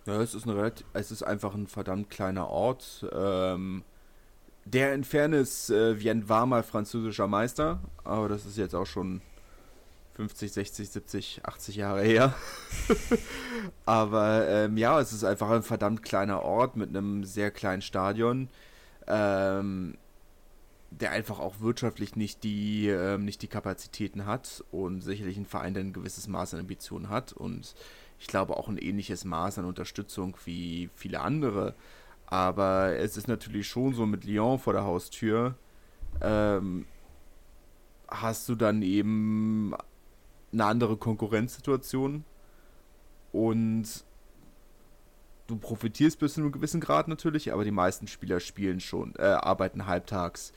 Ja, 0.06 0.22
es 0.22 0.36
ist, 0.36 0.46
ein 0.46 0.52
relativ, 0.52 0.86
es 0.94 1.12
ist 1.12 1.24
einfach 1.24 1.56
ein 1.56 1.68
verdammt 1.68 2.10
kleiner 2.10 2.50
Ort. 2.50 3.06
Ähm, 3.14 3.84
der 4.66 4.94
in 4.94 5.04
Fairness, 5.04 5.70
äh, 5.70 5.98
Vienne 5.98 6.28
war 6.28 6.46
mal 6.46 6.64
französischer 6.64 7.28
Meister, 7.28 7.80
aber 8.04 8.28
das 8.28 8.46
ist 8.46 8.58
jetzt 8.58 8.76
auch 8.76 8.86
schon 8.86 9.22
50, 10.16 10.52
60, 10.52 10.90
70, 10.90 11.42
80 11.46 11.76
Jahre 11.78 12.02
her. 12.02 12.34
aber 13.86 14.48
ähm, 14.50 14.78
ja, 14.78 15.00
es 15.00 15.14
ist 15.14 15.24
einfach 15.24 15.50
ein 15.50 15.64
verdammt 15.64 16.04
kleiner 16.04 16.44
Ort 16.44 16.76
mit 16.76 16.90
einem 16.90 17.24
sehr 17.24 17.52
kleinen 17.52 17.82
Stadion, 17.82 18.50
ähm, 19.10 19.98
der 20.92 21.12
einfach 21.12 21.40
auch 21.40 21.60
wirtschaftlich 21.60 22.16
nicht 22.16 22.44
die, 22.44 22.88
ähm, 22.88 23.26
nicht 23.26 23.42
die 23.42 23.48
Kapazitäten 23.48 24.26
hat 24.26 24.64
und 24.72 25.02
sicherlich 25.02 25.38
ein 25.38 25.46
Verein, 25.46 25.74
der 25.74 25.84
ein 25.84 25.94
gewisses 25.94 26.28
Maß 26.28 26.54
an 26.54 26.62
Ambitionen 26.62 27.10
hat 27.10 27.34
und 27.34 27.76
ich 28.20 28.28
glaube 28.28 28.58
auch 28.58 28.68
ein 28.68 28.78
ähnliches 28.78 29.26
Maß 29.26 29.60
an 29.60 29.66
Unterstützung 29.66 30.36
wie 30.46 30.90
viele 30.96 31.22
andere. 31.22 31.76
Aber 32.26 32.96
es 32.96 33.18
ist 33.18 33.28
natürlich 33.28 33.68
schon 33.68 33.94
so 33.94 34.06
mit 34.06 34.24
Lyon 34.26 34.60
vor 34.60 34.74
der 34.74 34.84
Haustür, 34.84 35.56
ähm, 36.22 36.86
hast 38.08 38.50
du 38.50 38.56
dann 38.56 38.82
eben 38.82 39.74
eine 40.52 40.66
andere 40.66 40.98
Konkurrenzsituation 40.98 42.24
und 43.32 44.04
du 45.50 45.58
profitierst 45.58 46.20
bis 46.20 46.36
zu 46.36 46.42
einem 46.42 46.52
gewissen 46.52 46.80
Grad 46.80 47.08
natürlich, 47.08 47.52
aber 47.52 47.64
die 47.64 47.72
meisten 47.72 48.08
Spieler 48.08 48.40
spielen 48.40 48.80
schon, 48.80 49.16
äh, 49.18 49.24
arbeiten 49.24 49.88
halbtags 49.88 50.54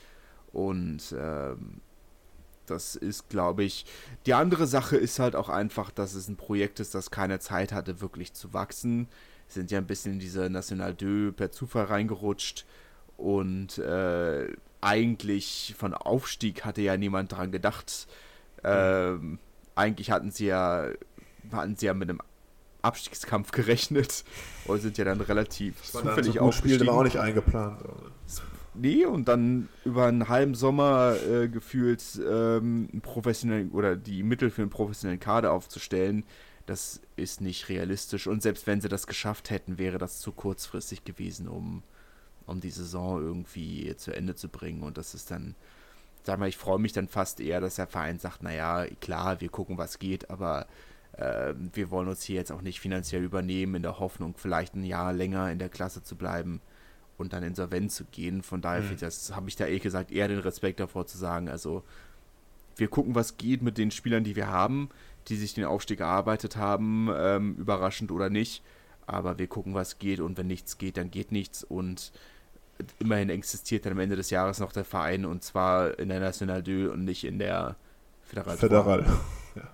und 0.51 1.15
ähm, 1.17 1.81
das 2.65 2.95
ist, 2.95 3.29
glaube 3.29 3.63
ich, 3.63 3.85
die 4.25 4.33
andere 4.33 4.67
Sache 4.67 4.95
ist 4.95 5.19
halt 5.19 5.35
auch 5.35 5.49
einfach, 5.49 5.91
dass 5.91 6.13
es 6.13 6.27
ein 6.29 6.37
Projekt 6.37 6.79
ist, 6.79 6.95
das 6.95 7.11
keine 7.11 7.39
Zeit 7.39 7.73
hatte, 7.73 7.99
wirklich 7.99 8.33
zu 8.33 8.53
wachsen. 8.53 9.09
Sind 9.47 9.69
ja 9.71 9.79
ein 9.79 9.87
bisschen 9.87 10.13
in 10.13 10.19
diese 10.19 10.49
National 10.49 10.95
2 10.95 11.31
per 11.31 11.51
Zufall 11.51 11.85
reingerutscht 11.85 12.65
und 13.17 13.77
äh, 13.79 14.47
eigentlich 14.79 15.75
von 15.77 15.93
Aufstieg 15.93 16.63
hatte 16.63 16.81
ja 16.81 16.95
niemand 16.95 17.33
dran 17.33 17.51
gedacht. 17.51 18.07
Ähm, 18.63 19.39
eigentlich 19.75 20.11
hatten 20.11 20.31
sie 20.31 20.45
ja, 20.45 20.87
hatten 21.51 21.75
sie 21.75 21.87
ja 21.87 21.93
mit 21.93 22.09
einem 22.09 22.21
Abstiegskampf 22.83 23.51
gerechnet 23.51 24.23
und 24.65 24.81
sind 24.81 24.97
ja 24.97 25.05
dann 25.05 25.21
relativ 25.21 25.81
zufällig 25.81 26.35
so 26.35 26.41
aufgestiegen. 26.41 26.75
Spiel 26.75 26.87
war 26.87 26.95
auch 26.95 27.03
nicht 27.03 27.17
eingeplant. 27.17 27.79
Nee, 28.75 29.05
und 29.05 29.27
dann 29.27 29.69
über 29.85 30.07
einen 30.07 30.29
halben 30.29 30.55
Sommer 30.55 31.15
äh, 31.29 31.47
gefühlt 31.47 32.03
ähm, 32.27 32.89
professionellen 33.01 33.71
oder 33.71 33.95
die 33.95 34.23
Mittel 34.23 34.49
für 34.49 34.63
einen 34.63 34.71
professionellen 34.71 35.19
Kader 35.19 35.51
aufzustellen, 35.51 36.25
das 36.65 37.01
ist 37.15 37.41
nicht 37.41 37.69
realistisch. 37.69 38.27
Und 38.27 38.41
selbst 38.41 38.67
wenn 38.67 38.81
sie 38.81 38.89
das 38.89 39.05
geschafft 39.07 39.49
hätten, 39.49 39.77
wäre 39.77 39.97
das 39.97 40.19
zu 40.19 40.31
kurzfristig 40.31 41.03
gewesen, 41.03 41.47
um, 41.47 41.83
um 42.47 42.61
die 42.61 42.71
Saison 42.71 43.21
irgendwie 43.21 43.95
zu 43.95 44.15
Ende 44.15 44.35
zu 44.35 44.49
bringen. 44.49 44.81
Und 44.81 44.97
das 44.97 45.13
ist 45.13 45.29
dann, 45.29 45.55
sag 46.23 46.39
mal, 46.39 46.49
ich 46.49 46.57
freue 46.57 46.79
mich 46.79 46.93
dann 46.93 47.07
fast 47.07 47.39
eher, 47.39 47.61
dass 47.61 47.75
der 47.75 47.87
Verein 47.87 48.17
sagt, 48.17 48.41
naja, 48.41 48.85
klar, 49.01 49.39
wir 49.39 49.49
gucken, 49.49 49.77
was 49.77 49.99
geht, 49.99 50.29
aber 50.29 50.65
äh, 51.17 51.53
wir 51.73 51.91
wollen 51.91 52.07
uns 52.07 52.23
hier 52.23 52.35
jetzt 52.35 52.51
auch 52.51 52.61
nicht 52.61 52.79
finanziell 52.79 53.23
übernehmen, 53.23 53.75
in 53.75 53.83
der 53.83 53.99
Hoffnung, 53.99 54.35
vielleicht 54.37 54.75
ein 54.75 54.83
Jahr 54.83 55.13
länger 55.13 55.51
in 55.51 55.59
der 55.59 55.69
Klasse 55.69 56.03
zu 56.03 56.15
bleiben 56.15 56.61
und 57.17 57.33
dann 57.33 57.43
insolvent 57.43 57.91
zu 57.91 58.05
gehen. 58.05 58.41
Von 58.41 58.61
daher 58.61 58.81
mhm. 58.81 59.35
habe 59.35 59.49
ich 59.49 59.55
da 59.55 59.65
ehrlich 59.65 59.83
gesagt 59.83 60.11
eher 60.11 60.27
den 60.27 60.39
Respekt 60.39 60.79
davor 60.79 61.05
zu 61.05 61.17
sagen, 61.17 61.49
also 61.49 61.83
wir 62.75 62.87
gucken, 62.87 63.13
was 63.13 63.37
geht 63.37 63.61
mit 63.61 63.77
den 63.77 63.91
Spielern, 63.91 64.23
die 64.23 64.35
wir 64.35 64.47
haben, 64.47 64.89
die 65.27 65.35
sich 65.35 65.53
den 65.53 65.65
Aufstieg 65.65 65.99
erarbeitet 65.99 66.57
haben, 66.57 67.09
ähm, 67.15 67.55
überraschend 67.55 68.11
oder 68.11 68.29
nicht. 68.29 68.63
Aber 69.05 69.37
wir 69.37 69.47
gucken, 69.47 69.73
was 69.73 69.99
geht 69.99 70.19
und 70.19 70.37
wenn 70.37 70.47
nichts 70.47 70.77
geht, 70.77 70.97
dann 70.97 71.11
geht 71.11 71.31
nichts 71.31 71.63
und 71.63 72.11
immerhin 72.99 73.29
existiert 73.29 73.85
dann 73.85 73.93
am 73.93 73.99
Ende 73.99 74.15
des 74.15 74.29
Jahres 74.29 74.59
noch 74.59 74.71
der 74.71 74.85
Verein 74.85 75.25
und 75.25 75.43
zwar 75.43 75.99
in 75.99 76.09
der 76.09 76.19
National 76.19 76.63
2 76.63 76.89
und 76.89 77.05
nicht 77.05 77.23
in 77.23 77.37
der 77.37 77.75
Föderal. 78.23 78.57
Föderal. 78.57 79.05
Ja. 79.55 79.69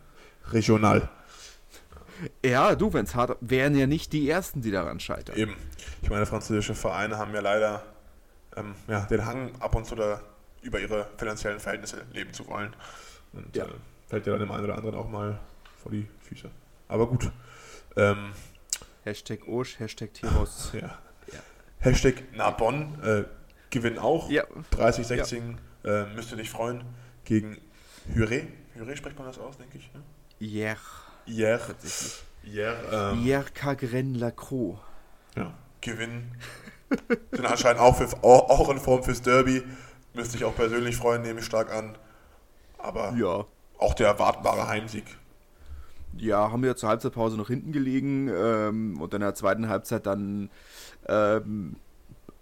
Regional. 0.52 1.10
Ja, 2.43 2.76
du, 2.76 2.93
wenn 2.93 3.05
es 3.05 3.15
hart 3.15 3.38
wären 3.41 3.76
ja 3.76 3.88
nicht 3.88 4.13
die 4.13 4.30
ersten, 4.30 4.61
die 4.61 4.72
daran 4.72 4.99
scheitern. 4.99 5.38
Eben. 5.38 5.55
Ich 6.01 6.09
meine, 6.09 6.26
französische 6.26 6.76
Vereine 6.76 7.17
haben 7.17 7.34
ja 7.34 7.41
leider 7.41 7.84
ähm, 8.55 8.76
ja, 8.88 9.01
den 9.05 9.26
Hang, 9.26 9.51
ab 9.59 9.76
und 9.76 9.86
zu 9.86 9.95
da 9.95 10.22
über 10.61 10.80
ihre 10.80 11.07
finanziellen 11.17 11.59
Verhältnisse 11.59 12.03
leben 12.11 12.34
zu 12.34 12.47
wollen. 12.47 12.76
Und 13.34 13.55
ja. 13.55 13.65
äh, 13.65 13.70
fällt 14.07 14.26
ja 14.26 14.34
dann 14.34 14.41
dem 14.41 14.51
einen 14.51 14.65
oder 14.65 14.76
anderen 14.76 14.95
auch 14.95 15.09
mal 15.09 15.39
vor 15.82 15.91
die 15.91 16.07
Füße. 16.22 16.49
Aber 16.88 17.07
gut. 17.07 17.32
Ähm, 17.95 18.34
Hashtag 19.03 19.47
Osch, 19.47 19.80
Hashtag 19.80 20.13
Tiros. 20.13 20.72
Ja. 20.74 20.97
ja. 21.32 21.39
Hashtag 21.80 22.36
Narbonne 22.36 23.28
äh, 23.30 23.70
gewinnen 23.70 23.99
auch. 23.99 24.30
Ja. 24.30 24.43
30, 24.72 25.07
16 25.07 25.59
ja. 25.84 26.03
äh, 26.03 26.13
müsste 26.13 26.36
dich 26.36 26.49
freuen 26.49 26.84
gegen 27.24 27.57
Hüré. 28.13 28.47
Hüré 28.76 28.95
spricht 28.95 29.17
man 29.17 29.28
das 29.28 29.39
aus, 29.39 29.57
denke 29.57 29.78
ich. 29.78 29.91
Ne? 29.93 30.01
Ja. 30.39 30.76
Hier. 31.30 31.60
Hier. 32.44 32.76
Ähm, 32.92 33.20
Hier 33.20 33.46
Cagren 33.54 34.16
Lacroix. 34.16 34.80
Ja. 35.36 35.54
Gewinnen. 35.82 36.32
Sind 37.32 37.46
anscheinend 37.46 37.80
auch, 37.80 37.96
für, 37.96 38.24
auch 38.24 38.70
in 38.70 38.80
Form 38.80 39.04
fürs 39.04 39.22
Derby. 39.22 39.64
Müsste 40.14 40.38
ich 40.38 40.44
auch 40.44 40.56
persönlich 40.56 40.98
freuen, 40.98 41.22
nehme 41.22 41.40
ich 41.40 41.46
stark 41.46 41.72
an. 41.72 41.96
Aber 42.80 43.14
ja. 43.16 43.46
auch 43.78 43.94
der 43.94 44.08
erwartbare 44.08 44.68
Heimsieg. 44.68 45.06
Ja, 46.18 46.52
haben 46.52 46.64
wir 46.64 46.76
zur 46.76 46.90
Halbzeitpause 46.90 47.38
noch 47.38 47.48
hinten 47.48 47.72
gelegen 47.72 48.28
ähm, 48.30 49.00
und 49.00 49.14
in 49.14 49.22
der 49.22 49.36
zweiten 49.36 49.70
Halbzeit 49.70 50.08
dann 50.08 50.50
ähm, 51.08 51.76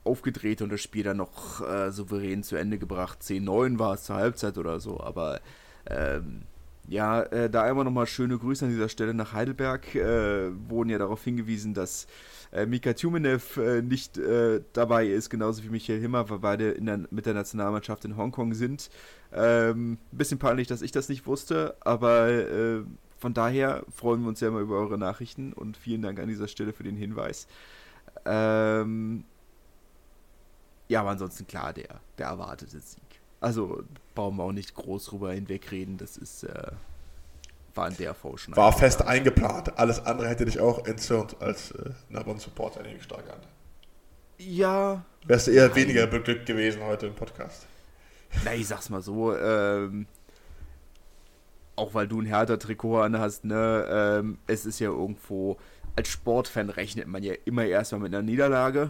aufgedreht 0.06 0.62
und 0.62 0.72
das 0.72 0.80
Spiel 0.80 1.04
dann 1.04 1.18
noch 1.18 1.62
äh, 1.68 1.92
souverän 1.92 2.44
zu 2.44 2.56
Ende 2.56 2.78
gebracht. 2.78 3.20
10-9 3.22 3.78
war 3.78 3.96
es 3.96 4.04
zur 4.06 4.16
Halbzeit 4.16 4.58
oder 4.58 4.80
so, 4.80 5.02
aber 5.02 5.42
ähm, 5.90 6.44
ja, 6.88 7.22
äh, 7.24 7.50
da 7.50 7.64
einmal 7.64 7.84
nochmal 7.84 8.08
schöne 8.08 8.38
Grüße 8.38 8.66
an 8.66 8.72
dieser 8.72 8.90
Stelle 8.90 9.14
nach 9.14 9.34
Heidelberg. 9.34 9.94
Äh, 9.96 10.52
wurden 10.70 10.90
ja 10.90 10.98
darauf 10.98 11.24
hingewiesen, 11.24 11.74
dass 11.74 12.08
äh, 12.52 12.66
Mika 12.66 12.94
Tumenev 12.94 13.58
äh, 13.58 13.82
nicht 13.82 14.18
äh, 14.18 14.62
dabei 14.74 15.06
ist, 15.08 15.30
genauso 15.30 15.64
wie 15.64 15.70
Michael 15.70 16.00
Himmer, 16.00 16.30
weil 16.30 16.40
beide 16.40 16.82
der, 16.82 17.00
mit 17.10 17.26
der 17.26 17.34
Nationalmannschaft 17.34 18.06
in 18.06 18.16
Hongkong 18.16 18.54
sind. 18.54 18.90
Ähm, 19.34 19.98
bisschen 20.12 20.40
peinlich, 20.40 20.68
dass 20.68 20.82
ich 20.82 20.92
das 20.92 21.10
nicht 21.10 21.28
wusste, 21.28 21.76
aber 21.82 22.30
äh, 22.30 22.84
von 23.18 23.34
daher 23.34 23.84
freuen 23.94 24.22
wir 24.22 24.30
uns 24.30 24.40
ja 24.40 24.48
immer 24.48 24.60
über 24.60 24.78
eure 24.78 24.98
Nachrichten 24.98 25.52
und 25.52 25.76
vielen 25.76 26.02
Dank 26.02 26.20
an 26.20 26.30
dieser 26.30 26.48
Stelle 26.48 26.72
für 26.72 26.84
den 26.84 26.96
Hinweis. 26.96 27.48
Ähm, 28.26 29.26
ja, 30.88 31.02
aber 31.02 31.10
ansonsten 31.10 31.48
klar, 31.48 31.74
der, 31.74 32.00
der 32.18 32.28
erwartete 32.28 32.80
Sieg. 32.80 33.07
Also 33.40 33.84
brauchen 34.16 34.38
wir 34.38 34.44
auch 34.44 34.52
nicht 34.52 34.74
groß 34.74 35.06
drüber 35.06 35.34
hinwegreden. 35.34 35.98
Das 35.98 36.18
ist 36.18 36.44
äh, 36.44 36.72
war 37.78 37.88
in 37.88 37.98
der 37.98 38.14
V 38.14 38.36
schon. 38.36 38.56
War 38.56 38.74
fest 38.74 39.04
eingeplant. 39.04 39.78
Alles 39.78 40.06
andere 40.06 40.28
hätte 40.28 40.46
dich 40.46 40.60
auch 40.60 40.86
entzürnt 40.86 41.40
als 41.40 41.72
äh, 41.72 41.92
Nabon-Supporter, 42.10 42.82
nehme 42.82 42.98
ich 42.98 43.04
stark 43.04 43.30
an. 43.30 43.40
Ja. 44.40 45.06
Wärst 45.26 45.48
du 45.48 45.52
eher 45.52 45.74
weniger 45.76 46.08
beglückt 46.08 46.46
gewesen 46.46 46.84
heute 46.84 47.08
im 47.08 47.16
Podcast. 47.16 47.66
Na, 48.44 48.54
ich 48.54 48.68
sag's 48.68 48.90
mal 48.90 49.02
so, 49.02 49.36
ähm, 49.36 50.08
auch 51.76 51.94
weil 51.94 52.08
du 52.08 52.20
ein 52.20 52.26
härter 52.26 52.60
Trikot 52.60 53.02
an 53.02 53.18
hast, 53.18 53.46
ne, 53.46 53.86
ähm, 53.90 54.38
es 54.48 54.66
ist 54.66 54.80
ja 54.80 54.90
irgendwo, 54.90 55.58
als 55.96 56.10
Sportfan 56.10 56.70
rechnet 56.70 57.08
man 57.08 57.24
ja 57.24 57.34
immer 57.46 57.66
erstmal 57.66 58.02
mit 58.02 58.14
einer 58.14 58.24
Niederlage. 58.24 58.90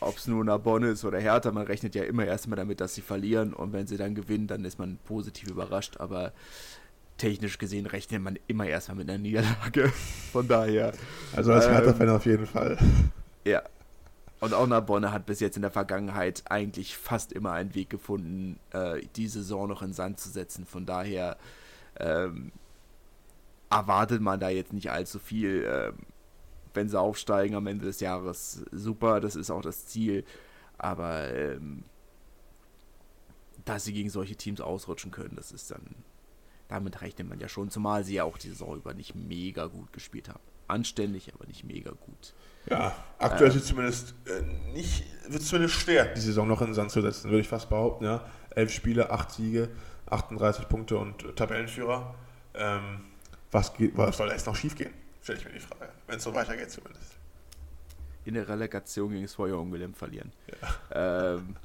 Ob 0.00 0.16
es 0.16 0.26
nur 0.26 0.44
Narbonne 0.44 0.88
ist 0.88 1.04
oder 1.04 1.18
Hertha, 1.18 1.50
man 1.52 1.66
rechnet 1.66 1.94
ja 1.94 2.04
immer 2.04 2.24
erstmal 2.24 2.56
damit, 2.56 2.80
dass 2.80 2.94
sie 2.94 3.00
verlieren 3.00 3.52
und 3.52 3.72
wenn 3.72 3.86
sie 3.86 3.96
dann 3.96 4.14
gewinnen, 4.14 4.46
dann 4.46 4.64
ist 4.64 4.78
man 4.78 4.98
positiv 5.04 5.48
überrascht, 5.50 5.98
aber 5.98 6.32
technisch 7.18 7.58
gesehen 7.58 7.86
rechnet 7.86 8.22
man 8.22 8.38
immer 8.46 8.66
erstmal 8.66 8.98
mit 8.98 9.08
einer 9.08 9.18
Niederlage. 9.18 9.88
Von 10.32 10.48
daher. 10.48 10.92
Also 11.34 11.52
als 11.52 11.68
Hertha-Fan 11.68 12.08
ähm, 12.08 12.14
auf 12.14 12.26
jeden 12.26 12.46
Fall. 12.46 12.78
Ja, 13.44 13.62
und 14.40 14.52
auch 14.52 14.66
Narbonne 14.66 15.12
hat 15.12 15.26
bis 15.26 15.40
jetzt 15.40 15.56
in 15.56 15.62
der 15.62 15.70
Vergangenheit 15.70 16.42
eigentlich 16.50 16.96
fast 16.96 17.32
immer 17.32 17.52
einen 17.52 17.74
Weg 17.74 17.88
gefunden, 17.88 18.58
äh, 18.70 19.00
die 19.16 19.28
Saison 19.28 19.68
noch 19.68 19.82
in 19.82 19.92
Sand 19.92 20.20
zu 20.20 20.28
setzen. 20.28 20.66
Von 20.66 20.84
daher 20.84 21.38
ähm, 21.98 22.52
erwartet 23.70 24.20
man 24.20 24.38
da 24.38 24.50
jetzt 24.50 24.72
nicht 24.72 24.90
allzu 24.90 25.18
viel. 25.18 25.64
Ähm, 25.66 25.94
wenn 26.76 26.88
sie 26.88 27.00
aufsteigen 27.00 27.56
am 27.56 27.66
Ende 27.66 27.86
des 27.86 28.00
Jahres, 28.00 28.64
super, 28.70 29.20
das 29.20 29.34
ist 29.36 29.50
auch 29.50 29.62
das 29.62 29.86
Ziel. 29.86 30.24
Aber 30.78 31.32
ähm, 31.34 31.84
dass 33.64 33.84
sie 33.84 33.92
gegen 33.92 34.10
solche 34.10 34.36
Teams 34.36 34.60
ausrutschen 34.60 35.10
können, 35.10 35.34
das 35.36 35.52
ist 35.52 35.70
dann, 35.70 35.82
damit 36.68 37.00
rechnet 37.00 37.28
man 37.28 37.40
ja 37.40 37.48
schon, 37.48 37.70
zumal 37.70 38.04
sie 38.04 38.14
ja 38.14 38.24
auch 38.24 38.38
die 38.38 38.48
Saison 38.48 38.76
über 38.76 38.94
nicht 38.94 39.14
mega 39.14 39.66
gut 39.66 39.92
gespielt 39.92 40.28
haben. 40.28 40.40
Anständig, 40.68 41.32
aber 41.32 41.46
nicht 41.46 41.64
mega 41.64 41.92
gut. 41.92 42.34
Ja, 42.68 42.96
aktuell 43.18 43.52
ähm, 43.52 43.56
ist 43.56 43.66
zumindest 43.66 44.14
äh, 44.26 44.42
nicht, 44.72 45.04
wird 45.28 45.42
es 45.42 45.48
zumindest 45.48 45.76
schwer, 45.76 46.12
die 46.14 46.20
Saison 46.20 46.48
noch 46.48 46.60
in 46.60 46.68
den 46.68 46.74
Sand 46.74 46.90
zu 46.90 47.00
setzen, 47.00 47.30
würde 47.30 47.40
ich 47.40 47.48
fast 47.48 47.68
behaupten. 47.68 48.04
Ja. 48.04 48.24
Elf 48.50 48.72
Spiele, 48.72 49.10
acht 49.10 49.30
Siege, 49.30 49.68
38 50.06 50.68
Punkte 50.68 50.98
und 50.98 51.36
Tabellenführer. 51.36 52.14
Ähm, 52.54 53.04
was, 53.52 53.74
geht, 53.74 53.96
was 53.96 54.16
soll 54.16 54.28
da 54.28 54.32
jetzt 54.32 54.46
noch 54.46 54.56
schief 54.56 54.74
gehen? 54.74 54.92
Stelle 55.26 55.40
ich 55.40 55.44
mir 55.44 55.52
die 55.54 55.58
Frage. 55.58 55.88
Wenn 56.06 56.18
es 56.18 56.22
so 56.22 56.32
weitergeht 56.32 56.70
zumindest. 56.70 57.16
In 58.26 58.34
der 58.34 58.48
Relegation 58.48 59.10
gegen 59.10 59.26
Feuer 59.26 59.58
ungelähmt 59.58 59.96
verlieren. 59.96 60.30
Ja. 60.92 61.34
Ähm, 61.34 61.56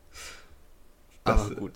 das, 1.24 1.40
aber 1.42 1.54
gut. 1.54 1.72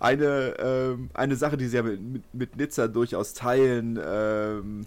Eine, 0.00 0.56
ähm, 0.58 1.10
eine 1.14 1.36
Sache, 1.36 1.56
die 1.56 1.68
sie 1.68 1.76
ja 1.76 1.84
mit, 1.84 2.00
mit, 2.00 2.34
mit 2.34 2.56
Nizza 2.56 2.88
durchaus 2.88 3.34
teilen, 3.34 4.00
ähm, 4.04 4.84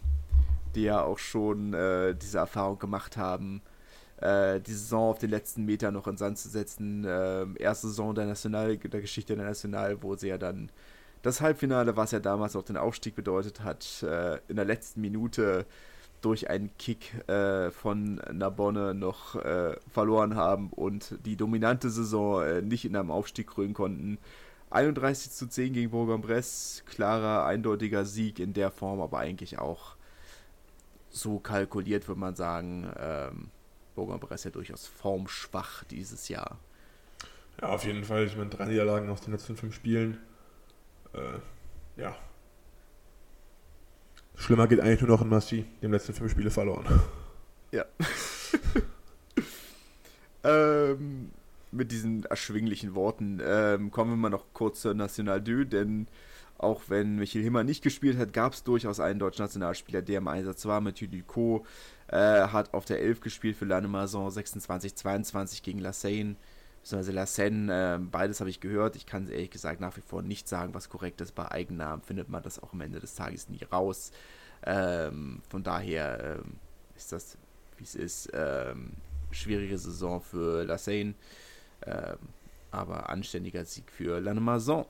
die 0.76 0.84
ja 0.84 1.02
auch 1.02 1.20
schon 1.20 1.74
äh, 1.74 2.16
diese 2.16 2.40
Erfahrung 2.40 2.80
gemacht 2.80 3.16
haben, 3.16 3.62
äh, 4.18 4.60
die 4.60 4.74
Saison 4.74 5.12
auf 5.12 5.20
den 5.20 5.30
letzten 5.30 5.64
Meter 5.64 5.92
noch 5.92 6.08
in 6.08 6.18
Sand 6.18 6.38
zu 6.38 6.50
setzen. 6.50 7.06
Äh, 7.06 7.46
erste 7.58 7.88
Saison 7.88 8.14
der 8.14 8.26
National, 8.26 8.76
der 8.76 9.00
Geschichte 9.00 9.38
der 9.38 9.46
National, 9.46 10.04
wo 10.04 10.18
sie 10.18 10.28
ja 10.28 10.38
dann 10.38 10.70
das 11.22 11.42
Halbfinale, 11.42 11.96
was 11.98 12.12
ja 12.12 12.20
damals 12.20 12.56
auch 12.56 12.64
den 12.64 12.78
Aufstieg 12.78 13.16
bedeutet 13.16 13.64
hat, 13.64 14.04
äh, 14.04 14.40
in 14.48 14.56
der 14.56 14.66
letzten 14.66 15.02
Minute 15.02 15.66
durch 16.22 16.50
einen 16.50 16.76
Kick 16.78 17.14
äh, 17.30 17.72
von 17.72 18.22
Narbonne 18.32 18.94
noch 18.94 19.36
äh, 19.36 19.76
verloren 19.90 20.36
haben 20.36 20.70
und 20.70 21.18
die 21.26 21.38
dominante 21.38 21.90
Saison 21.90 22.44
äh, 22.44 22.62
nicht 22.62 22.86
in 22.86 22.96
einem 22.96 23.12
Aufstieg 23.12 23.48
krönen 23.48 23.74
konnten. 23.74 24.18
31 24.72 25.32
zu 25.32 25.48
10 25.48 25.74
gegen 25.74 25.92
Bourg-en-Bresse, 25.92 26.84
klarer, 26.84 27.46
eindeutiger 27.46 28.06
Sieg 28.06 28.40
in 28.40 28.54
der 28.54 28.70
Form, 28.70 29.02
aber 29.02 29.18
eigentlich 29.18 29.58
auch 29.58 29.96
so 31.10 31.40
kalkuliert, 31.40 32.08
würde 32.08 32.22
man 32.22 32.36
sagen. 32.36 32.92
Ähm, 33.00 33.50
Bourg-en-Bresse 33.96 34.50
ja 34.50 34.54
durchaus 34.54 34.86
formschwach 34.86 35.84
dieses 35.86 36.30
Jahr. 36.30 36.60
Ja, 37.62 37.70
auf 37.70 37.84
jeden 37.84 38.04
Fall. 38.04 38.26
Ich 38.26 38.38
meine, 38.38 38.50
drei 38.50 38.66
Niederlagen 38.66 39.10
aus 39.10 39.22
den 39.22 39.34
letzten 39.34 39.58
fünf 39.58 39.74
Spielen. 39.74 40.20
Äh, 41.14 42.02
ja. 42.02 42.16
Schlimmer 44.36 44.68
geht 44.68 44.80
eigentlich 44.80 45.02
nur 45.02 45.10
noch 45.10 45.22
in 45.22 45.30
Massi, 45.30 45.66
dem 45.82 45.92
letzten 45.92 46.14
fünf 46.14 46.32
Spiele 46.32 46.52
verloren. 46.52 46.86
Ja. 47.72 47.86
ähm, 50.44 51.30
mit 51.72 51.92
diesen 51.92 52.26
erschwinglichen 52.26 52.96
Worten 52.96 53.40
ähm, 53.46 53.92
kommen 53.92 54.10
wir 54.10 54.18
mal 54.18 54.32
noch 54.32 54.46
kurz 54.54 54.82
zur 54.82 54.96
National 54.96 55.44
2, 55.44 55.66
denn 55.66 56.08
auch 56.58 56.82
wenn 56.90 57.16
Michael 57.16 57.44
Himmer 57.44 57.64
nicht 57.64 57.82
gespielt 57.82 58.18
hat, 58.18 58.34
gab 58.34 58.54
es 58.54 58.64
durchaus 58.64 59.00
einen 59.00 59.18
deutschen 59.18 59.44
Nationalspieler, 59.44 60.02
der 60.02 60.18
im 60.18 60.28
Einsatz 60.28 60.66
war. 60.66 60.82
Mathieu 60.82 61.08
Ducot 61.08 61.66
äh, 62.08 62.18
hat 62.18 62.74
auf 62.74 62.86
der 62.86 63.00
11 63.00 63.22
gespielt 63.22 63.56
für 63.56 63.66
Lannemazon 63.66 64.30
26-22 64.30 65.64
gegen 65.64 65.80
La 65.80 65.94
Seine. 65.94 66.36
Beziehungsweise 66.82 67.12
La 67.12 67.26
Seine, 67.26 67.96
äh, 67.96 68.00
beides 68.00 68.40
habe 68.40 68.50
ich 68.50 68.60
gehört. 68.60 68.96
Ich 68.96 69.06
kann 69.06 69.28
ehrlich 69.28 69.52
gesagt 69.52 69.82
nach 69.82 69.96
wie 69.98 70.02
vor 70.02 70.22
nicht 70.22 70.48
sagen, 70.48 70.74
was 70.74 70.90
korrekt 70.90 71.22
ist. 71.22 71.34
Bei 71.34 71.52
Eigennamen 71.52 72.02
findet 72.02 72.30
man 72.30 72.42
das 72.42 72.62
auch 72.62 72.74
am 72.74 72.82
Ende 72.82 73.00
des 73.00 73.16
Tages 73.16 73.50
nie 73.50 73.64
raus. 73.72 74.12
Ähm, 74.64 75.42
von 75.50 75.64
daher 75.64 76.38
ähm, 76.40 76.56
ist 76.96 77.12
das, 77.12 77.38
wie 77.78 77.84
es 77.84 77.96
ist, 77.96 78.30
ähm, 78.34 78.94
schwierige 79.32 79.78
Saison 79.78 80.22
für 80.22 80.64
La 80.64 80.78
Seine. 80.78 81.14
Ähm, 81.86 82.18
aber 82.72 83.10
anständiger 83.10 83.66
Sieg 83.66 83.92
für 83.92 84.20
Lannemazon. 84.20 84.86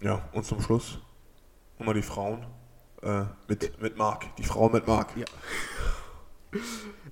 Ja, 0.00 0.28
und 0.32 0.44
zum 0.44 0.60
Schluss 0.60 0.98
nochmal 1.78 1.94
die 1.94 2.02
Frauen 2.02 2.46
äh, 3.02 3.24
mit, 3.48 3.80
mit 3.80 3.96
Marc. 3.96 4.36
Die 4.36 4.44
Frau 4.44 4.68
mit 4.68 4.86
Marc. 4.86 5.16
Ja. 5.16 5.24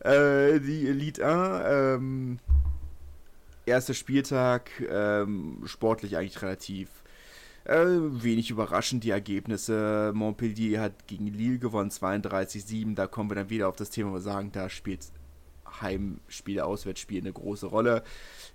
Äh, 0.00 0.60
die 0.60 0.88
Elite 0.88 1.26
1, 1.26 1.64
ähm, 1.68 2.38
erster 3.66 3.94
Spieltag, 3.94 4.70
ähm, 4.88 5.62
sportlich 5.64 6.16
eigentlich 6.16 6.42
relativ 6.42 6.88
äh, 7.64 7.84
wenig 7.84 8.50
überraschend 8.50 9.04
die 9.04 9.10
Ergebnisse. 9.10 10.12
Montpellier 10.14 10.80
hat 10.80 11.06
gegen 11.08 11.26
Lille 11.26 11.58
gewonnen, 11.58 11.90
32-7. 11.90 12.94
Da 12.94 13.06
kommen 13.06 13.30
wir 13.30 13.34
dann 13.34 13.50
wieder 13.50 13.68
auf 13.68 13.76
das 13.76 13.90
Thema, 13.90 14.10
wo 14.10 14.14
wir 14.14 14.20
sagen, 14.20 14.52
da 14.52 14.68
spielt 14.68 15.00
Heimspiel, 15.80 16.60
Auswärtsspiel 16.60 17.20
eine 17.20 17.32
große 17.32 17.66
Rolle. 17.66 18.02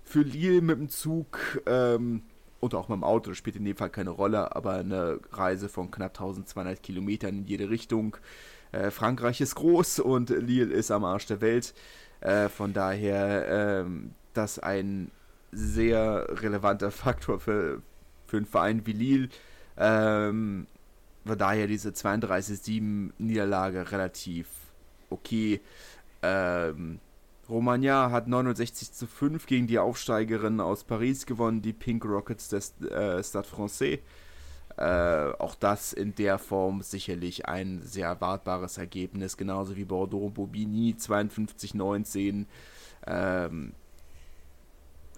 Für 0.02 0.22
Lille 0.22 0.62
mit 0.62 0.78
dem 0.78 0.88
Zug 0.88 1.62
ähm, 1.66 2.22
und 2.60 2.74
auch 2.74 2.88
mit 2.88 2.96
dem 2.96 3.04
Auto, 3.04 3.34
spielt 3.34 3.56
in 3.56 3.64
dem 3.64 3.76
Fall 3.76 3.90
keine 3.90 4.10
Rolle, 4.10 4.56
aber 4.56 4.74
eine 4.74 5.20
Reise 5.32 5.68
von 5.68 5.90
knapp 5.90 6.12
1200 6.12 6.82
Kilometern 6.82 7.38
in 7.38 7.46
jede 7.46 7.70
Richtung. 7.70 8.16
Äh, 8.72 8.90
Frankreich 8.90 9.40
ist 9.40 9.54
groß 9.54 10.00
und 10.00 10.30
Lille 10.30 10.72
ist 10.72 10.90
am 10.90 11.04
Arsch 11.04 11.26
der 11.26 11.40
Welt. 11.40 11.74
Äh, 12.20 12.48
von 12.48 12.72
daher 12.72 13.82
ähm, 13.84 14.12
das 14.32 14.58
ein 14.58 15.10
sehr 15.52 16.26
relevanter 16.40 16.90
Faktor 16.90 17.38
für, 17.38 17.82
für 18.26 18.38
einen 18.38 18.46
Verein 18.46 18.86
wie 18.86 18.92
Lille. 18.92 19.28
Ähm, 19.76 20.66
von 21.24 21.38
daher 21.38 21.66
diese 21.66 21.90
32-7 21.90 23.12
Niederlage 23.18 23.92
relativ 23.92 24.48
okay. 25.10 25.60
Ähm, 26.22 26.98
Romagna 27.48 28.10
hat 28.10 28.28
69 28.28 28.92
zu 28.92 29.06
5 29.06 29.46
gegen 29.46 29.66
die 29.66 29.78
Aufsteigerin 29.78 30.60
aus 30.60 30.84
Paris 30.84 31.26
gewonnen, 31.26 31.60
die 31.60 31.72
Pink 31.72 32.04
Rockets 32.04 32.48
des 32.48 32.80
äh, 32.80 33.22
Stade 33.22 33.46
Francais. 33.46 33.98
Äh, 34.76 35.32
auch 35.38 35.54
das 35.54 35.92
in 35.92 36.14
der 36.14 36.38
Form 36.38 36.82
sicherlich 36.82 37.46
ein 37.46 37.82
sehr 37.82 38.06
erwartbares 38.06 38.78
Ergebnis, 38.78 39.36
genauso 39.36 39.76
wie 39.76 39.84
Bordeaux-Bobigny 39.84 40.96
52-19. 40.98 42.46
Ähm, 43.06 43.72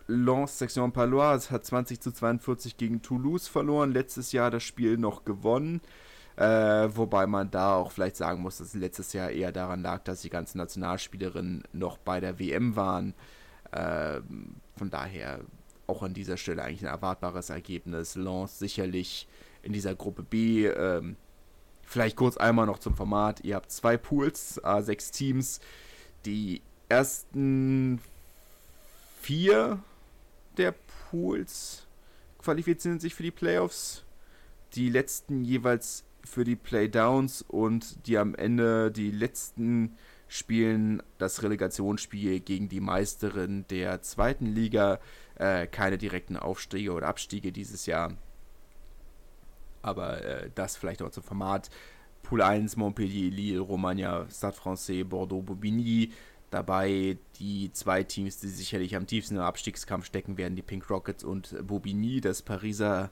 Lens 0.07 0.59
Section 0.59 0.93
Paloise 0.93 1.51
hat 1.51 1.65
20 1.65 2.01
zu 2.01 2.13
42 2.13 2.77
gegen 2.77 3.01
Toulouse 3.01 3.49
verloren, 3.49 3.93
letztes 3.93 4.33
Jahr 4.33 4.51
das 4.51 4.63
Spiel 4.63 4.99
noch 4.99 5.25
gewonnen. 5.25 5.81
Äh, 6.37 6.89
wobei 6.97 7.27
man 7.27 7.51
da 7.51 7.77
auch 7.77 7.93
vielleicht 7.93 8.17
sagen 8.17 8.43
muss, 8.43 8.59
dass 8.59 8.69
es 8.69 8.75
letztes 8.75 9.13
Jahr 9.13 9.31
eher 9.31 9.53
daran 9.53 9.83
lag, 9.83 10.03
dass 10.03 10.23
die 10.23 10.31
ganzen 10.31 10.59
Nationalspielerinnen 10.59 11.63
noch 11.73 11.97
bei 11.97 12.19
der 12.19 12.41
WM 12.41 12.75
waren. 12.75 13.15
Äh, 13.71 14.21
von 14.77 14.91
daher 14.91 15.41
auch 15.87 16.03
an 16.03 16.13
dieser 16.13 16.37
Stelle 16.37 16.65
eigentlich 16.65 16.83
ein 16.83 16.93
erwartbares 16.93 17.51
Ergebnis. 17.51 18.17
Lens 18.17 18.59
sicherlich 18.59 19.29
in 19.65 19.73
dieser 19.73 19.95
Gruppe 19.95 20.23
B. 20.23 20.67
Ähm, 20.67 21.17
vielleicht 21.83 22.17
kurz 22.17 22.37
einmal 22.37 22.67
noch 22.67 22.79
zum 22.79 22.95
Format. 22.95 23.41
Ihr 23.45 23.57
habt 23.57 23.71
zwei 23.71 23.97
Pools, 23.97 24.61
äh, 24.63 24.83
sechs 24.83 25.11
Teams. 25.11 25.61
Die 26.25 26.63
ersten 26.89 28.01
vier 29.21 29.83
der 30.57 30.75
Pools 31.11 31.87
qualifizieren 32.39 33.01
sich 33.01 33.15
für 33.15 33.23
die 33.23 33.31
Playoffs. 33.31 34.05
Die 34.75 34.91
letzten 34.91 35.45
jeweils 35.45 36.05
für 36.25 36.45
die 36.45 36.57
Playdowns 36.57 37.43
und 37.43 38.07
die 38.07 38.19
am 38.19 38.35
Ende 38.35 38.91
die 38.91 39.11
letzten 39.11 39.97
spielen 40.29 41.03
das 41.19 41.43
Relegationsspiel 41.43 42.41
gegen 42.41 42.69
die 42.69 42.81
Meisterin 42.81 43.67
der 43.69 44.03
zweiten 44.03 44.47
Liga. 44.47 45.01
Äh, 45.37 45.67
keine 45.67 45.99
direkten 45.99 46.37
Aufstiege 46.37 46.93
oder 46.93 47.09
Abstiege 47.09 47.53
dieses 47.53 47.87
Jahr. 47.87 48.17
Aber 49.85 50.25
äh, 50.25 50.51
das 50.55 50.77
vielleicht 50.77 51.03
auch 51.03 51.11
zum 51.11 51.23
Format. 51.23 51.71
Pool 52.23 52.41
1, 52.41 52.77
Montpellier, 52.77 53.31
Lille, 53.31 53.61
Romagna, 53.61 54.27
Stade 54.31 54.57
Francais, 54.57 55.05
Bordeaux, 55.05 55.43
Bobigny. 55.43 56.11
Dabei 56.51 57.19
die 57.39 57.71
zwei 57.73 58.03
Teams, 58.03 58.39
die 58.39 58.49
sicherlich 58.49 58.97
am 58.97 59.07
tiefsten 59.07 59.37
im 59.37 59.43
Abstiegskampf 59.43 60.07
stecken 60.07 60.39
werden, 60.39 60.57
die 60.57 60.63
Pink 60.63 60.89
Rockets 60.89 61.23
und 61.23 61.55
Bobigny, 61.67 62.21
das 62.21 62.43
Pariser 62.43 63.11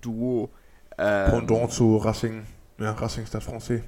Duo. 0.00 0.50
Ähm, 0.98 1.30
Pendant 1.30 1.72
zu 1.72 1.96
Racing, 1.98 2.46
ja, 2.78 2.92
Racing 2.92 3.26
Stade 3.26 3.44
Francais, 3.44 3.82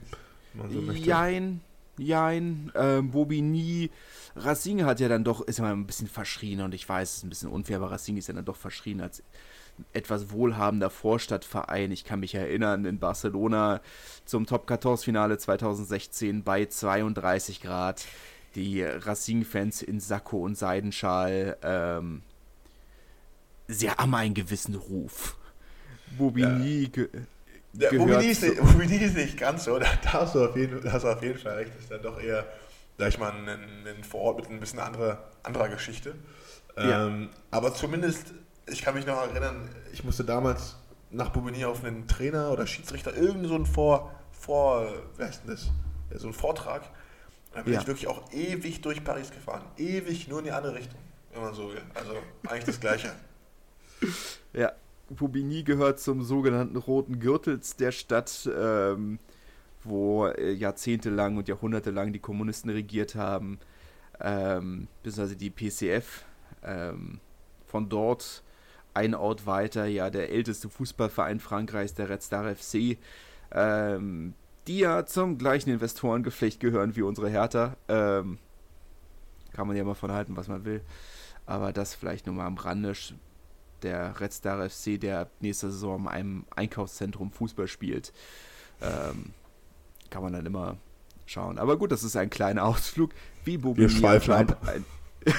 wenn 0.53 0.62
man 0.62 0.70
so 0.70 0.81
möchte. 0.81 1.07
Jein, 1.07 1.61
jein, 1.99 2.70
ähm, 2.75 3.11
Bobigny, 3.11 3.91
Racing 4.37 4.85
hat 4.85 5.01
ja 5.01 5.09
dann 5.09 5.25
doch, 5.25 5.41
ist 5.41 5.59
ja 5.59 5.64
mal 5.64 5.73
ein 5.73 5.87
bisschen 5.87 6.09
verschrien 6.09 6.61
und 6.61 6.75
ich 6.75 6.89
weiß, 6.89 7.09
es 7.09 7.16
ist 7.16 7.25
ein 7.25 7.31
bisschen 7.31 7.51
unfair, 7.51 7.79
aber 7.79 7.91
Racing 7.91 8.16
ist 8.18 8.29
ja 8.29 8.35
dann 8.35 8.45
doch 8.45 8.57
verschrien 8.57 9.01
als 9.01 9.23
etwas 9.93 10.31
wohlhabender 10.31 10.91
Vorstadtverein. 10.91 11.91
Ich 11.91 12.05
kann 12.05 12.20
mich 12.20 12.35
erinnern, 12.35 12.85
in 12.85 12.99
Barcelona 12.99 13.81
zum 14.25 14.47
Top 14.47 14.66
14 14.68 14.99
Finale 14.99 15.39
2016 15.39 16.43
bei 16.43 16.66
32 16.66 17.61
Grad. 17.61 18.05
Die 18.55 18.83
Racing-Fans 18.83 19.83
in 19.83 19.99
Sakko 19.99 20.39
und 20.39 20.59
Seidenschal, 20.59 21.57
ähm, 21.62 22.23
sie 23.66 23.91
haben 23.91 24.14
einen 24.14 24.35
gewissen 24.35 24.75
Ruf. 24.75 25.37
Bobigny 26.18 26.91
ja. 26.95 27.05
Ja, 27.75 27.91
Bobigny, 27.91 28.27
ist 28.27 28.43
ist 28.43 29.16
nicht 29.16 29.39
ganz 29.39 29.64
so, 29.64 29.79
da 29.79 29.87
hast 30.05 30.35
du 30.35 30.45
auf 30.45 30.55
jeden, 30.55 30.93
hast 30.93 31.07
auf 31.07 31.23
jeden 31.23 31.39
Fall 31.39 31.55
recht. 31.55 31.73
Das 31.75 31.85
ist 31.85 31.91
dann 31.91 32.03
doch 32.03 32.20
eher, 32.20 32.47
sag 32.99 33.09
ich 33.09 33.18
mal, 33.18 33.33
ein, 33.33 33.49
ein 33.49 34.05
Vorort 34.05 34.37
mit 34.37 34.51
ein 34.51 34.61
bisschen 34.61 34.81
anderer, 34.81 35.31
anderer 35.43 35.70
Geschichte. 35.70 36.14
Ja. 36.77 37.07
Ähm, 37.07 37.31
aber 37.51 37.73
zumindest 37.73 38.35
ich 38.67 38.83
kann 38.83 38.95
mich 38.95 39.07
noch 39.07 39.17
erinnern, 39.17 39.69
ich 39.93 40.05
musste 40.05 40.25
damals 40.25 40.77
nach 41.11 41.31
Bobigny 41.31 41.65
auf 41.65 41.85
einen 41.85 42.07
Trainer 42.09 42.51
oder 42.51 42.67
Schiedsrichter 42.67 43.15
irgend 43.17 43.47
so 43.47 43.55
ein 43.55 43.67
Vor, 43.67 44.13
Vor, 44.31 44.93
wie 45.17 45.25
heißt 45.25 45.43
denn 45.45 45.51
das? 45.51 45.71
So 46.15 46.29
ein 46.29 46.35
Vortrag. 46.35 46.83
Da 47.53 47.63
bin 47.63 47.75
ja. 47.75 47.81
ich 47.81 47.87
wirklich 47.87 48.07
auch 48.07 48.33
ewig 48.33 48.81
durch 48.81 49.05
Paris 49.05 49.31
gefahren. 49.31 49.63
Ewig 49.77 50.29
nur 50.29 50.39
in 50.39 50.47
die 50.47 50.53
andere 50.53 50.75
Richtung, 50.75 50.99
wenn 51.33 51.43
man 51.43 51.55
so 51.55 51.69
will. 51.69 51.83
Also 51.95 52.13
eigentlich 52.47 52.65
das 52.65 52.81
Gleiche. 52.81 53.13
ja, 54.53 54.73
Bobigny 55.11 55.63
gehört 55.63 56.01
zum 56.01 56.23
sogenannten 56.23 56.77
Roten 56.77 57.19
Gürtels 57.19 57.77
der 57.77 57.93
Stadt, 57.93 58.49
ähm, 58.57 59.19
wo 59.85 60.27
äh, 60.27 60.53
jahrzehntelang 60.53 61.37
und 61.37 61.49
jahrhundertelang 61.49 62.13
die 62.13 62.21
Kommunisten 62.21 62.71
regiert 62.71 63.15
haben, 63.15 63.59
ähm, 64.21 64.89
beziehungsweise 65.03 65.37
die 65.37 65.51
PCF. 65.51 66.25
Ähm, 66.63 67.21
von 67.73 67.89
dort 67.89 68.43
ein 68.95 69.14
Ort 69.14 69.47
weiter, 69.47 69.86
ja, 69.86 70.11
der 70.11 70.30
älteste 70.30 70.68
Fußballverein 70.68 71.40
Frankreichs, 71.40 71.95
der 71.95 72.09
Red 72.09 72.22
Star 72.22 72.55
FC, 72.55 72.99
ähm, 73.53 74.34
die 74.66 74.78
ja 74.78 75.07
zum 75.07 75.38
gleichen 75.38 75.70
Investorengeflecht 75.70 76.61
gehören 76.61 76.95
wie 76.97 77.03
unsere 77.03 77.28
Hertha. 77.28 77.76
Ähm, 77.88 78.38
kann 79.53 79.66
man 79.66 79.76
ja 79.76 79.84
mal 79.84 79.95
von 79.95 80.12
halten, 80.12 80.36
was 80.36 80.49
man 80.49 80.64
will. 80.64 80.82
Aber 81.47 81.72
das 81.72 81.95
vielleicht 81.95 82.26
nur 82.26 82.34
mal 82.34 82.47
am 82.47 82.57
Rande. 82.57 82.95
Der 83.82 84.20
Red 84.20 84.32
Star 84.32 84.70
FC, 84.70 85.01
der 85.01 85.28
nächste 85.40 85.70
Saison 85.70 86.03
in 86.03 86.09
einem 86.09 86.45
Einkaufszentrum 86.55 87.32
Fußball 87.32 87.66
spielt, 87.66 88.12
ähm, 88.80 89.32
kann 90.09 90.22
man 90.22 90.32
dann 90.32 90.47
immer 90.47 90.76
schauen. 91.26 91.59
Aber 91.59 91.76
gut, 91.76 91.90
das 91.90 92.05
ist 92.05 92.14
ein 92.14 92.30
kleiner 92.30 92.64
Ausflug. 92.64 93.11
Wie 93.45 93.59
Bobi 93.59 93.80
Wir 93.80 93.88
schweifen 93.88 94.34
ab. 94.34 94.57
Ein, 94.64 94.84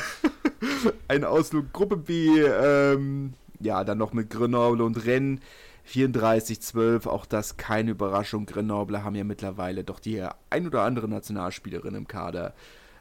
ein 1.08 1.24
Ausflug 1.24 1.72
Gruppe 1.72 1.96
B, 1.96 2.42
ähm, 2.42 3.34
ja, 3.64 3.84
dann 3.84 3.98
noch 3.98 4.14
mit 4.14 4.30
Grenoble 4.30 4.84
und 4.84 5.06
Rennes. 5.06 5.40
34-12, 5.88 7.08
auch 7.08 7.26
das 7.26 7.58
keine 7.58 7.92
Überraschung. 7.92 8.46
Grenoble 8.46 9.04
haben 9.04 9.16
ja 9.16 9.26
mittlerweile 9.26 9.84
doch 9.84 10.00
die 10.00 10.26
ein 10.50 10.68
oder 10.68 10.84
andere 10.84 11.10
Nationalspielerin 11.10 11.96
im 11.96 12.08
Kader. 12.08 12.54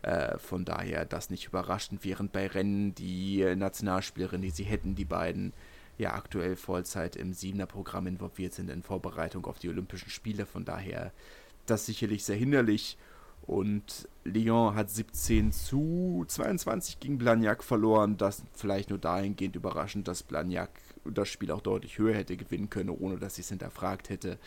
Äh, 0.03 0.37
von 0.39 0.65
daher 0.65 1.05
das 1.05 1.31
nicht 1.31 1.47
überraschend, 1.47 2.05
während 2.05 2.33
bei 2.33 2.49
Rennen 2.49 2.93
die 2.95 3.45
Nationalspielerin, 3.55 4.43
die 4.43 4.51
sie 4.51 4.65
hätten, 4.65 4.97
die 4.97 5.05
beiden 5.05 5.53
ja 5.99 6.15
aktuell 6.15 6.57
Vollzeit 6.57 7.15
im 7.15 7.33
Siebener-Programm 7.33 8.09
involviert 8.09 8.53
sind 8.53 8.69
in 8.69 8.83
Vorbereitung 8.83 9.47
auf 9.47 9.61
die 9.61 9.69
Olympischen 9.69 10.11
Spiele. 10.11 10.47
Von 10.47 10.65
daher 10.65 11.13
das 11.67 11.87
sicherlich 11.87 12.25
sehr 12.25 12.37
hinderlich. 12.37 12.97
Und 13.47 14.09
Lyon 14.25 14.75
hat 14.75 14.89
17 14.89 15.53
zu 15.53 16.25
22 16.27 17.01
gegen 17.01 17.19
Blagnac 17.19 17.65
verloren. 17.65 18.17
Das 18.17 18.45
vielleicht 18.55 18.91
nur 18.91 18.99
dahingehend 18.99 19.57
überraschend, 19.57 20.07
dass 20.07 20.23
Blagnac 20.23 20.71
das 21.05 21.29
Spiel 21.29 21.51
auch 21.51 21.61
deutlich 21.61 21.99
höher 21.99 22.15
hätte 22.15 22.37
gewinnen 22.37 22.71
können, 22.71 22.91
ohne 22.91 23.19
dass 23.19 23.39
ich 23.39 23.45
es 23.45 23.49
hinterfragt 23.49 24.11
hätte. 24.11 24.39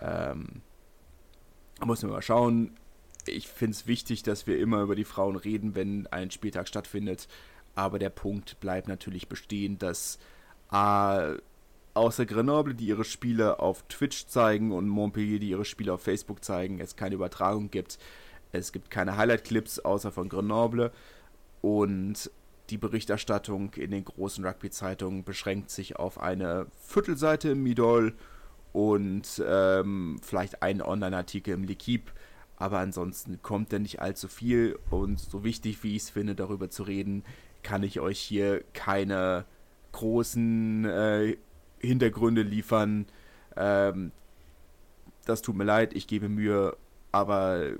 Ähm, 0.00 0.60
muss 1.84 2.02
man 2.02 2.12
mal 2.12 2.22
schauen. 2.22 2.76
Ich 3.26 3.48
finde 3.48 3.72
es 3.72 3.86
wichtig, 3.86 4.22
dass 4.22 4.46
wir 4.46 4.58
immer 4.58 4.82
über 4.82 4.94
die 4.94 5.04
Frauen 5.04 5.36
reden, 5.36 5.74
wenn 5.74 6.06
ein 6.08 6.30
Spieltag 6.30 6.68
stattfindet. 6.68 7.28
Aber 7.74 7.98
der 7.98 8.10
Punkt 8.10 8.60
bleibt 8.60 8.88
natürlich 8.88 9.28
bestehen, 9.28 9.78
dass 9.78 10.18
A, 10.68 11.34
außer 11.94 12.26
Grenoble, 12.26 12.74
die 12.74 12.86
ihre 12.86 13.04
Spiele 13.04 13.60
auf 13.60 13.82
Twitch 13.88 14.26
zeigen 14.26 14.72
und 14.72 14.88
Montpellier, 14.88 15.38
die 15.38 15.50
ihre 15.50 15.64
Spiele 15.64 15.94
auf 15.94 16.02
Facebook 16.02 16.44
zeigen, 16.44 16.80
es 16.80 16.96
keine 16.96 17.14
Übertragung 17.14 17.70
gibt. 17.70 17.98
Es 18.56 18.72
gibt 18.72 18.90
keine 18.90 19.16
Highlight-Clips 19.16 19.80
außer 19.80 20.12
von 20.12 20.28
Grenoble 20.28 20.92
und 21.60 22.30
die 22.70 22.78
Berichterstattung 22.78 23.72
in 23.74 23.90
den 23.90 24.04
großen 24.04 24.44
Rugby-Zeitungen 24.44 25.24
beschränkt 25.24 25.70
sich 25.70 25.96
auf 25.96 26.20
eine 26.20 26.66
Viertelseite 26.76 27.50
im 27.50 27.62
Midol 27.62 28.14
und 28.72 29.42
ähm, 29.46 30.18
vielleicht 30.22 30.62
einen 30.62 30.82
Online-Artikel 30.82 31.54
im 31.54 31.64
L'Equipe. 31.64 32.12
Aber 32.56 32.78
ansonsten 32.78 33.40
kommt 33.42 33.72
da 33.72 33.78
nicht 33.78 34.00
allzu 34.00 34.28
viel. 34.28 34.78
Und 34.90 35.20
so 35.20 35.44
wichtig 35.44 35.82
wie 35.82 35.94
ich 35.96 36.02
es 36.02 36.10
finde, 36.10 36.34
darüber 36.34 36.70
zu 36.70 36.82
reden, 36.82 37.24
kann 37.62 37.82
ich 37.82 38.00
euch 38.00 38.18
hier 38.18 38.64
keine 38.72 39.44
großen 39.92 40.84
äh, 40.84 41.36
Hintergründe 41.78 42.42
liefern. 42.42 43.06
Ähm, 43.56 44.12
das 45.24 45.42
tut 45.42 45.56
mir 45.56 45.64
leid, 45.64 45.94
ich 45.94 46.06
gebe 46.06 46.28
Mühe, 46.28 46.76
aber 47.12 47.72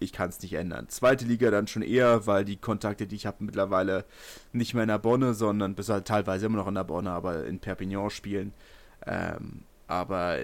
ich 0.00 0.12
kann 0.12 0.30
es 0.30 0.40
nicht 0.42 0.54
ändern. 0.54 0.88
Zweite 0.88 1.24
Liga 1.24 1.50
dann 1.50 1.66
schon 1.66 1.82
eher, 1.82 2.26
weil 2.26 2.44
die 2.44 2.56
Kontakte, 2.56 3.06
die 3.06 3.16
ich 3.16 3.26
habe, 3.26 3.44
mittlerweile 3.44 4.04
nicht 4.52 4.74
mehr 4.74 4.82
in 4.84 4.88
der 4.88 4.98
Bonne, 4.98 5.34
sondern 5.34 5.74
bis 5.74 5.88
halt 5.88 6.06
teilweise 6.06 6.46
immer 6.46 6.58
noch 6.58 6.68
in 6.68 6.74
der 6.74 6.84
Bonne, 6.84 7.10
aber 7.10 7.44
in 7.44 7.60
Perpignan 7.60 8.10
spielen. 8.10 8.52
Ähm, 9.06 9.64
aber 9.86 10.38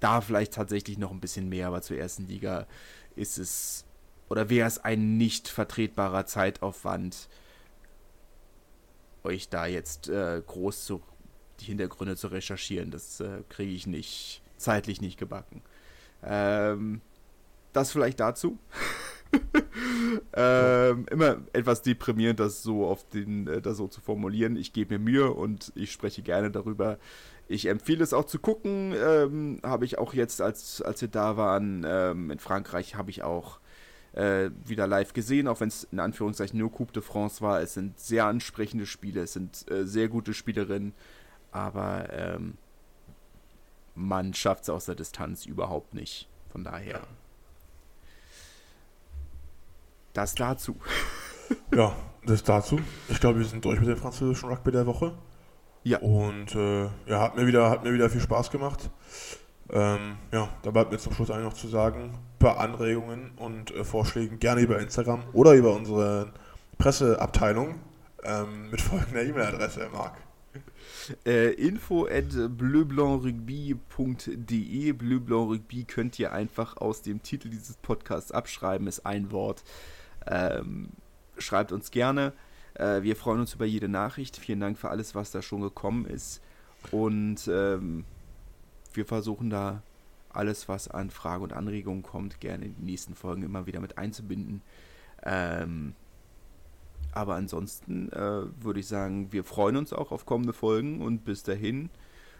da 0.00 0.20
vielleicht 0.20 0.54
tatsächlich 0.54 0.98
noch 0.98 1.10
ein 1.10 1.20
bisschen 1.20 1.48
mehr, 1.48 1.68
aber 1.68 1.82
zur 1.82 1.98
ersten 1.98 2.26
Liga 2.26 2.66
ist 3.14 3.38
es 3.38 3.84
oder 4.28 4.50
wäre 4.50 4.68
es 4.68 4.78
ein 4.78 5.16
nicht 5.16 5.48
vertretbarer 5.48 6.26
Zeitaufwand, 6.26 7.28
euch 9.24 9.48
da 9.48 9.66
jetzt 9.66 10.08
äh, 10.08 10.42
groß 10.46 10.84
zu, 10.84 11.02
die 11.60 11.66
Hintergründe 11.66 12.16
zu 12.16 12.28
recherchieren. 12.28 12.90
Das 12.90 13.20
äh, 13.20 13.42
kriege 13.48 13.72
ich 13.72 13.86
nicht 13.86 14.42
zeitlich 14.56 15.00
nicht 15.00 15.18
gebacken. 15.18 15.62
Ähm, 16.22 17.00
das 17.72 17.92
vielleicht 17.92 18.20
dazu. 18.20 18.58
ähm, 20.32 21.06
immer 21.10 21.38
etwas 21.52 21.82
deprimierend, 21.82 22.40
das 22.40 22.62
so 22.62 22.86
auf 22.86 23.08
den, 23.08 23.46
äh, 23.46 23.60
das 23.60 23.76
so 23.76 23.88
zu 23.88 24.00
formulieren. 24.00 24.56
Ich 24.56 24.72
gebe 24.72 24.98
mir 24.98 25.04
Mühe 25.04 25.30
und 25.32 25.72
ich 25.74 25.92
spreche 25.92 26.22
gerne 26.22 26.50
darüber. 26.50 26.98
Ich 27.46 27.66
empfehle 27.66 28.04
es 28.04 28.12
auch 28.12 28.24
zu 28.24 28.38
gucken. 28.38 28.94
Ähm, 28.94 29.60
habe 29.62 29.84
ich 29.84 29.98
auch 29.98 30.14
jetzt, 30.14 30.40
als, 30.40 30.82
als 30.82 31.00
wir 31.00 31.08
da 31.08 31.36
waren, 31.36 31.84
ähm, 31.86 32.30
in 32.30 32.38
Frankreich, 32.38 32.94
habe 32.94 33.10
ich 33.10 33.22
auch 33.22 33.60
äh, 34.12 34.50
wieder 34.64 34.86
live 34.86 35.12
gesehen, 35.12 35.48
auch 35.48 35.60
wenn 35.60 35.68
es 35.68 35.84
in 35.84 36.00
Anführungszeichen 36.00 36.58
nur 36.58 36.72
Coupe 36.72 36.92
de 36.92 37.02
France 37.02 37.40
war. 37.40 37.60
Es 37.60 37.74
sind 37.74 37.98
sehr 37.98 38.26
ansprechende 38.26 38.86
Spiele, 38.86 39.22
es 39.22 39.32
sind 39.32 39.70
äh, 39.70 39.86
sehr 39.86 40.08
gute 40.08 40.34
Spielerinnen, 40.34 40.92
aber 41.52 42.08
ähm, 42.12 42.56
man 43.94 44.34
schafft 44.34 44.64
es 44.64 44.70
aus 44.70 44.86
der 44.86 44.94
Distanz 44.94 45.46
überhaupt 45.46 45.94
nicht. 45.94 46.28
Von 46.50 46.64
daher. 46.64 46.96
Ja. 46.96 47.27
Das 50.18 50.34
dazu. 50.34 50.74
ja, 51.72 51.94
das 52.26 52.42
dazu. 52.42 52.80
Ich 53.08 53.20
glaube, 53.20 53.38
wir 53.38 53.46
sind 53.46 53.64
durch 53.64 53.78
mit 53.78 53.88
dem 53.88 53.96
französischen 53.96 54.48
Rugby 54.48 54.72
der 54.72 54.84
Woche. 54.84 55.12
Ja. 55.84 55.98
Und 55.98 56.56
äh, 56.56 56.86
ja, 57.06 57.20
hat 57.20 57.36
mir, 57.36 57.46
wieder, 57.46 57.70
hat 57.70 57.84
mir 57.84 57.92
wieder 57.92 58.10
viel 58.10 58.20
Spaß 58.20 58.50
gemacht. 58.50 58.90
Ähm, 59.70 60.16
ja, 60.32 60.48
da 60.62 60.72
bleibt 60.72 60.90
mir 60.90 60.98
zum 60.98 61.12
Schluss 61.12 61.30
eigentlich 61.30 61.44
noch 61.44 61.52
zu 61.52 61.68
sagen, 61.68 62.18
bei 62.40 62.52
Anregungen 62.52 63.30
und 63.36 63.70
äh, 63.70 63.84
Vorschlägen 63.84 64.40
gerne 64.40 64.62
über 64.62 64.80
Instagram 64.80 65.22
oder 65.32 65.52
über 65.52 65.72
unsere 65.72 66.32
Presseabteilung 66.78 67.76
ähm, 68.24 68.70
mit 68.72 68.80
folgender 68.80 69.22
E-Mail-Adresse, 69.22 69.88
Marc. 69.92 70.16
Äh, 71.24 71.52
info 71.52 72.06
at 72.06 72.30
bleublanc-rugby.de 72.58 74.92
Bleublanc-Rugby 74.92 75.84
könnt 75.84 76.18
ihr 76.18 76.32
einfach 76.32 76.76
aus 76.76 77.02
dem 77.02 77.22
Titel 77.22 77.50
dieses 77.50 77.76
Podcasts 77.76 78.32
abschreiben, 78.32 78.88
ist 78.88 79.06
ein 79.06 79.30
Wort. 79.30 79.62
Ähm, 80.28 80.90
schreibt 81.38 81.72
uns 81.72 81.90
gerne. 81.90 82.32
Äh, 82.74 83.02
wir 83.02 83.16
freuen 83.16 83.40
uns 83.40 83.54
über 83.54 83.64
jede 83.64 83.88
Nachricht. 83.88 84.36
Vielen 84.36 84.60
Dank 84.60 84.78
für 84.78 84.90
alles, 84.90 85.14
was 85.14 85.30
da 85.30 85.42
schon 85.42 85.60
gekommen 85.60 86.04
ist. 86.04 86.42
Und 86.90 87.48
ähm, 87.48 88.04
wir 88.92 89.06
versuchen 89.06 89.50
da 89.50 89.82
alles, 90.30 90.68
was 90.68 90.88
an 90.88 91.10
Fragen 91.10 91.42
und 91.42 91.52
Anregungen 91.52 92.02
kommt, 92.02 92.40
gerne 92.40 92.66
in 92.66 92.76
die 92.76 92.82
nächsten 92.82 93.14
Folgen 93.14 93.42
immer 93.42 93.66
wieder 93.66 93.80
mit 93.80 93.98
einzubinden. 93.98 94.62
Ähm, 95.24 95.94
aber 97.12 97.34
ansonsten 97.34 98.12
äh, 98.12 98.62
würde 98.62 98.80
ich 98.80 98.86
sagen, 98.86 99.32
wir 99.32 99.42
freuen 99.42 99.76
uns 99.76 99.92
auch 99.92 100.12
auf 100.12 100.26
kommende 100.26 100.52
Folgen 100.52 101.00
und 101.00 101.24
bis 101.24 101.42
dahin 101.42 101.90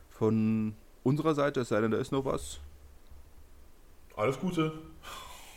von 0.09 0.75
unserer 1.03 1.35
Seite, 1.35 1.61
es 1.61 1.69
sei 1.69 1.81
denn, 1.81 1.91
da 1.91 1.99
ist 1.99 2.13
noch 2.13 2.25
was. 2.25 2.61
Alles 4.17 4.39
Gute. 4.39 4.73